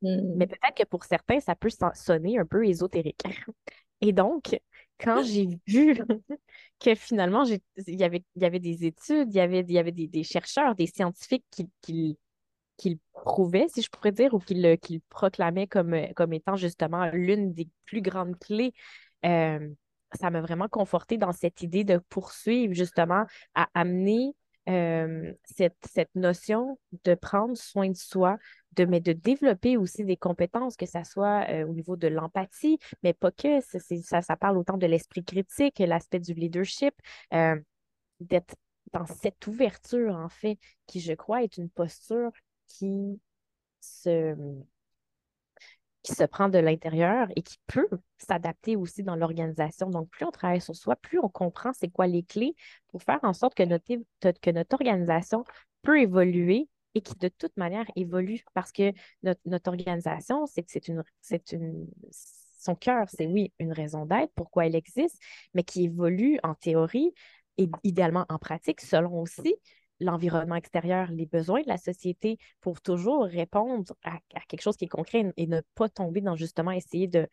Mais 0.03 0.17
mmh. 0.17 0.39
peut-être 0.39 0.77
que 0.77 0.85
pour 0.85 1.05
certains, 1.05 1.41
ça 1.41 1.55
peut 1.55 1.71
sonner 1.95 2.39
un 2.39 2.47
peu 2.47 2.67
ésotérique. 2.67 3.23
Et 4.01 4.13
donc, 4.13 4.59
quand 4.99 5.23
j'ai 5.25 5.49
vu 5.67 5.97
que 6.81 6.95
finalement, 6.95 7.45
il 7.45 7.61
y 8.01 8.05
avait, 8.05 8.25
y 8.37 8.45
avait 8.45 8.61
des 8.61 8.85
études, 8.85 9.29
il 9.31 9.37
y 9.37 9.41
avait, 9.41 9.65
y 9.69 9.79
avait 9.79 9.93
des, 9.93 10.25
chercheurs, 10.25 10.75
des 10.75 10.87
scientifiques 10.87 11.45
qui, 11.51 11.69
qui, 11.81 12.19
le 12.91 12.99
prouvaient, 13.13 13.69
si 13.69 13.83
je 13.83 13.89
pourrais 13.91 14.13
dire, 14.13 14.35
ou 14.35 14.39
qui 14.39 14.55
le, 14.55 14.77
qui 14.77 15.01
proclamaient 15.09 15.67
comme, 15.67 15.97
comme 16.15 16.33
étant 16.33 16.57
justement 16.57 17.11
l'une 17.13 17.53
des 17.53 17.69
plus 17.85 18.03
grandes 18.03 18.39
clés 18.39 18.73
euh, 19.25 19.69
ça 20.15 20.31
m'a 20.31 20.41
vraiment 20.41 20.69
conforté 20.69 21.17
dans 21.17 21.33
cette 21.33 21.63
idée 21.63 21.85
de 21.85 21.99
poursuivre 22.09 22.75
justement 22.75 23.25
à 23.55 23.69
amener 23.75 24.35
euh, 24.69 25.33
cette, 25.45 25.77
cette, 25.91 26.15
notion 26.15 26.79
de 27.05 27.15
prendre 27.15 27.57
soin 27.57 27.89
de 27.89 27.97
soi, 27.97 28.39
de, 28.73 28.85
mais 28.85 29.01
de 29.01 29.13
développer 29.13 29.77
aussi 29.77 30.05
des 30.05 30.17
compétences, 30.17 30.77
que 30.77 30.87
ce 30.87 31.03
soit 31.05 31.49
euh, 31.49 31.67
au 31.67 31.73
niveau 31.73 31.97
de 31.97 32.07
l'empathie, 32.07 32.79
mais 33.03 33.13
pas 33.13 33.33
que, 33.33 33.61
ça, 33.61 34.23
ça 34.23 34.37
parle 34.37 34.57
autant 34.57 34.77
de 34.77 34.87
l'esprit 34.87 35.25
critique, 35.25 35.81
l'aspect 35.81 36.21
du 36.21 36.35
leadership, 36.35 36.95
euh, 37.35 37.59
d'être 38.21 38.55
dans 38.93 39.07
cette 39.07 39.45
ouverture, 39.49 40.15
en 40.15 40.29
fait, 40.29 40.59
qui, 40.87 41.01
je 41.01 41.15
crois, 41.15 41.43
est 41.43 41.57
une 41.57 41.71
posture 41.71 42.31
qui 42.69 43.21
se 43.81 44.35
qui 46.03 46.15
se 46.15 46.25
prend 46.25 46.49
de 46.49 46.59
l'intérieur 46.59 47.29
et 47.37 47.43
qui 47.43 47.59
peut 47.69 47.89
s'adapter 48.19 48.77
aussi 48.77 49.03
dans 49.03 49.15
l'organisation. 49.15 49.89
Donc, 49.89 50.09
plus 50.11 50.25
on 50.25 50.31
travaille 50.31 50.61
sur 50.61 50.75
soi, 50.75 50.97
plus 50.97 51.21
on 51.21 51.29
comprend 51.29 51.73
c'est 51.73 51.89
quoi 51.91 52.07
les 52.07 52.25
clés 52.25 52.55
pour 52.89 53.03
faire 53.03 53.21
en 53.23 53.33
sorte 53.33 53.55
que 53.55 53.63
notre, 53.63 53.87
que 54.41 54.51
notre 54.51 54.75
organisation 54.75 55.45
peut 55.83 56.01
évoluer 56.01 56.69
et 56.95 57.01
qui 57.03 57.15
de 57.15 57.29
toute 57.29 57.57
manière 57.57 57.87
évolue 57.97 58.43
parce 58.53 58.73
que 58.73 58.93
notre, 59.23 59.41
notre 59.45 59.69
organisation, 59.71 60.47
c'est 60.47 60.89
une, 60.89 61.05
c'est 61.21 61.53
une, 61.53 61.87
son 62.11 62.75
cœur, 62.75 63.07
c'est 63.09 63.27
oui, 63.27 63.53
une 63.59 63.73
raison 63.73 64.05
d'être, 64.05 64.33
pourquoi 64.35 64.67
elle 64.67 64.75
existe, 64.75 65.19
mais 65.55 65.63
qui 65.63 65.85
évolue 65.85 66.39
en 66.43 66.55
théorie 66.55 67.13
et 67.59 67.69
idéalement 67.85 68.27
en 68.29 68.39
pratique 68.39 68.81
selon 68.81 69.21
aussi 69.21 69.55
l'environnement 70.03 70.57
extérieur, 70.57 71.11
les 71.11 71.27
besoins 71.27 71.63
de 71.63 71.69
la 71.69 71.79
société 71.79 72.39
pour 72.61 72.81
toujours 72.81 73.25
répondre 73.25 73.95
à, 74.05 74.19
quelque 74.49 74.63
chose 74.63 74.77
qui 74.77 74.85
est 74.87 74.89
concret 74.89 75.33
et 75.37 75.47
ne 75.47 75.61
pas 75.75 75.89
tomber 75.89 76.21
dans 76.21 76.37
justement 76.37 76.73
essayer 76.73 77.09
de 77.09 77.29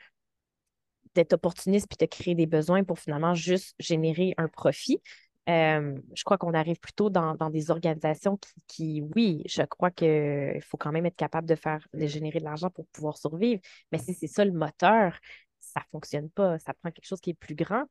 d'être 1.15 1.34
opportuniste 1.34 1.88
puis 1.89 1.97
de 1.99 2.05
créer 2.05 2.36
des 2.36 2.45
besoins 2.45 2.84
pour 2.84 2.99
finalement 2.99 3.34
juste 3.34 3.76
générer 3.80 4.36
un 4.38 4.47
profit. 4.47 5.01
Euh, 5.49 5.99
je 6.13 6.24
crois 6.24 6.38
qu'on 6.38 6.53
arrive 6.53 6.80
plutôt 6.80 7.09
dans, 7.09 7.36
des 7.49 7.72
organisations 7.72 8.38
qui, 8.67 9.01
oui, 9.15 9.41
je 9.47 9.63
crois 9.63 9.89
qu'il 9.89 10.61
faut 10.61 10.78
quand 10.78 10.91
même 10.91 11.07
être 11.07 11.15
capable 11.15 11.47
de 11.47 11.55
faire, 11.55 11.88
de 11.93 12.05
générer 12.05 12.39
de 12.39 12.43
l'argent 12.43 12.70
pour 12.70 12.86
pouvoir 12.88 13.17
survivre. 13.17 13.59
Mais 13.91 13.97
si 13.97 14.13
c'est 14.13 14.28
ça 14.28 14.45
le 14.45 14.51
moteur, 14.51 15.17
ça 15.59 15.80
ne 15.80 15.86
fonctionne 15.91 16.30
pas. 16.30 16.59
Ça 16.59 16.74
prend 16.76 16.91
quelque 16.91 17.07
chose 17.07 17.22
qui 17.22 17.32
est 17.32 17.34
plus 17.34 17.55
grand. 17.55 17.86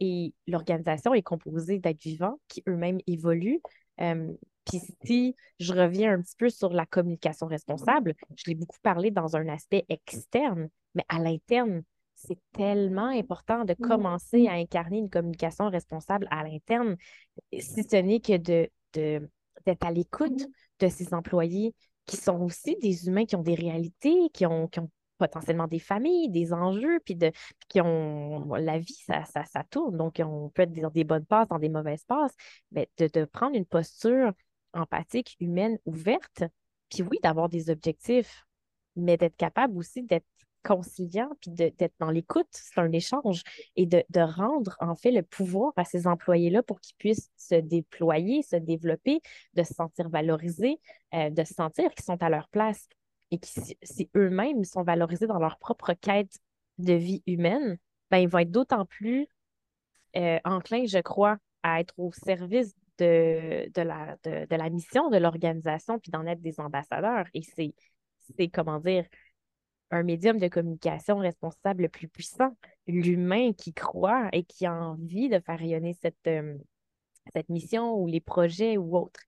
Et 0.00 0.32
l'organisation 0.46 1.14
est 1.14 1.22
composée 1.22 1.78
d'êtres 1.78 2.02
vivants 2.02 2.38
qui 2.48 2.62
eux-mêmes 2.68 3.00
évoluent, 3.06 3.60
puis 3.98 4.80
si 5.04 5.36
je 5.60 5.72
reviens 5.72 6.14
un 6.14 6.22
petit 6.22 6.36
peu 6.36 6.48
sur 6.48 6.70
la 6.72 6.86
communication 6.86 7.46
responsable, 7.46 8.14
je 8.36 8.44
l'ai 8.46 8.54
beaucoup 8.54 8.78
parlé 8.82 9.10
dans 9.10 9.36
un 9.36 9.48
aspect 9.48 9.84
externe, 9.88 10.68
mais 10.94 11.04
à 11.08 11.18
l'interne, 11.18 11.82
c'est 12.14 12.38
tellement 12.52 13.08
important 13.08 13.64
de 13.64 13.74
commencer 13.74 14.46
à 14.46 14.52
incarner 14.52 14.98
une 14.98 15.10
communication 15.10 15.68
responsable 15.68 16.26
à 16.30 16.44
l'interne, 16.44 16.96
si 17.52 17.82
ce 17.82 17.96
n'est 17.96 18.20
que 18.20 18.36
de, 18.36 18.70
d'être 19.66 19.84
à 19.84 19.90
l'écoute 19.90 20.46
de 20.80 20.88
ces 20.88 21.12
employés 21.12 21.74
qui 22.06 22.16
sont 22.16 22.40
aussi 22.40 22.76
des 22.80 23.06
humains 23.06 23.24
qui 23.24 23.36
ont 23.36 23.42
des 23.42 23.54
réalités, 23.54 24.28
qui 24.32 24.46
ont, 24.46 24.68
qui 24.68 24.80
ont 24.80 24.90
potentiellement 25.26 25.66
des 25.66 25.78
familles, 25.78 26.28
des 26.30 26.52
enjeux, 26.52 27.00
puis 27.04 27.14
de, 27.14 27.32
qui 27.68 27.80
ont 27.80 28.54
la 28.54 28.78
vie, 28.78 28.98
ça, 29.06 29.24
ça, 29.24 29.64
tourne. 29.70 29.96
Donc, 29.96 30.20
on 30.24 30.50
peut 30.50 30.62
être 30.62 30.72
dans 30.72 30.90
des 30.90 31.04
bonnes 31.04 31.24
passes, 31.24 31.48
dans 31.48 31.58
des 31.58 31.68
mauvaises 31.68 32.04
passes, 32.04 32.34
mais 32.72 32.88
de, 32.98 33.24
prendre 33.24 33.56
une 33.56 33.66
posture 33.66 34.32
empathique, 34.74 35.36
humaine, 35.40 35.78
ouverte, 35.86 36.44
puis 36.90 37.02
oui, 37.02 37.18
d'avoir 37.22 37.48
des 37.48 37.70
objectifs, 37.70 38.44
mais 38.96 39.16
d'être 39.16 39.36
capable 39.36 39.76
aussi 39.78 40.02
d'être 40.02 40.26
conciliant, 40.62 41.30
puis 41.40 41.50
d'être 41.50 41.94
dans 41.98 42.10
l'écoute, 42.10 42.48
c'est 42.50 42.80
un 42.80 42.90
échange, 42.92 43.42
et 43.76 43.86
de, 43.86 44.02
rendre 44.20 44.76
en 44.80 44.94
fait 44.94 45.10
le 45.10 45.22
pouvoir 45.22 45.72
à 45.76 45.84
ces 45.84 46.06
employés-là 46.06 46.62
pour 46.62 46.80
qu'ils 46.80 46.96
puissent 46.96 47.30
se 47.36 47.54
déployer, 47.54 48.42
se 48.42 48.56
développer, 48.56 49.20
de 49.54 49.62
se 49.62 49.74
sentir 49.74 50.08
valorisés, 50.08 50.80
euh, 51.14 51.30
de 51.30 51.44
se 51.44 51.54
sentir 51.54 51.90
qu'ils 51.90 52.04
sont 52.04 52.22
à 52.22 52.30
leur 52.30 52.48
place 52.48 52.88
et 53.30 53.38
qui, 53.38 53.76
si 53.82 54.10
eux-mêmes 54.16 54.64
sont 54.64 54.82
valorisés 54.82 55.26
dans 55.26 55.38
leur 55.38 55.58
propre 55.58 55.94
quête 55.94 56.38
de 56.78 56.94
vie 56.94 57.22
humaine, 57.26 57.78
ben, 58.10 58.18
ils 58.18 58.28
vont 58.28 58.38
être 58.38 58.50
d'autant 58.50 58.84
plus 58.84 59.26
euh, 60.16 60.38
enclins, 60.44 60.86
je 60.86 60.98
crois, 60.98 61.38
à 61.62 61.80
être 61.80 61.94
au 61.96 62.12
service 62.12 62.74
de, 62.98 63.70
de, 63.72 63.82
la, 63.82 64.16
de, 64.22 64.54
la 64.54 64.70
mission 64.70 65.10
de 65.10 65.16
l'organisation, 65.16 65.98
puis 65.98 66.10
d'en 66.10 66.26
être 66.26 66.40
des 66.40 66.60
ambassadeurs. 66.60 67.26
Et 67.34 67.42
c'est, 67.42 68.48
comment 68.48 68.78
dire, 68.78 69.06
un 69.90 70.02
médium 70.02 70.38
de 70.38 70.48
communication 70.48 71.18
responsable 71.18 71.82
le 71.82 71.88
plus 71.88 72.08
puissant, 72.08 72.56
l'humain 72.86 73.52
qui 73.52 73.72
croit 73.72 74.28
et 74.32 74.44
qui 74.44 74.66
a 74.66 74.74
envie 74.74 75.28
de 75.28 75.40
faire 75.40 75.58
rayonner 75.58 75.94
cette, 75.94 76.26
euh, 76.26 76.56
cette 77.32 77.48
mission 77.48 77.94
ou 77.94 78.06
les 78.06 78.20
projets 78.20 78.76
ou 78.76 78.96
autres. 78.96 79.20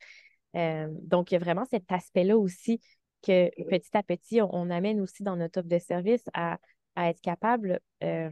Euh, 0.57 0.89
donc, 1.03 1.31
il 1.31 1.35
y 1.35 1.37
a 1.37 1.41
vraiment 1.41 1.65
cet 1.71 1.91
aspect-là 1.91 2.39
aussi 2.39 2.81
petit 3.27 3.97
à 3.97 4.03
petit, 4.03 4.41
on, 4.41 4.71
amène 4.71 5.01
aussi 5.01 5.23
dans 5.23 5.37
notre 5.37 5.61
offre 5.61 5.69
de 5.69 5.79
service 5.79 6.25
à, 6.35 6.59
être 6.97 7.21
capable 7.21 7.81
euh, 8.03 8.31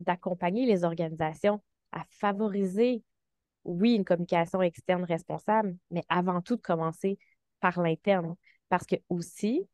d'accompagner 0.00 0.66
les 0.66 0.84
organisations 0.84 1.60
à 1.92 2.04
favoriser, 2.10 3.02
oui, 3.64 3.94
une 3.94 4.04
communication 4.04 4.62
externe 4.62 5.04
responsable, 5.04 5.76
mais 5.90 6.02
avant 6.08 6.40
tout 6.40 6.56
de 6.56 6.60
commencer 6.60 7.18
par 7.60 7.80
l'interne. 7.80 8.36
Parce 8.68 8.86
que 8.86 8.96
aussi, 9.08 9.66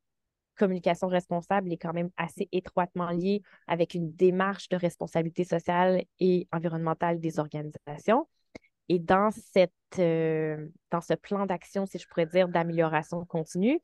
communication 0.57 1.09
responsable 1.09 1.73
est 1.73 1.77
quand 1.77 1.93
même 1.93 2.11
assez 2.17 2.49
étroitement 2.53 3.11
liée 3.11 3.43
avec 3.67 3.95
une 3.95 4.13
démarche 4.13 4.69
de 4.69 4.77
responsabilité 4.77 5.45
sociale 5.45 6.05
et 6.19 6.49
environnementale 6.53 7.19
des 7.21 7.39
organisations. 7.39 8.29
Et 8.89 8.99
dans, 8.99 9.31
cette, 9.31 9.73
euh, 9.99 10.69
dans 10.91 11.01
ce 11.01 11.15
plan 11.15 11.47
d'action, 11.47 11.87
si 11.87 11.99
je 11.99 12.07
pourrais 12.09 12.27
dire, 12.27 12.49
d'amélioration 12.49 13.25
continue, 13.25 13.81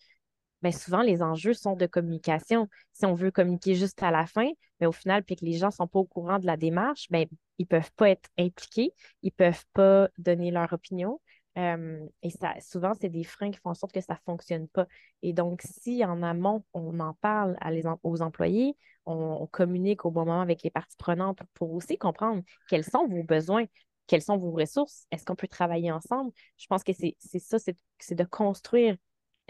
mais 0.67 0.73
souvent, 0.73 1.01
les 1.03 1.23
enjeux 1.23 1.55
sont 1.55 1.77
de 1.77 1.87
communication. 1.87 2.69
Si 2.93 3.07
on 3.07 3.15
veut 3.15 3.31
communiquer 3.31 3.77
juste 3.77 4.03
à 4.03 4.11
la 4.11 4.27
fin, 4.27 4.51
mais 4.81 4.87
au 4.89 4.93
final, 4.93 5.23
puis 5.23 5.37
que 5.37 5.45
les 5.45 5.53
gens 5.53 5.69
ne 5.69 5.73
sont 5.73 5.87
pas 5.87 6.01
au 6.01 6.05
courant 6.05 6.41
de 6.41 6.47
la 6.47 6.57
démarche, 6.57 7.07
ben, 7.09 7.25
ils 7.59 7.63
ne 7.63 7.67
peuvent 7.69 7.93
pas 7.93 8.11
être 8.11 8.29
impliqués, 8.37 8.93
ils 9.23 9.29
ne 9.29 9.45
peuvent 9.45 9.65
pas 9.75 10.09
donner 10.19 10.51
leur 10.51 10.73
opinion, 10.73 11.21
Euh, 11.57 12.05
et 12.23 12.31
ça, 12.31 12.53
souvent, 12.61 12.95
c'est 13.01 13.09
des 13.09 13.23
freins 13.25 13.53
qui 13.53 13.61
font 13.61 13.71
en 13.71 13.75
sorte 13.75 13.93
que 13.93 14.01
ça 14.01 14.15
ne 14.15 14.19
fonctionne 14.27 14.67
pas. 14.69 14.87
Et 15.23 15.33
donc, 15.33 15.63
si 15.63 16.05
en 16.05 16.23
amont, 16.23 16.65
on 16.75 16.99
en 16.99 17.15
parle 17.15 17.57
aux 18.03 18.23
employés, 18.23 18.77
on, 19.07 19.47
communique 19.47 20.05
au 20.05 20.11
bon 20.11 20.27
moment 20.27 20.41
avec 20.43 20.65
les 20.65 20.71
parties 20.71 20.97
prenantes 20.99 21.39
pour 21.55 21.73
aussi 21.73 21.97
comprendre 21.97 22.43
quels 22.69 22.85
sont 22.85 23.07
vos 23.07 23.23
besoins, 23.23 23.67
quelles 24.09 24.23
sont 24.23 24.37
vos 24.37 24.51
ressources, 24.51 25.07
est-ce 25.13 25.25
qu'on 25.25 25.37
peut 25.37 25.49
travailler 25.49 25.93
ensemble? 25.93 26.33
Je 26.59 26.67
pense 26.67 26.83
que 26.83 26.93
c'est 26.93 27.17
ça, 27.39 27.59
c'est 27.59 28.15
de 28.15 28.25
construire 28.25 28.97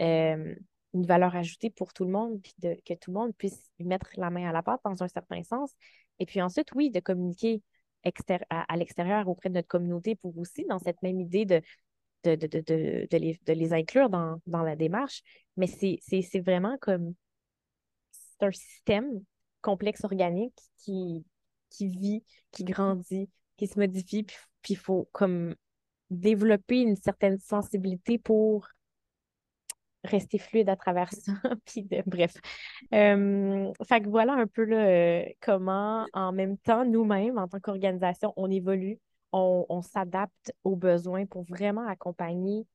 euh, 0.01 0.55
une 0.97 1.05
valeur 1.05 1.35
ajoutée 1.35 1.69
pour 1.69 1.93
tout 1.93 2.03
le 2.03 2.11
monde, 2.11 2.41
puis 2.41 2.53
de, 2.59 2.75
que 2.85 2.93
tout 2.93 3.11
le 3.11 3.19
monde 3.19 3.35
puisse 3.37 3.71
mettre 3.79 4.09
la 4.17 4.29
main 4.29 4.49
à 4.49 4.51
la 4.51 4.63
pâte 4.63 4.81
dans 4.83 5.03
un 5.03 5.07
certain 5.07 5.43
sens. 5.43 5.71
Et 6.19 6.25
puis 6.25 6.41
ensuite, 6.41 6.73
oui, 6.75 6.89
de 6.89 6.99
communiquer 6.99 7.61
à, 8.49 8.77
l'extérieur 8.77 9.27
auprès 9.27 9.49
de 9.49 9.55
notre 9.55 9.67
communauté 9.67 10.15
pour 10.15 10.37
aussi, 10.37 10.65
dans 10.65 10.79
cette 10.79 11.01
même 11.01 11.19
idée 11.19 11.45
de, 11.45 11.61
de, 12.23 12.35
de, 12.35 13.07
de 13.09 13.17
les, 13.17 13.39
les, 13.47 13.73
inclure 13.73 14.09
dans, 14.09 14.41
dans, 14.47 14.63
la 14.63 14.75
démarche. 14.75 15.23
Mais 15.57 15.67
c'est 15.67 16.39
vraiment 16.39 16.77
comme 16.79 17.13
un 18.39 18.51
système 18.51 19.21
complexe 19.61 20.03
organique 20.03 20.57
qui, 20.77 21.25
qui 21.69 21.87
vit, 21.87 22.23
qui 22.51 22.63
grandit, 22.63 23.29
qui 23.57 23.67
se 23.67 23.79
modifie, 23.79 24.23
puis 24.23 24.73
il 24.73 24.77
faut 24.77 25.09
comme 25.11 25.55
développer 26.09 26.81
une 26.81 26.95
certaine 26.95 27.39
sensibilité 27.39 28.17
pour 28.17 28.67
rester 30.03 30.37
fluide 30.37 30.69
à 30.69 30.75
travers 30.75 31.11
ça. 31.11 31.31
puis 31.65 31.87
bref. 32.05 32.33
Euh, 32.93 33.71
fait 33.87 34.01
que 34.01 34.09
voilà 34.09 34.33
un 34.33 34.47
peu 34.47 34.63
là, 34.63 35.25
comment, 35.41 36.05
en 36.13 36.31
même 36.31 36.57
temps, 36.57 36.85
nous-mêmes, 36.85 37.37
en 37.37 37.47
tant 37.47 37.59
qu'organisation, 37.59 38.33
on 38.37 38.49
évolue, 38.49 38.99
on, 39.31 39.81
s'adapte 39.81 40.53
aux 40.63 40.75
besoins 40.75 41.25
pour 41.25 41.43
vraiment 41.43 41.87
accompagner 41.87 42.65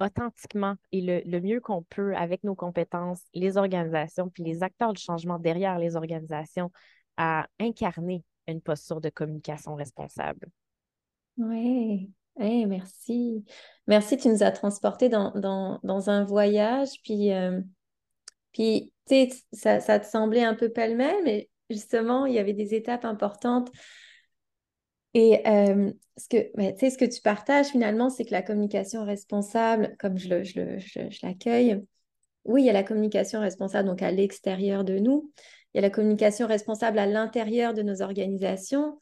authentiquement 0.00 0.76
et 0.92 1.00
le, 1.00 1.20
le 1.28 1.40
mieux 1.40 1.60
qu'on 1.60 1.82
peut 1.82 2.14
avec 2.16 2.44
nos 2.44 2.54
compétences, 2.54 3.22
les 3.34 3.56
organisations, 3.58 4.28
puis 4.28 4.44
les 4.44 4.62
acteurs 4.62 4.92
du 4.92 5.02
changement 5.02 5.38
derrière 5.38 5.78
les 5.78 5.96
organisations 5.96 6.70
à 7.16 7.48
incarner 7.58 8.24
une 8.46 8.60
posture 8.60 9.00
de 9.00 9.10
communication 9.10 9.74
responsable. 9.74 10.48
Oui, 11.36 12.10
merci. 12.38 13.44
Merci, 13.86 14.16
tu 14.16 14.28
nous 14.28 14.42
as 14.42 14.50
transportés 14.50 15.08
dans, 15.08 15.32
dans, 15.32 15.80
dans 15.82 16.10
un 16.10 16.24
voyage, 16.24 16.90
puis, 17.02 17.32
euh, 17.32 17.60
puis 18.52 18.92
tu 19.08 19.14
sais, 19.14 19.28
ça, 19.52 19.80
ça, 19.80 19.98
te 19.98 20.06
semblait 20.06 20.44
un 20.44 20.54
peu 20.54 20.70
pêle-mêle, 20.70 21.16
mais 21.24 21.48
justement, 21.70 22.26
il 22.26 22.34
y 22.34 22.38
avait 22.38 22.52
des 22.52 22.74
étapes 22.74 23.04
importantes. 23.04 23.70
Et 25.14 25.46
euh, 25.48 25.90
ce, 26.16 26.28
que, 26.28 26.56
ben, 26.56 26.74
ce 26.78 26.98
que 26.98 27.04
tu 27.04 27.20
partages 27.22 27.68
finalement, 27.68 28.10
c'est 28.10 28.24
que 28.24 28.32
la 28.32 28.42
communication 28.42 29.04
responsable, 29.04 29.96
comme 29.98 30.18
je, 30.18 30.28
le, 30.28 30.44
je, 30.44 30.78
je 30.78 31.26
l'accueille, 31.26 31.82
oui, 32.44 32.62
il 32.62 32.66
y 32.66 32.70
a 32.70 32.74
la 32.74 32.82
communication 32.82 33.40
responsable 33.40 33.88
donc 33.88 34.02
à 34.02 34.10
l'extérieur 34.10 34.84
de 34.84 34.98
nous, 34.98 35.32
il 35.72 35.78
y 35.78 35.78
a 35.78 35.82
la 35.82 35.90
communication 35.90 36.46
responsable 36.46 36.98
à 36.98 37.06
l'intérieur 37.06 37.74
de 37.74 37.82
nos 37.82 38.02
organisations, 38.02 38.98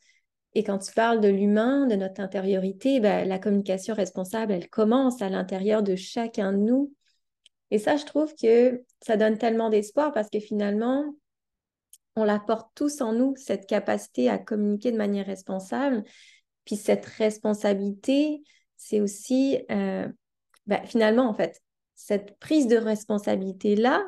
et 0.56 0.64
quand 0.64 0.78
tu 0.78 0.90
parles 0.92 1.20
de 1.20 1.28
l'humain, 1.28 1.86
de 1.86 1.96
notre 1.96 2.22
intériorité, 2.22 2.98
ben, 2.98 3.28
la 3.28 3.38
communication 3.38 3.92
responsable, 3.92 4.54
elle 4.54 4.70
commence 4.70 5.20
à 5.20 5.28
l'intérieur 5.28 5.82
de 5.82 5.96
chacun 5.96 6.50
de 6.54 6.56
nous. 6.56 6.94
Et 7.70 7.78
ça, 7.78 7.98
je 7.98 8.06
trouve 8.06 8.34
que 8.34 8.82
ça 9.02 9.18
donne 9.18 9.36
tellement 9.36 9.68
d'espoir 9.68 10.14
parce 10.14 10.30
que 10.30 10.40
finalement, 10.40 11.14
on 12.16 12.24
la 12.24 12.38
porte 12.38 12.70
tous 12.74 13.02
en 13.02 13.12
nous, 13.12 13.34
cette 13.36 13.66
capacité 13.66 14.30
à 14.30 14.38
communiquer 14.38 14.92
de 14.92 14.96
manière 14.96 15.26
responsable. 15.26 16.04
Puis 16.64 16.76
cette 16.76 17.04
responsabilité, 17.04 18.42
c'est 18.78 19.02
aussi, 19.02 19.58
euh, 19.70 20.08
ben, 20.66 20.80
finalement, 20.86 21.28
en 21.28 21.34
fait, 21.34 21.60
cette 21.96 22.38
prise 22.38 22.66
de 22.66 22.78
responsabilité-là, 22.78 24.02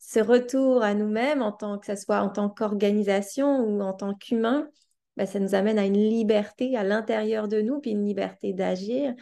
ce 0.00 0.18
retour 0.18 0.82
à 0.82 0.94
nous-mêmes, 0.94 1.42
en 1.42 1.52
tant 1.52 1.78
que 1.78 1.86
ce 1.86 1.94
soit 1.94 2.22
en 2.22 2.28
tant 2.28 2.48
qu'organisation 2.48 3.60
ou 3.60 3.80
en 3.82 3.92
tant 3.92 4.12
qu'humain, 4.14 4.68
ben, 5.16 5.26
ça 5.26 5.38
nous 5.38 5.54
amène 5.54 5.78
à 5.78 5.86
une 5.86 5.94
liberté 6.08 6.76
à 6.76 6.84
l'intérieur 6.84 7.48
de 7.48 7.60
nous, 7.60 7.80
puis 7.80 7.92
une 7.92 8.04
liberté 8.04 8.52
d'agir. 8.52 9.14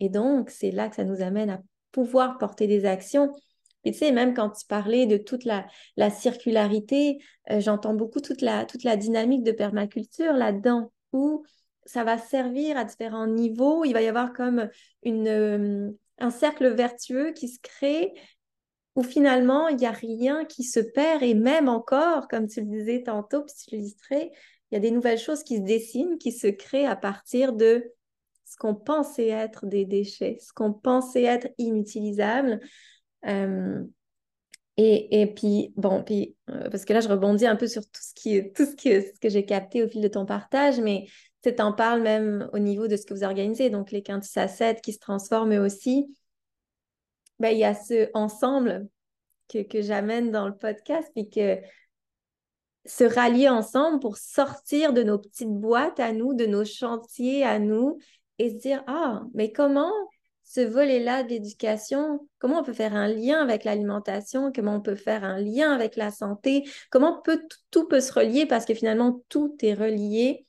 Et 0.00 0.08
donc, 0.08 0.50
c'est 0.50 0.70
là 0.70 0.88
que 0.88 0.96
ça 0.96 1.04
nous 1.04 1.22
amène 1.22 1.50
à 1.50 1.60
pouvoir 1.92 2.38
porter 2.38 2.66
des 2.66 2.84
actions. 2.84 3.32
Et 3.84 3.92
tu 3.92 3.98
sais, 3.98 4.12
même 4.12 4.34
quand 4.34 4.50
tu 4.50 4.66
parlais 4.66 5.06
de 5.06 5.16
toute 5.16 5.44
la, 5.44 5.66
la 5.96 6.10
circularité, 6.10 7.18
euh, 7.50 7.60
j'entends 7.60 7.94
beaucoup 7.94 8.20
toute 8.20 8.42
la, 8.42 8.66
toute 8.66 8.84
la 8.84 8.96
dynamique 8.96 9.42
de 9.42 9.52
permaculture 9.52 10.34
là-dedans, 10.34 10.92
où 11.12 11.44
ça 11.86 12.04
va 12.04 12.18
servir 12.18 12.76
à 12.76 12.84
différents 12.84 13.26
niveaux. 13.26 13.84
Il 13.84 13.92
va 13.92 14.02
y 14.02 14.08
avoir 14.08 14.32
comme 14.32 14.68
une, 15.02 15.28
euh, 15.28 15.90
un 16.18 16.30
cercle 16.30 16.68
vertueux 16.68 17.32
qui 17.32 17.48
se 17.48 17.58
crée 17.60 18.12
où 18.96 19.02
finalement, 19.02 19.68
il 19.68 19.76
n'y 19.76 19.86
a 19.86 19.92
rien 19.92 20.44
qui 20.44 20.64
se 20.64 20.80
perd. 20.80 21.22
Et 21.22 21.34
même 21.34 21.68
encore, 21.68 22.28
comme 22.28 22.48
tu 22.48 22.60
le 22.60 22.66
disais 22.66 23.02
tantôt, 23.02 23.42
puis 23.42 23.54
tu 23.54 23.76
l'illustrais, 23.76 24.30
il 24.70 24.74
y 24.74 24.76
a 24.76 24.80
des 24.80 24.90
nouvelles 24.90 25.18
choses 25.18 25.42
qui 25.42 25.56
se 25.56 25.62
dessinent, 25.62 26.18
qui 26.18 26.32
se 26.32 26.46
créent 26.46 26.86
à 26.86 26.96
partir 26.96 27.52
de 27.52 27.92
ce 28.44 28.56
qu'on 28.56 28.74
pensait 28.74 29.28
être 29.28 29.66
des 29.66 29.84
déchets, 29.84 30.38
ce 30.40 30.52
qu'on 30.52 30.72
pensait 30.72 31.24
être 31.24 31.48
inutilisable. 31.58 32.60
Euh, 33.26 33.82
et, 34.76 35.20
et, 35.20 35.26
puis, 35.26 35.72
bon, 35.76 36.02
puis, 36.02 36.36
euh, 36.48 36.70
parce 36.70 36.84
que 36.84 36.92
là, 36.92 37.00
je 37.00 37.08
rebondis 37.08 37.46
un 37.46 37.56
peu 37.56 37.66
sur 37.66 37.82
tout 37.82 38.00
ce, 38.00 38.14
qui, 38.14 38.52
tout 38.52 38.64
ce, 38.64 39.18
que 39.20 39.28
j'ai 39.28 39.44
capté 39.44 39.82
au 39.84 39.88
fil 39.88 40.00
de 40.00 40.08
ton 40.08 40.24
partage, 40.24 40.80
mais 40.80 41.06
tu 41.42 41.54
en 41.60 41.72
parles 41.72 42.02
même 42.02 42.48
au 42.52 42.58
niveau 42.58 42.88
de 42.88 42.96
ce 42.96 43.06
que 43.06 43.14
vous 43.14 43.24
organisez, 43.24 43.70
donc 43.70 43.90
les 43.90 44.02
quintus 44.02 44.36
à 44.36 44.48
7 44.48 44.80
qui 44.80 44.92
se 44.92 44.98
transforment 44.98 45.58
aussi. 45.58 46.14
Ben, 47.38 47.50
il 47.50 47.58
y 47.58 47.64
a 47.64 47.74
ce 47.74 48.10
ensemble 48.14 48.88
que, 49.48 49.62
que 49.62 49.82
j'amène 49.82 50.30
dans 50.30 50.46
le 50.46 50.56
podcast, 50.56 51.08
puis 51.14 51.28
que 51.30 51.58
se 52.86 53.04
rallier 53.04 53.48
ensemble 53.48 54.00
pour 54.00 54.16
sortir 54.16 54.92
de 54.92 55.02
nos 55.02 55.18
petites 55.18 55.52
boîtes 55.52 56.00
à 56.00 56.12
nous, 56.12 56.34
de 56.34 56.46
nos 56.46 56.64
chantiers 56.64 57.44
à 57.44 57.58
nous 57.58 57.98
et 58.38 58.50
se 58.50 58.54
dire, 58.56 58.82
ah, 58.86 59.22
mais 59.34 59.52
comment 59.52 59.92
ce 60.44 60.60
volet-là 60.60 61.22
d'éducation, 61.22 62.26
comment 62.40 62.60
on 62.60 62.64
peut 62.64 62.72
faire 62.72 62.96
un 62.96 63.06
lien 63.06 63.40
avec 63.40 63.62
l'alimentation, 63.62 64.50
comment 64.52 64.76
on 64.76 64.80
peut 64.80 64.96
faire 64.96 65.22
un 65.22 65.38
lien 65.38 65.72
avec 65.72 65.94
la 65.94 66.10
santé, 66.10 66.68
comment 66.90 67.20
peut, 67.22 67.40
tout 67.70 67.86
peut 67.86 68.00
se 68.00 68.12
relier 68.12 68.46
parce 68.46 68.64
que 68.64 68.74
finalement, 68.74 69.22
tout 69.28 69.56
est 69.62 69.74
relié. 69.74 70.46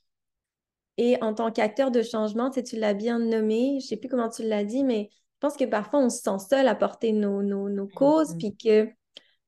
Et 0.98 1.22
en 1.22 1.34
tant 1.34 1.52
qu'acteur 1.52 1.92
de 1.92 2.02
changement, 2.02 2.50
tu, 2.50 2.64
tu 2.64 2.78
l'as 2.78 2.96
bien 2.96 3.20
nommé, 3.20 3.78
je 3.80 3.86
ne 3.86 3.90
sais 3.90 3.98
plus 3.98 4.10
comment 4.10 4.30
tu 4.30 4.44
l'as 4.44 4.64
dit, 4.64 4.84
mais 4.84 5.10
je 5.12 5.48
pense 5.48 5.56
que 5.56 5.66
parfois 5.66 6.00
on 6.00 6.10
se 6.10 6.22
sent 6.22 6.40
seul 6.50 6.68
à 6.68 6.76
porter 6.76 7.12
nos, 7.12 7.44
nos, 7.44 7.70
nos 7.70 7.88
causes, 7.88 8.34
mm-hmm. 8.34 8.38
puis 8.38 8.56
que 8.58 8.90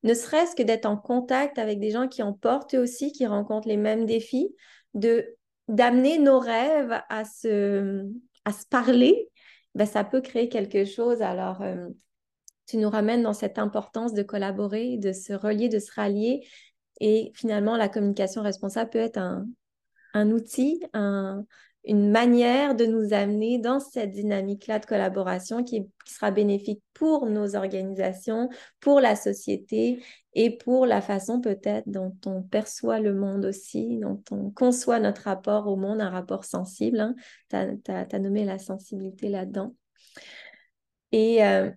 ne 0.04 0.14
serait-ce 0.14 0.56
que 0.56 0.64
d'être 0.64 0.86
en 0.86 0.98
contact 0.98 1.58
avec 1.58 1.80
des 1.80 1.92
gens 1.92 2.08
qui 2.08 2.24
en 2.24 2.34
portent 2.34 2.74
aussi, 2.74 3.12
qui 3.12 3.26
rencontrent 3.26 3.68
les 3.68 3.78
mêmes 3.78 4.06
défis, 4.06 4.56
de 4.94 5.36
d'amener 5.70 6.20
nos 6.20 6.40
rêves 6.40 7.02
à 7.08 7.24
se, 7.24 8.06
à 8.44 8.52
se 8.52 8.66
parler, 8.66 9.30
ben, 9.76 9.86
ça 9.86 10.04
peut 10.04 10.20
créer 10.20 10.50
quelque 10.50 10.84
chose. 10.84 11.22
Alors, 11.22 11.62
euh, 11.62 11.88
tu 12.66 12.78
nous 12.78 12.90
ramènes 12.90 13.24
dans 13.24 13.34
cette 13.34 13.58
importance 13.58 14.14
de 14.14 14.24
collaborer, 14.24 14.98
de 14.98 15.14
se 15.14 15.32
relier, 15.32 15.70
de 15.70 15.80
se 15.80 15.94
rallier. 15.94 16.46
Et 17.00 17.32
finalement, 17.36 17.78
la 17.78 17.88
communication 17.88 18.42
responsable 18.42 18.90
peut 18.90 19.00
être 19.00 19.18
un, 19.18 19.48
un 20.14 20.32
outil, 20.32 20.84
un, 20.94 21.46
une 21.86 22.10
manière 22.12 22.76
de 22.76 22.86
nous 22.86 23.14
amener 23.14 23.60
dans 23.60 23.80
cette 23.80 24.12
dynamique-là 24.12 24.80
de 24.80 24.86
collaboration 24.86 25.64
qui, 25.64 25.90
sera 26.06 26.32
bénéfique 26.32 26.84
pour 26.94 27.28
nos 27.28 27.56
organisations, 27.56 28.50
pour 28.82 29.00
la 29.00 29.16
société 29.16 30.04
et 30.34 30.58
pour 30.58 30.86
la 30.86 31.02
façon 31.02 31.40
peut-être 31.40 31.88
dont 31.88 32.16
on 32.26 32.42
perçoit 32.44 33.00
le 33.00 33.14
monde 33.14 33.46
aussi, 33.46 34.00
dont 34.00 34.22
on 34.32 34.52
conçoit 34.52 35.00
notre 35.00 35.24
rapport 35.24 35.68
au 35.68 35.78
monde, 35.78 36.02
un 36.02 36.10
rapport 36.10 36.44
sensible. 36.44 37.00
Hein. 37.00 37.16
Tu 37.50 37.92
as, 37.92 38.20
nommé 38.20 38.44
la 38.44 38.60
sensibilité 38.60 39.30
là-dedans. 39.30 39.76
Et 41.14 41.46
euh, 41.46 41.72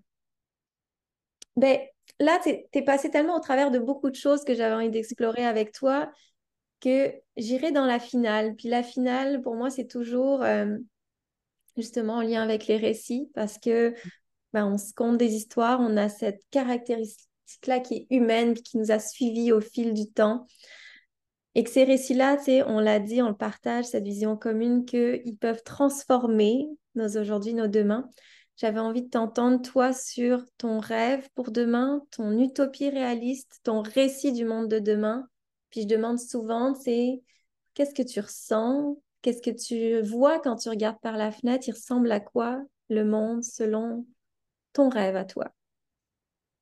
ben, 1.57 1.79
là, 2.21 2.39
tu 2.43 2.51
es, 2.51 2.83
passé 2.83 3.11
tellement 3.11 3.37
au 3.37 3.41
travers 3.41 3.71
de 3.71 3.79
beaucoup 3.79 4.11
de 4.11 4.17
choses 4.17 4.45
que 4.45 4.55
j'avais 4.55 4.75
envie 4.75 4.91
d'explorer 4.91 5.45
avec 5.45 5.73
toi 5.73 6.11
que 6.81 7.13
j'irai 7.37 7.73
dans 7.73 7.87
la 7.87 7.99
finale. 7.99 8.55
Puis 8.57 8.69
la 8.69 8.83
finale, 8.83 9.41
pour 9.43 9.55
moi, 9.55 9.71
c'est 9.71 9.87
toujours 9.87 10.43
euh, 10.43 10.77
justement 11.77 12.15
en 12.15 12.23
lien 12.23 12.43
avec 12.43 12.67
les 12.67 12.77
récits 12.77 13.31
parce 13.35 13.59
que 13.59 13.95
ben, 14.53 14.67
on 14.67 14.79
se 14.79 14.95
compte 14.95 15.19
des 15.19 15.35
histoires, 15.35 15.81
on 15.81 15.97
a 15.97 16.09
cette 16.09 16.43
caractéristique-là 16.51 17.81
qui 17.81 17.95
est 17.95 18.07
humaine, 18.11 18.55
qui 18.55 18.79
nous 18.79 18.91
a 18.91 18.99
suivis 18.99 19.53
au 19.53 19.61
fil 19.61 19.93
du 19.93 20.11
temps. 20.11 20.47
Et 21.55 21.65
que 21.65 21.71
ces 21.71 21.85
récits-là, 21.85 22.37
on 22.67 22.81
l'a 22.81 23.01
dit, 23.01 23.23
on 23.23 23.29
le 23.29 23.37
partage, 23.37 23.87
cette 23.87 24.05
vision 24.05 24.37
commune, 24.37 24.85
qu'ils 24.85 25.37
peuvent 25.41 25.63
transformer 25.63 26.69
nos 26.95 27.19
aujourd'hui, 27.19 27.55
nos 27.55 27.67
demain. 27.67 28.09
J'avais 28.57 28.81
envie 28.81 29.03
de 29.03 29.09
t'entendre, 29.09 29.61
toi, 29.63 29.93
sur 29.93 30.45
ton 30.59 30.81
rêve 30.81 31.29
pour 31.35 31.51
demain, 31.51 32.03
ton 32.11 32.39
utopie 32.39 32.89
réaliste, 32.89 33.61
ton 33.63 33.83
récit 33.83 34.33
du 34.33 34.45
monde 34.45 34.69
de 34.69 34.79
demain, 34.79 35.29
je 35.83 35.87
demande 35.87 36.19
souvent, 36.19 36.75
c'est 36.75 37.23
qu'est-ce 37.75 37.95
que 37.95 38.03
tu 38.03 38.21
ressens? 38.21 38.97
Qu'est-ce 39.23 39.43
que 39.43 39.51
tu 39.51 40.01
vois 40.09 40.39
quand 40.41 40.57
tu 40.57 40.69
regardes 40.69 41.01
par 41.01 41.17
la 41.17 41.33
fenêtre? 41.33 41.69
Il 41.69 41.73
ressemble 41.73 42.11
à 42.13 42.21
quoi 42.21 42.63
le 42.89 43.05
monde 43.05 43.43
selon 43.43 44.07
ton 44.73 44.89
rêve 44.89 45.17
à 45.17 45.25
toi? 45.25 45.53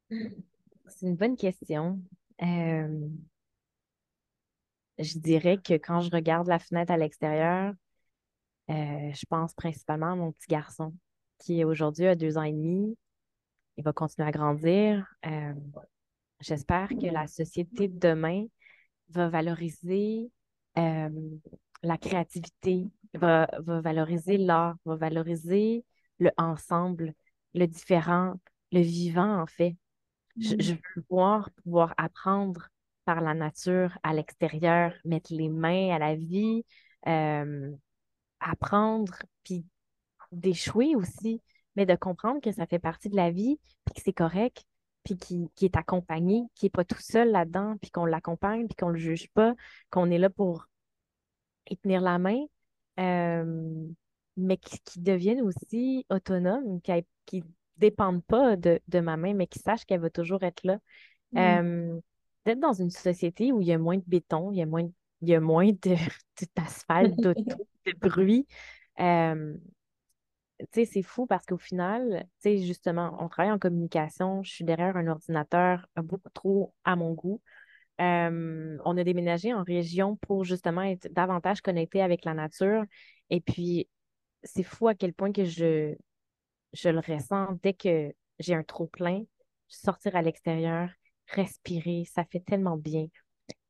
C'est 0.09 1.07
une 1.07 1.17
bonne 1.17 1.37
question. 1.37 2.01
Euh, 2.43 3.09
je 4.99 5.19
dirais 5.19 5.59
que 5.59 5.75
quand 5.75 6.01
je 6.01 6.11
regarde 6.11 6.47
la 6.47 6.59
fenêtre 6.59 6.93
à 6.93 6.97
l'extérieur, 6.97 7.75
euh, 8.71 9.13
je 9.13 9.27
pense 9.29 9.53
principalement 9.55 10.13
à 10.13 10.17
mon 10.17 10.33
petit 10.33 10.49
garçon 10.49 10.95
qui 11.39 11.65
aujourd'hui 11.65 12.07
a 12.07 12.15
deux 12.15 12.39
ans 12.39 12.43
et 12.43 12.53
demi. 12.53 12.97
Il 13.77 13.85
va 13.85 13.93
continuer 13.93 14.29
à 14.29 14.33
grandir. 14.33 15.07
Euh, 15.27 15.53
j'espère 16.41 16.89
que 16.89 17.07
la 17.07 17.27
société 17.27 17.89
de 17.89 17.99
demain 17.99 18.47
va 19.11 19.29
valoriser 19.29 20.31
la 21.85 21.99
créativité, 21.99 22.89
va, 23.15 23.49
va 23.59 23.81
valoriser 23.81 24.39
l'art, 24.39 24.77
va 24.85 24.97
valoriser 24.97 25.85
le 26.19 26.31
ensemble, 26.37 27.15
le 27.55 27.67
différent, 27.67 28.35
le 28.73 28.81
vivant, 28.81 29.41
en 29.41 29.47
fait. 29.47 29.77
Je, 30.37 30.55
mm. 30.55 30.79
veux 30.97 31.05
voir 31.09 31.51
pouvoir 31.63 31.95
apprendre 31.97 32.69
par 33.05 33.21
la 33.21 33.35
nature 33.35 33.97
à 34.03 34.15
l'extérieur, 34.15 34.93
mettre 35.05 35.33
les 35.33 35.49
mains 35.49 35.95
à 35.95 35.99
la 35.99 36.17
vie, 36.17 36.65
euh, 37.07 37.71
apprendre, 38.41 39.15
puis 39.45 39.65
d'échouer 40.33 40.97
aussi, 40.97 41.41
mais 41.77 41.87
de 41.87 41.95
comprendre 41.95 42.41
que 42.41 42.51
ça 42.51 42.67
fait 42.67 42.79
partie 42.79 43.11
de 43.11 43.17
la 43.17 43.31
vie, 43.31 43.61
puis 43.85 43.95
que 43.95 44.03
c'est 44.03 44.13
correct, 44.13 44.65
puis 45.05 45.17
qui, 45.17 45.51
est 45.63 45.77
accompagné, 45.77 46.45
qui 46.55 46.67
n'est 46.67 46.71
pas 46.71 46.85
tout 46.85 47.01
seul 47.01 47.31
là-dedans, 47.31 47.77
puis 47.81 47.91
qu'on 47.91 48.07
l'accompagne, 48.07 48.67
puis 48.67 48.75
qu'on 48.75 48.89
ne 48.89 48.95
le 48.95 48.99
juge 48.99 49.29
pas, 49.31 49.55
qu'on 49.91 50.11
est 50.11 50.19
là 50.19 50.31
pour 50.31 50.67
y 51.69 51.77
tenir 51.77 52.01
la 52.01 52.19
main, 52.19 52.39
euh, 52.99 53.87
mais 54.37 54.57
qui, 54.57 55.01
deviennent 55.01 55.43
aussi 55.43 56.07
autonomes, 56.11 56.81
qui 56.81 57.41
ne 57.41 57.43
dépendent 57.77 58.25
pas 58.25 58.57
de, 58.57 58.81
ma 59.01 59.17
main, 59.17 59.35
mais 59.35 59.47
qui 59.47 59.59
sachent 59.59 59.85
qu'elle 59.85 60.01
va 60.01 60.11
toujours 60.11 60.43
être 60.43 60.65
là. 60.65 60.79
Mm. 61.33 61.39
Euh, 61.39 62.01
d'être 62.47 62.61
dans 62.61 62.73
une 62.73 62.91
société 62.91 63.53
où 63.53 63.61
il 63.61 63.69
y 63.69 63.73
a 63.73 63.79
moins 63.79 63.97
de 63.97 64.05
béton, 64.07 64.51
il 64.53 64.59
y 64.59 64.63
a 64.63 64.67
moins, 64.67 64.89
il 65.21 65.29
y 65.29 65.35
a 65.35 65.41
moins 65.41 65.71
de, 65.71 65.97
d'asphalte, 66.57 67.17
d'auto, 67.17 67.67
de 67.87 67.93
bruit. 67.99 68.47
Euh, 69.01 69.55
c'est 70.73 71.03
fou 71.03 71.27
parce 71.27 71.47
qu'au 71.47 71.59
final, 71.59 72.27
justement, 72.45 73.17
on 73.21 73.29
travaille 73.29 73.53
en 73.53 73.59
communication, 73.59 74.43
je 74.43 74.51
suis 74.53 74.65
derrière 74.65 74.97
un 74.97 75.07
ordinateur 75.09 75.87
beaucoup 75.97 76.31
trop 76.33 76.75
à 76.85 76.97
mon 76.97 77.13
goût. 77.13 77.41
Euh, 78.01 78.77
on 78.85 78.97
a 78.97 79.05
déménagé 79.05 79.53
en 79.53 79.63
région 79.63 80.17
pour 80.17 80.45
justement 80.45 80.83
être 80.83 81.13
davantage 81.13 81.61
connecté 81.61 82.03
avec 82.03 82.25
la 82.25 82.35
nature. 82.35 82.85
Et 83.31 83.41
puis, 83.41 83.89
c'est 84.43 84.63
fou 84.63 84.89
à 84.89 84.95
quel 84.95 85.13
point 85.13 85.33
que 85.33 85.45
je, 85.45 85.95
je 86.73 86.89
le 86.89 86.99
ressens 86.99 87.59
dès 87.63 87.75
que 87.75 88.13
j'ai 88.39 88.55
un 88.55 88.65
trop 88.65 88.87
plein, 88.87 89.23
sortir 89.69 90.17
à 90.17 90.23
l'extérieur, 90.23 90.91
respirer, 91.29 92.05
ça 92.13 92.25
fait 92.25 92.41
tellement 92.41 92.77
bien. 92.77 93.07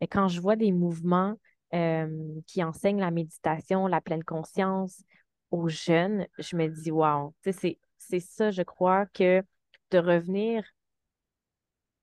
Et 0.01 0.07
quand 0.07 0.29
je 0.29 0.41
vois 0.41 0.57
des 0.57 0.73
mouvements 0.73 1.35
euh, 1.75 2.41
qui 2.47 2.63
enseignent 2.63 3.01
la 3.01 3.11
méditation, 3.11 3.87
la 3.87 4.01
pleine 4.01 4.25
conscience 4.25 5.03
aux 5.51 5.69
jeunes, 5.69 6.27
je 6.39 6.57
me 6.57 6.69
dis, 6.69 6.91
wow, 6.91 7.35
c'est, 7.43 8.21
ça, 8.21 8.51
je 8.51 8.63
crois, 8.63 9.07
que 9.07 9.43
de 9.91 9.99
revenir 9.99 10.65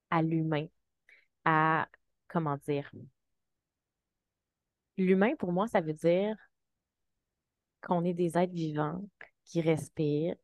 à 0.09 0.21
l'humain, 0.21 0.67
à, 1.45 1.87
comment 2.27 2.57
dire, 2.57 2.89
l'humain, 4.97 5.35
pour 5.37 5.51
moi, 5.51 5.67
ça 5.67 5.81
veut 5.81 5.93
dire 5.93 6.35
qu'on 7.81 8.03
est 8.05 8.13
des 8.13 8.37
êtres 8.37 8.53
vivants 8.53 9.01
qui 9.45 9.61
respirent, 9.61 10.35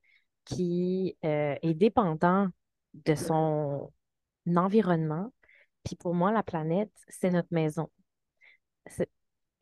qui 0.45 1.17
euh, 1.23 1.55
est 1.61 1.73
dépendant 1.73 2.47
de 2.93 3.15
son 3.15 3.91
environnement. 4.55 5.31
Puis 5.83 5.95
pour 5.95 6.13
moi, 6.13 6.31
la 6.31 6.43
planète, 6.43 6.91
c'est 7.07 7.29
notre 7.29 7.49
maison. 7.51 7.89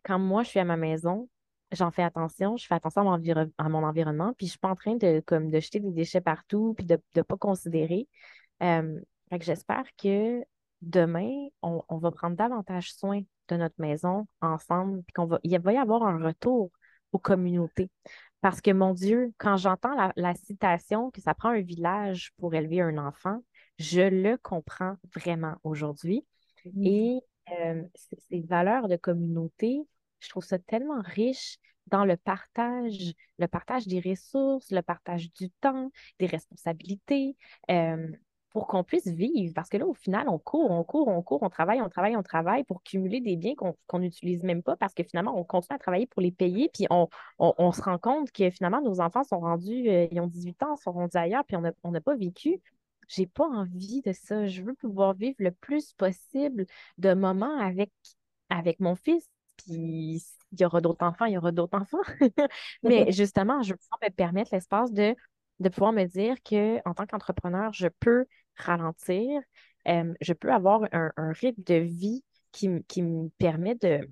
Quand 0.03 0.19
moi, 0.19 0.43
je 0.43 0.49
suis 0.49 0.59
à 0.59 0.65
ma 0.65 0.77
maison, 0.77 1.27
j'en 1.71 1.91
fais 1.91 2.03
attention, 2.03 2.57
je 2.57 2.65
fais 2.67 2.75
attention 2.75 3.01
à 3.11 3.69
mon, 3.69 3.83
environnement, 3.83 4.33
puis 4.37 4.47
je 4.47 4.51
suis 4.51 4.59
pas 4.59 4.69
en 4.69 4.75
train 4.75 4.95
de, 4.95 5.21
comme, 5.25 5.49
de 5.49 5.59
jeter 5.59 5.79
des 5.79 5.91
déchets 5.91 6.21
partout, 6.21 6.73
puis 6.75 6.85
de 6.85 6.99
ne 7.15 7.21
pas 7.21 7.37
considérer. 7.37 8.07
Euh, 8.63 8.99
j'espère 9.41 9.85
que 10.01 10.43
demain, 10.81 11.47
on, 11.61 11.97
va 11.97 12.11
prendre 12.11 12.35
davantage 12.35 12.93
soin 12.93 13.21
de 13.47 13.57
notre 13.57 13.75
maison 13.79 14.27
ensemble, 14.41 15.03
puis 15.03 15.13
qu'on 15.13 15.25
va, 15.25 15.39
il 15.43 15.59
va 15.59 15.73
y 15.73 15.77
avoir 15.77 16.03
un 16.03 16.23
retour 16.23 16.71
aux 17.11 17.19
communautés. 17.19 17.89
Parce 18.41 18.61
que, 18.61 18.71
mon 18.71 18.93
Dieu, 18.93 19.33
quand 19.37 19.57
j'entends 19.57 20.11
la, 20.15 20.35
citation 20.35 21.09
que 21.11 21.21
ça 21.21 21.33
prend 21.33 21.49
un 21.49 21.61
village 21.61 22.31
pour 22.37 22.53
élever 22.53 22.81
un 22.81 22.97
enfant, 22.97 23.41
je 23.79 24.01
le 24.01 24.37
comprends 24.37 24.95
vraiment 25.15 25.55
aujourd'hui. 25.63 26.25
Et 26.83 27.19
euh, 27.59 27.83
ces 28.29 28.41
valeurs 28.41 28.87
de 28.87 28.95
communauté, 28.95 29.81
je 30.19 30.29
trouve 30.29 30.43
ça 30.43 30.59
tellement 30.59 31.01
riche 31.01 31.57
dans 31.87 32.05
le 32.05 32.17
partage, 32.17 33.13
le 33.37 33.47
partage 33.47 33.87
des 33.87 33.99
ressources, 33.99 34.71
le 34.71 34.81
partage 34.81 35.31
du 35.33 35.51
temps, 35.51 35.91
des 36.19 36.25
responsabilités. 36.25 37.35
Euh, 37.69 38.07
pour 38.55 38.67
qu'on 38.67 38.85
puisse 38.85 39.07
vivre. 39.07 39.53
Parce 39.53 39.67
que 39.67 39.75
là, 39.75 39.85
au 39.85 39.93
final, 39.93 40.29
on 40.29 40.39
court, 40.39 40.71
on 40.71 40.81
court, 40.85 41.09
on 41.09 41.21
court, 41.21 41.43
on 41.43 41.49
travaille, 41.49 41.81
on 41.81 41.89
travaille, 41.89 42.15
on 42.15 42.23
travaille 42.23 42.63
pour 42.63 42.81
cumuler 42.83 43.19
des 43.19 43.35
biens 43.35 43.53
qu'on 43.53 43.99
n'utilise 43.99 44.43
même 44.43 44.63
pas 44.63 44.77
parce 44.77 44.93
que 44.93 45.03
finalement, 45.03 45.37
on 45.37 45.43
continue 45.43 45.75
à 45.75 45.77
travailler 45.77 46.07
pour 46.07 46.21
les 46.21 46.31
payer. 46.31 46.69
Puis 46.73 46.87
on, 46.89 47.09
se 47.73 47.81
rend 47.81 47.97
compte 47.97 48.31
que 48.31 48.49
finalement, 48.49 48.81
nos 48.81 49.01
enfants 49.01 49.25
sont 49.25 49.41
rendus, 49.41 49.89
euh, 49.89 50.07
ils 50.09 50.21
ont 50.21 50.27
18 50.27 50.63
ans, 50.63 50.77
sont 50.77 50.93
rendus 50.93 51.17
ailleurs, 51.17 51.43
puis 51.43 51.57
on 51.57 51.91
n'a 51.91 52.01
pas 52.01 52.15
vécu. 52.15 52.61
J'ai 53.09 53.27
pas 53.27 53.45
envie 53.45 54.01
de 54.01 54.13
ça. 54.13 54.45
Je 54.45 54.61
veux 54.61 54.73
pouvoir 54.73 55.15
vivre 55.15 55.35
le 55.39 55.51
plus 55.51 55.91
possible 55.91 56.65
de 56.97 57.13
moments 57.13 57.59
avec, 57.59 57.91
avec 58.49 58.79
mon 58.79 58.95
fils. 58.95 59.27
Puis 59.57 60.23
il 60.51 60.61
y 60.61 60.65
aura 60.65 60.81
d'autres 60.81 61.05
enfants, 61.05 61.25
il 61.25 61.33
y 61.33 61.37
aura 61.37 61.51
d'autres 61.51 61.77
enfants. 61.77 61.97
Mais 62.83 63.11
justement, 63.11 63.61
je 63.61 63.73
veux 63.73 63.79
me 64.03 64.09
permettre 64.09 64.51
l'espace 64.53 64.91
de 64.91 65.15
de 65.59 65.69
pouvoir 65.69 65.93
me 65.93 66.05
dire 66.05 66.35
que 66.43 66.79
en 66.87 66.93
tant 66.93 67.05
qu'entrepreneur, 67.05 67.71
je 67.73 67.87
peux 67.99 68.25
ralentir, 68.57 69.41
euh, 69.87 70.13
je 70.21 70.33
peux 70.33 70.51
avoir 70.51 70.81
un, 70.91 71.11
rythme 71.31 71.63
de 71.63 71.75
vie 71.75 72.23
qui, 72.51 72.69
me 72.69 73.29
permet 73.37 73.75
de, 73.75 74.07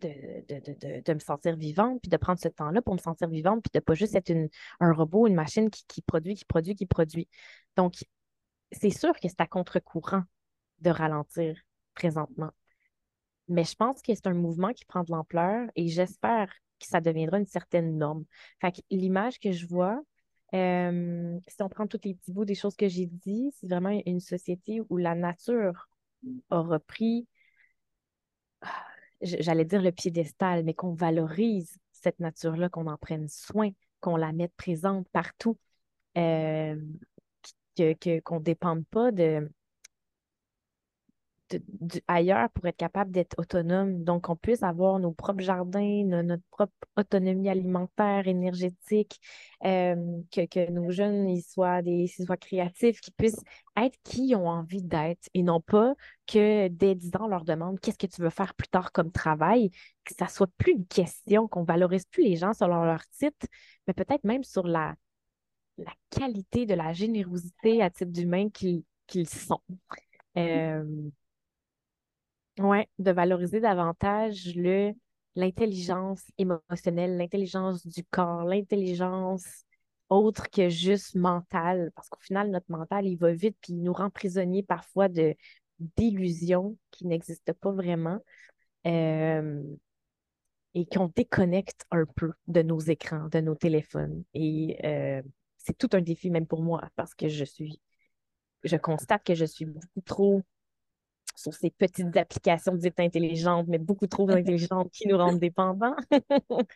de, 0.00 1.14
me 1.14 1.18
sentir 1.18 1.56
vivante, 1.56 2.00
puis 2.02 2.08
de 2.08 2.16
prendre 2.16 2.40
ce 2.40 2.48
temps-là 2.48 2.82
pour 2.82 2.94
me 2.94 3.00
sentir 3.00 3.28
vivante, 3.28 3.62
puis 3.62 3.70
de 3.72 3.78
ne 3.78 3.84
pas 3.84 3.94
juste 3.94 4.14
être 4.14 4.32
un 4.80 4.92
robot, 4.92 5.26
une 5.26 5.34
machine 5.34 5.70
qui, 5.70 6.02
produit, 6.02 6.34
qui 6.34 6.44
produit, 6.44 6.74
qui 6.74 6.86
produit. 6.86 7.28
Donc, 7.76 7.94
c'est 8.72 8.90
sûr 8.90 9.12
que 9.14 9.28
c'est 9.28 9.40
à 9.40 9.46
contre-courant 9.46 10.22
de 10.80 10.90
ralentir 10.90 11.60
présentement. 11.94 12.50
Mais 13.50 13.64
je 13.64 13.74
pense 13.74 14.00
que 14.00 14.14
c'est 14.14 14.28
un 14.28 14.34
mouvement 14.34 14.72
qui 14.72 14.84
prend 14.84 15.02
de 15.02 15.10
l'ampleur 15.10 15.68
et 15.74 15.88
j'espère 15.88 16.52
que 16.78 16.86
ça 16.86 17.00
deviendra 17.00 17.38
une 17.38 17.46
certaine 17.46 17.98
norme. 17.98 18.24
Fait 18.60 18.72
que 18.72 18.80
l'image 18.90 19.38
que 19.40 19.52
je 19.52 19.66
vois, 19.66 20.00
euh, 20.54 21.38
si 21.48 21.62
on 21.62 21.68
prend 21.68 21.86
tous 21.86 22.00
les 22.04 22.14
petits 22.14 22.32
bouts 22.32 22.44
des 22.44 22.54
choses 22.54 22.76
que 22.76 22.88
j'ai 22.88 23.06
dit, 23.06 23.50
c'est 23.54 23.68
vraiment 23.68 24.00
une 24.06 24.20
société 24.20 24.80
où 24.88 24.96
la 24.96 25.14
nature 25.16 25.88
a 26.50 26.60
repris, 26.60 27.26
j'allais 29.20 29.64
dire 29.64 29.82
le 29.82 29.92
piédestal, 29.92 30.64
mais 30.64 30.74
qu'on 30.74 30.94
valorise 30.94 31.76
cette 31.92 32.20
nature-là, 32.20 32.68
qu'on 32.68 32.86
en 32.86 32.96
prenne 32.96 33.28
soin, 33.28 33.70
qu'on 34.00 34.16
la 34.16 34.32
mette 34.32 34.54
présente 34.54 35.08
partout, 35.10 35.58
euh, 36.16 36.76
qu'on 37.76 38.38
ne 38.38 38.44
dépende 38.44 38.86
pas 38.86 39.10
de, 39.12 39.50
ailleurs 42.08 42.50
pour 42.50 42.66
être 42.66 42.76
capable 42.76 43.10
d'être 43.10 43.34
autonome. 43.38 44.04
Donc, 44.04 44.28
on 44.28 44.36
puisse 44.36 44.62
avoir 44.62 44.98
nos 44.98 45.12
propres 45.12 45.42
jardins, 45.42 46.04
notre 46.04 46.42
propre 46.50 46.72
autonomie 46.96 47.48
alimentaire, 47.48 48.28
énergétique, 48.28 49.20
euh, 49.64 49.96
que, 50.32 50.70
nos 50.70 50.90
jeunes 50.90 51.28
ils 51.28 51.42
soient, 51.42 51.82
des, 51.82 52.06
soient 52.06 52.36
créatifs, 52.36 53.00
qu'ils 53.00 53.14
puissent 53.14 53.42
être 53.76 53.96
qui 54.04 54.28
ils 54.28 54.36
ont 54.36 54.48
envie 54.48 54.82
d'être 54.82 55.28
et 55.34 55.42
non 55.42 55.60
pas 55.60 55.94
que 56.26 56.68
dès 56.68 56.94
10 56.94 57.16
ans, 57.16 57.24
on 57.24 57.28
leur 57.28 57.44
demande 57.44 57.80
qu'est-ce 57.80 57.98
que 57.98 58.06
tu 58.06 58.22
veux 58.22 58.30
faire 58.30 58.54
plus 58.54 58.68
tard 58.68 58.92
comme 58.92 59.10
travail, 59.10 59.70
que 60.04 60.14
ça 60.18 60.28
soit 60.28 60.50
plus 60.58 60.72
une 60.72 60.86
question, 60.86 61.48
qu'on 61.48 61.64
valorise 61.64 62.04
plus 62.06 62.22
les 62.22 62.36
gens 62.36 62.52
selon 62.52 62.84
leur 62.84 63.06
titre, 63.08 63.46
mais 63.86 63.94
peut-être 63.94 64.24
même 64.24 64.44
sur 64.44 64.66
la, 64.66 64.94
la 65.78 65.92
qualité 66.10 66.66
de 66.66 66.74
la 66.74 66.92
générosité 66.92 67.82
à 67.82 67.90
titre 67.90 68.12
d'humain 68.12 68.48
qu'ils 68.50 69.28
sont. 69.28 69.60
Euh, 70.36 70.84
oui, 72.60 72.78
de 72.98 73.10
valoriser 73.10 73.60
davantage 73.60 74.54
le 74.56 74.92
l'intelligence 75.36 76.24
émotionnelle, 76.38 77.16
l'intelligence 77.16 77.86
du 77.86 78.04
corps, 78.04 78.44
l'intelligence 78.44 79.64
autre 80.08 80.50
que 80.50 80.68
juste 80.68 81.14
mentale, 81.14 81.92
parce 81.94 82.08
qu'au 82.08 82.18
final, 82.20 82.50
notre 82.50 82.70
mental, 82.70 83.06
il 83.06 83.16
va 83.16 83.32
vite, 83.32 83.56
puis 83.60 83.74
il 83.74 83.82
nous 83.82 83.92
rend 83.92 84.10
prisonniers 84.10 84.64
parfois 84.64 85.08
de 85.08 85.34
d'illusions 85.96 86.76
qui 86.90 87.06
n'existent 87.06 87.54
pas 87.58 87.72
vraiment. 87.72 88.18
Euh, 88.86 89.62
et 90.74 90.86
qu'on 90.86 91.10
déconnecte 91.14 91.84
un 91.90 92.04
peu 92.04 92.32
de 92.46 92.62
nos 92.62 92.78
écrans, 92.78 93.28
de 93.28 93.40
nos 93.40 93.54
téléphones. 93.54 94.24
Et 94.34 94.78
euh, 94.84 95.22
c'est 95.58 95.76
tout 95.76 95.88
un 95.92 96.00
défi 96.00 96.30
même 96.30 96.46
pour 96.46 96.62
moi 96.62 96.88
parce 96.96 97.14
que 97.14 97.28
je 97.28 97.44
suis, 97.44 97.80
je 98.62 98.76
constate 98.76 99.24
que 99.24 99.34
je 99.34 99.44
suis 99.44 99.64
beaucoup 99.64 100.00
trop 100.04 100.42
sur 101.40 101.54
ces 101.54 101.70
petites 101.70 102.16
applications 102.16 102.74
dites 102.74 103.00
intelligentes, 103.00 103.66
mais 103.68 103.78
beaucoup 103.78 104.06
trop 104.06 104.28
intelligentes 104.30 104.90
qui 104.90 105.08
nous 105.08 105.16
rendent 105.16 105.40
dépendants. 105.40 105.96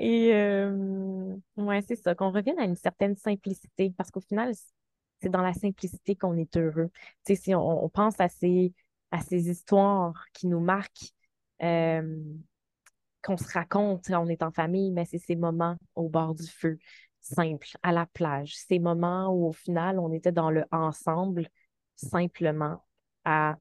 Et 0.00 0.32
euh, 0.32 1.34
ouais, 1.56 1.82
c'est 1.82 1.96
ça, 1.96 2.14
qu'on 2.14 2.30
revienne 2.30 2.58
à 2.58 2.64
une 2.64 2.76
certaine 2.76 3.16
simplicité, 3.16 3.92
parce 3.96 4.10
qu'au 4.10 4.20
final, 4.20 4.52
c'est 5.20 5.28
dans 5.28 5.42
la 5.42 5.52
simplicité 5.52 6.14
qu'on 6.14 6.36
est 6.36 6.56
heureux. 6.56 6.90
Tu 7.26 7.34
sais, 7.34 7.42
si 7.42 7.54
on, 7.54 7.88
pense 7.88 8.20
à 8.20 8.28
ces, 8.28 8.72
à 9.10 9.20
ces 9.20 9.50
histoires 9.50 10.24
qui 10.32 10.46
nous 10.46 10.60
marquent, 10.60 11.12
euh, 11.62 12.16
qu'on 13.22 13.36
se 13.36 13.52
raconte 13.52 14.06
quand 14.06 14.24
on 14.24 14.28
est 14.28 14.44
en 14.44 14.52
famille, 14.52 14.92
mais 14.92 15.04
c'est 15.04 15.18
ces 15.18 15.34
moments 15.34 15.76
au 15.96 16.08
bord 16.08 16.34
du 16.34 16.46
feu, 16.46 16.78
simples, 17.20 17.76
à 17.82 17.90
la 17.90 18.06
plage, 18.06 18.56
ces 18.56 18.78
moments 18.78 19.28
où 19.28 19.48
au 19.48 19.52
final, 19.52 19.98
on 19.98 20.12
était 20.12 20.32
dans 20.32 20.50
le 20.50 20.64
ensemble, 20.70 21.48
simplement, 21.96 22.84
à 23.24 23.56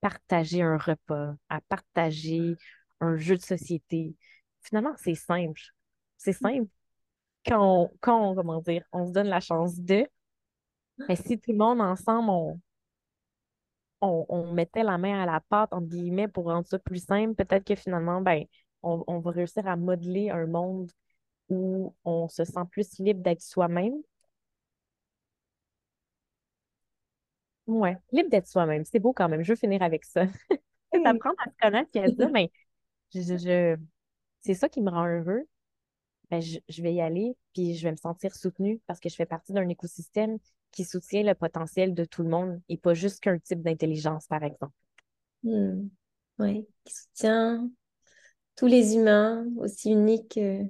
partager 0.00 0.62
un 0.62 0.76
repas, 0.76 1.34
à 1.48 1.60
partager 1.62 2.56
un 3.00 3.16
jeu 3.16 3.36
de 3.36 3.42
société. 3.42 4.14
Finalement, 4.62 4.94
c'est 4.96 5.14
simple. 5.14 5.60
C'est 6.16 6.32
simple 6.32 6.68
quand 7.46 7.84
on, 7.84 7.90
quand 8.00 8.34
comment 8.34 8.60
dire, 8.60 8.84
on 8.92 9.06
se 9.06 9.12
donne 9.12 9.28
la 9.28 9.40
chance 9.40 9.78
de. 9.78 10.06
Mais 11.08 11.16
si 11.16 11.38
tout 11.38 11.52
le 11.52 11.58
monde 11.58 11.80
ensemble, 11.80 12.30
on, 12.30 14.26
on, 14.28 14.52
mettait 14.52 14.82
la 14.82 14.98
main 14.98 15.22
à 15.22 15.26
la 15.26 15.40
pâte, 15.40 15.72
entre 15.72 15.88
guillemets, 15.88 16.28
pour 16.28 16.44
rendre 16.44 16.66
ça 16.66 16.78
plus 16.78 17.04
simple, 17.04 17.34
peut-être 17.34 17.64
que 17.64 17.74
finalement, 17.74 18.20
ben, 18.20 18.44
on, 18.82 19.02
on 19.06 19.18
va 19.20 19.30
réussir 19.30 19.66
à 19.66 19.76
modeler 19.76 20.30
un 20.30 20.46
monde 20.46 20.90
où 21.48 21.94
on 22.04 22.28
se 22.28 22.44
sent 22.44 22.60
plus 22.70 22.98
libre 22.98 23.22
d'être 23.22 23.42
soi-même, 23.42 23.94
Ouais, 27.70 27.96
libre 28.10 28.30
d'être 28.30 28.48
soi-même. 28.48 28.84
C'est 28.84 28.98
beau 28.98 29.12
quand 29.12 29.28
même. 29.28 29.42
Je 29.44 29.52
veux 29.52 29.56
finir 29.56 29.80
avec 29.82 30.04
ça. 30.04 30.24
C'est 30.92 31.06
apprendre 31.06 31.36
à 31.38 31.50
se 31.50 31.56
connaître 31.60 31.90
et 31.94 32.00
à 32.00 32.08
se 32.08 32.14
dire, 32.14 32.30
mais 32.32 32.50
je, 33.14 33.20
je, 33.20 33.76
c'est 34.40 34.54
ça 34.54 34.68
qui 34.68 34.80
me 34.80 34.90
rend 34.90 35.06
heureux. 35.06 35.46
Ben, 36.32 36.40
je, 36.40 36.58
je, 36.68 36.82
vais 36.82 36.92
y 36.92 37.00
aller, 37.00 37.36
puis 37.54 37.76
je 37.76 37.84
vais 37.84 37.92
me 37.92 37.96
sentir 37.96 38.34
soutenue 38.34 38.80
parce 38.88 38.98
que 38.98 39.08
je 39.08 39.14
fais 39.14 39.26
partie 39.26 39.52
d'un 39.52 39.68
écosystème 39.68 40.38
qui 40.72 40.84
soutient 40.84 41.22
le 41.22 41.34
potentiel 41.34 41.94
de 41.94 42.04
tout 42.04 42.24
le 42.24 42.28
monde 42.28 42.60
et 42.68 42.76
pas 42.76 42.94
juste 42.94 43.20
qu'un 43.20 43.38
type 43.38 43.62
d'intelligence, 43.62 44.26
par 44.26 44.42
exemple. 44.42 44.74
Hmm. 45.44 45.88
Oui, 46.40 46.66
qui 46.84 46.92
soutient 46.92 47.70
tous 48.56 48.66
les 48.66 48.96
humains, 48.96 49.46
aussi 49.58 49.92
uniques 49.92 50.38
euh, 50.38 50.64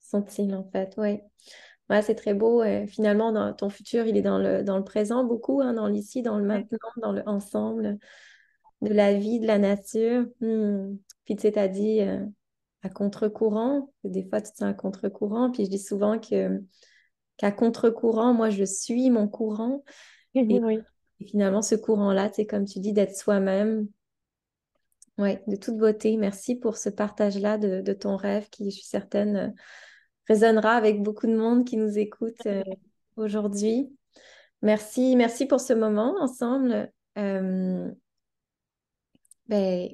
sont-ils 0.00 0.54
en 0.54 0.64
fait? 0.70 0.94
Oui 0.96 1.20
c'est 2.02 2.14
très 2.14 2.34
beau. 2.34 2.62
finalement, 2.86 3.32
dans 3.32 3.52
ton 3.52 3.68
futur, 3.68 4.06
il 4.06 4.16
est 4.16 4.22
dans 4.22 4.38
le, 4.38 4.62
dans 4.62 4.78
le 4.78 4.84
présent 4.84 5.24
beaucoup, 5.24 5.60
hein, 5.60 5.74
dans 5.74 5.88
l'ici, 5.88 6.22
dans 6.22 6.38
le 6.38 6.44
maintenant, 6.44 6.78
dans 7.02 7.12
le 7.12 7.22
ensemble 7.26 7.98
de 8.82 8.94
la 8.94 9.14
vie, 9.14 9.40
de 9.40 9.46
la 9.46 9.58
nature. 9.58 10.26
Hmm. 10.40 10.96
Puis 11.24 11.36
tu 11.36 11.42
sais, 11.42 11.52
tu 11.52 11.58
as 11.58 11.68
dit 11.68 12.00
euh, 12.00 12.24
à 12.82 12.88
contre-courant, 12.88 13.92
des 14.04 14.24
fois 14.24 14.40
tu 14.40 14.52
te 14.52 14.58
sens 14.58 14.70
à 14.70 14.74
contre-courant, 14.74 15.50
puis 15.50 15.64
je 15.64 15.70
dis 15.70 15.78
souvent 15.78 16.18
que 16.18 16.62
qu'à 17.36 17.52
contre-courant, 17.52 18.34
moi 18.34 18.50
je 18.50 18.64
suis 18.64 19.10
mon 19.10 19.28
courant. 19.28 19.82
Et, 20.34 20.44
finalement, 21.26 21.62
ce 21.62 21.74
courant-là, 21.74 22.30
c'est 22.32 22.46
comme 22.46 22.64
tu 22.64 22.80
dis, 22.80 22.92
d'être 22.92 23.16
soi-même. 23.16 23.88
Oui, 25.18 25.36
de 25.46 25.56
toute 25.56 25.76
beauté. 25.76 26.16
Merci 26.16 26.54
pour 26.54 26.78
ce 26.78 26.88
partage-là 26.88 27.58
de, 27.58 27.82
de, 27.82 27.92
ton 27.92 28.16
rêve 28.16 28.48
qui, 28.48 28.70
je 28.70 28.76
suis 28.76 28.86
certaine, 28.86 29.54
résonnera 30.30 30.76
avec 30.76 31.02
beaucoup 31.02 31.26
de 31.26 31.34
monde 31.34 31.66
qui 31.66 31.76
nous 31.76 31.98
écoute 31.98 32.46
euh, 32.46 32.62
aujourd'hui. 33.16 33.92
Merci, 34.62 35.16
merci 35.16 35.44
pour 35.44 35.60
ce 35.60 35.72
moment 35.72 36.14
ensemble. 36.20 36.92
Euh, 37.18 37.90
ben, 39.48 39.88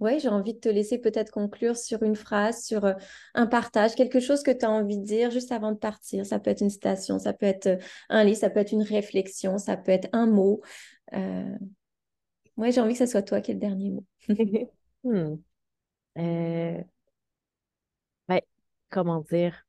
ouais, 0.00 0.18
j'ai 0.20 0.30
envie 0.30 0.54
de 0.54 0.58
te 0.58 0.70
laisser 0.70 0.98
peut-être 0.98 1.30
conclure 1.30 1.76
sur 1.76 2.02
une 2.02 2.16
phrase, 2.16 2.64
sur 2.64 2.86
euh, 2.86 2.94
un 3.34 3.46
partage, 3.46 3.94
quelque 3.94 4.20
chose 4.20 4.42
que 4.42 4.52
tu 4.52 4.64
as 4.64 4.70
envie 4.70 4.96
de 4.96 5.04
dire 5.04 5.30
juste 5.30 5.52
avant 5.52 5.72
de 5.72 5.78
partir. 5.78 6.24
Ça 6.24 6.38
peut 6.38 6.50
être 6.50 6.62
une 6.62 6.70
citation, 6.70 7.18
ça 7.18 7.34
peut 7.34 7.44
être 7.44 7.78
un 8.08 8.24
livre, 8.24 8.38
ça 8.38 8.48
peut 8.48 8.60
être 8.60 8.72
une 8.72 8.84
réflexion, 8.84 9.58
ça 9.58 9.76
peut 9.76 9.92
être 9.92 10.08
un 10.14 10.24
mot. 10.24 10.62
Euh... 11.12 11.58
Ouais, 12.56 12.72
j'ai 12.72 12.80
envie 12.80 12.94
que 12.94 13.00
ce 13.00 13.06
soit 13.06 13.20
toi 13.20 13.42
qui 13.42 13.50
aies 13.50 13.54
le 13.54 13.60
dernier 13.60 13.90
mot. 13.90 14.04
hmm. 15.04 15.36
Comment 18.90 19.20
dire, 19.20 19.66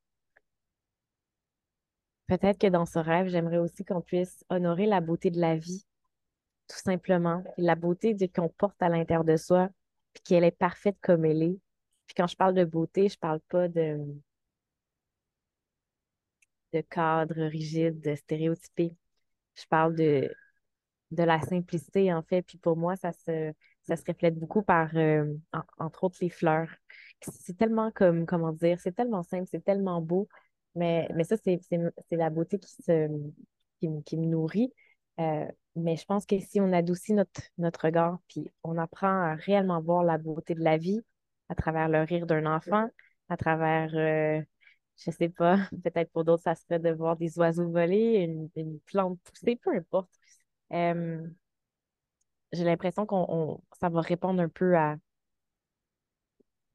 peut-être 2.28 2.60
que 2.60 2.68
dans 2.68 2.86
ce 2.86 3.00
rêve, 3.00 3.28
j'aimerais 3.28 3.58
aussi 3.58 3.84
qu'on 3.86 4.02
puisse 4.02 4.46
honorer 4.50 4.86
la 4.86 5.02
beauté 5.02 5.30
de 5.32 5.40
la 5.40 5.56
vie, 5.56 5.86
tout 6.70 6.80
simplement. 6.80 7.44
La 7.58 7.76
beauté 7.76 8.16
qu'on 8.30 8.50
porte 8.50 8.82
à 8.82 8.90
l'intérieur 8.90 9.26
de 9.26 9.38
soi, 9.38 9.70
puis 10.14 10.24
qu'elle 10.24 10.44
est 10.44 10.52
parfaite 10.52 10.98
comme 11.02 11.26
elle 11.26 11.44
est. 11.44 11.60
Puis 12.08 12.16
quand 12.18 12.28
je 12.28 12.36
parle 12.38 12.56
de 12.56 12.66
beauté, 12.66 13.10
je 13.10 13.18
parle 13.20 13.42
pas 13.50 13.68
de, 13.70 14.00
de 16.74 16.82
cadre 16.82 17.46
rigide, 17.48 18.00
de 18.02 18.16
stéréotypé. 18.16 18.96
Je 19.56 19.66
parle 19.70 19.96
de, 19.96 20.34
de 21.12 21.24
la 21.24 21.42
simplicité, 21.42 22.14
en 22.14 22.24
fait. 22.24 22.44
Puis 22.44 22.58
pour 22.58 22.78
moi, 22.78 22.96
ça 22.96 23.14
se, 23.14 23.54
ça 23.88 23.96
se 23.96 24.04
reflète 24.08 24.38
beaucoup 24.38 24.62
par, 24.62 24.90
euh, 24.96 25.34
entre 25.80 26.04
autres, 26.04 26.18
les 26.22 26.30
fleurs 26.30 26.70
c'est 27.22 27.58
tellement 27.58 27.92
comme, 27.92 28.26
comment 28.26 28.54
dire, 28.54 28.80
c'est 28.80 28.94
tellement 28.96 29.24
simple, 29.24 29.48
c'est 29.50 29.64
tellement 29.64 30.02
beau, 30.02 30.28
mais, 30.76 31.08
mais 31.16 31.24
ça, 31.24 31.36
c'est 31.38 31.60
la 32.12 32.30
beauté 32.30 32.60
qui, 32.60 32.72
se, 32.84 33.10
qui, 33.80 34.18
me 34.18 34.26
nourrit. 34.26 34.74
Euh, 35.20 35.46
mais 35.76 35.96
je 35.96 36.06
pense 36.06 36.26
que 36.26 36.40
si 36.40 36.60
on 36.62 36.72
adoucit 36.74 37.14
notre, 37.14 37.42
notre 37.58 37.86
regard, 37.86 38.20
puis 38.28 38.50
on 38.64 38.78
apprend 38.78 39.08
à 39.08 39.36
réellement 39.36 39.82
voir 39.82 40.04
la 40.04 40.18
beauté 40.18 40.56
de 40.56 40.64
la 40.64 40.78
vie 40.78 41.02
à 41.50 41.56
travers 41.56 41.90
le 41.90 42.02
rire 42.04 42.26
d'un 42.28 42.46
enfant, 42.46 42.88
à 43.30 43.38
travers, 43.38 43.92
euh, 43.96 44.42
je 44.98 45.12
sais 45.12 45.30
pas, 45.30 45.58
peut-être 45.84 46.12
pour 46.12 46.24
d'autres, 46.24 46.44
ça 46.44 46.56
serait 46.56 46.80
de 46.80 46.92
voir 46.92 47.18
des 47.18 47.38
oiseaux 47.40 47.70
voler, 47.70 48.24
une, 48.24 48.50
une 48.56 48.80
plante 48.82 49.20
pousser, 49.22 49.56
peu 49.56 49.76
importe. 49.76 50.12
Euh, 50.74 51.28
j'ai 52.52 52.64
l'impression 52.64 53.06
qu'on 53.06 53.62
ça 53.80 53.90
va 53.90 54.02
répondre 54.02 54.42
un 54.42 54.50
peu 54.50 54.78
à, 54.78 54.98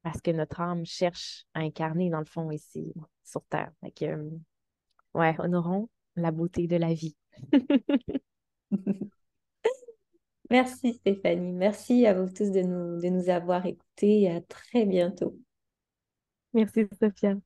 parce 0.03 0.21
que 0.21 0.31
notre 0.31 0.61
âme 0.61 0.85
cherche 0.85 1.47
à 1.55 1.61
incarner 1.61 2.11
dans 2.11 2.19
le 2.19 2.25
fond 2.25 2.51
ici 2.51 2.93
sur 3.25 3.43
Terre. 3.45 3.73
Donc, 3.83 4.03
euh, 4.03 4.31
ouais, 5.15 5.35
honorons 5.39 5.89
la 6.17 6.31
beauté 6.31 6.67
de 6.67 6.77
la 6.77 6.93
vie. 6.93 7.17
Merci 10.51 10.93
Stéphanie. 10.95 11.53
Merci 11.53 12.07
à 12.07 12.15
vous 12.15 12.31
tous 12.31 12.51
de 12.51 12.61
nous, 12.61 13.01
de 13.01 13.09
nous 13.09 13.31
avoir 13.31 13.65
écoutés 13.65 14.23
et 14.23 14.31
à 14.31 14.41
très 14.43 14.85
bientôt. 14.85 15.35
Merci 16.53 16.87
Sophia. 17.01 17.37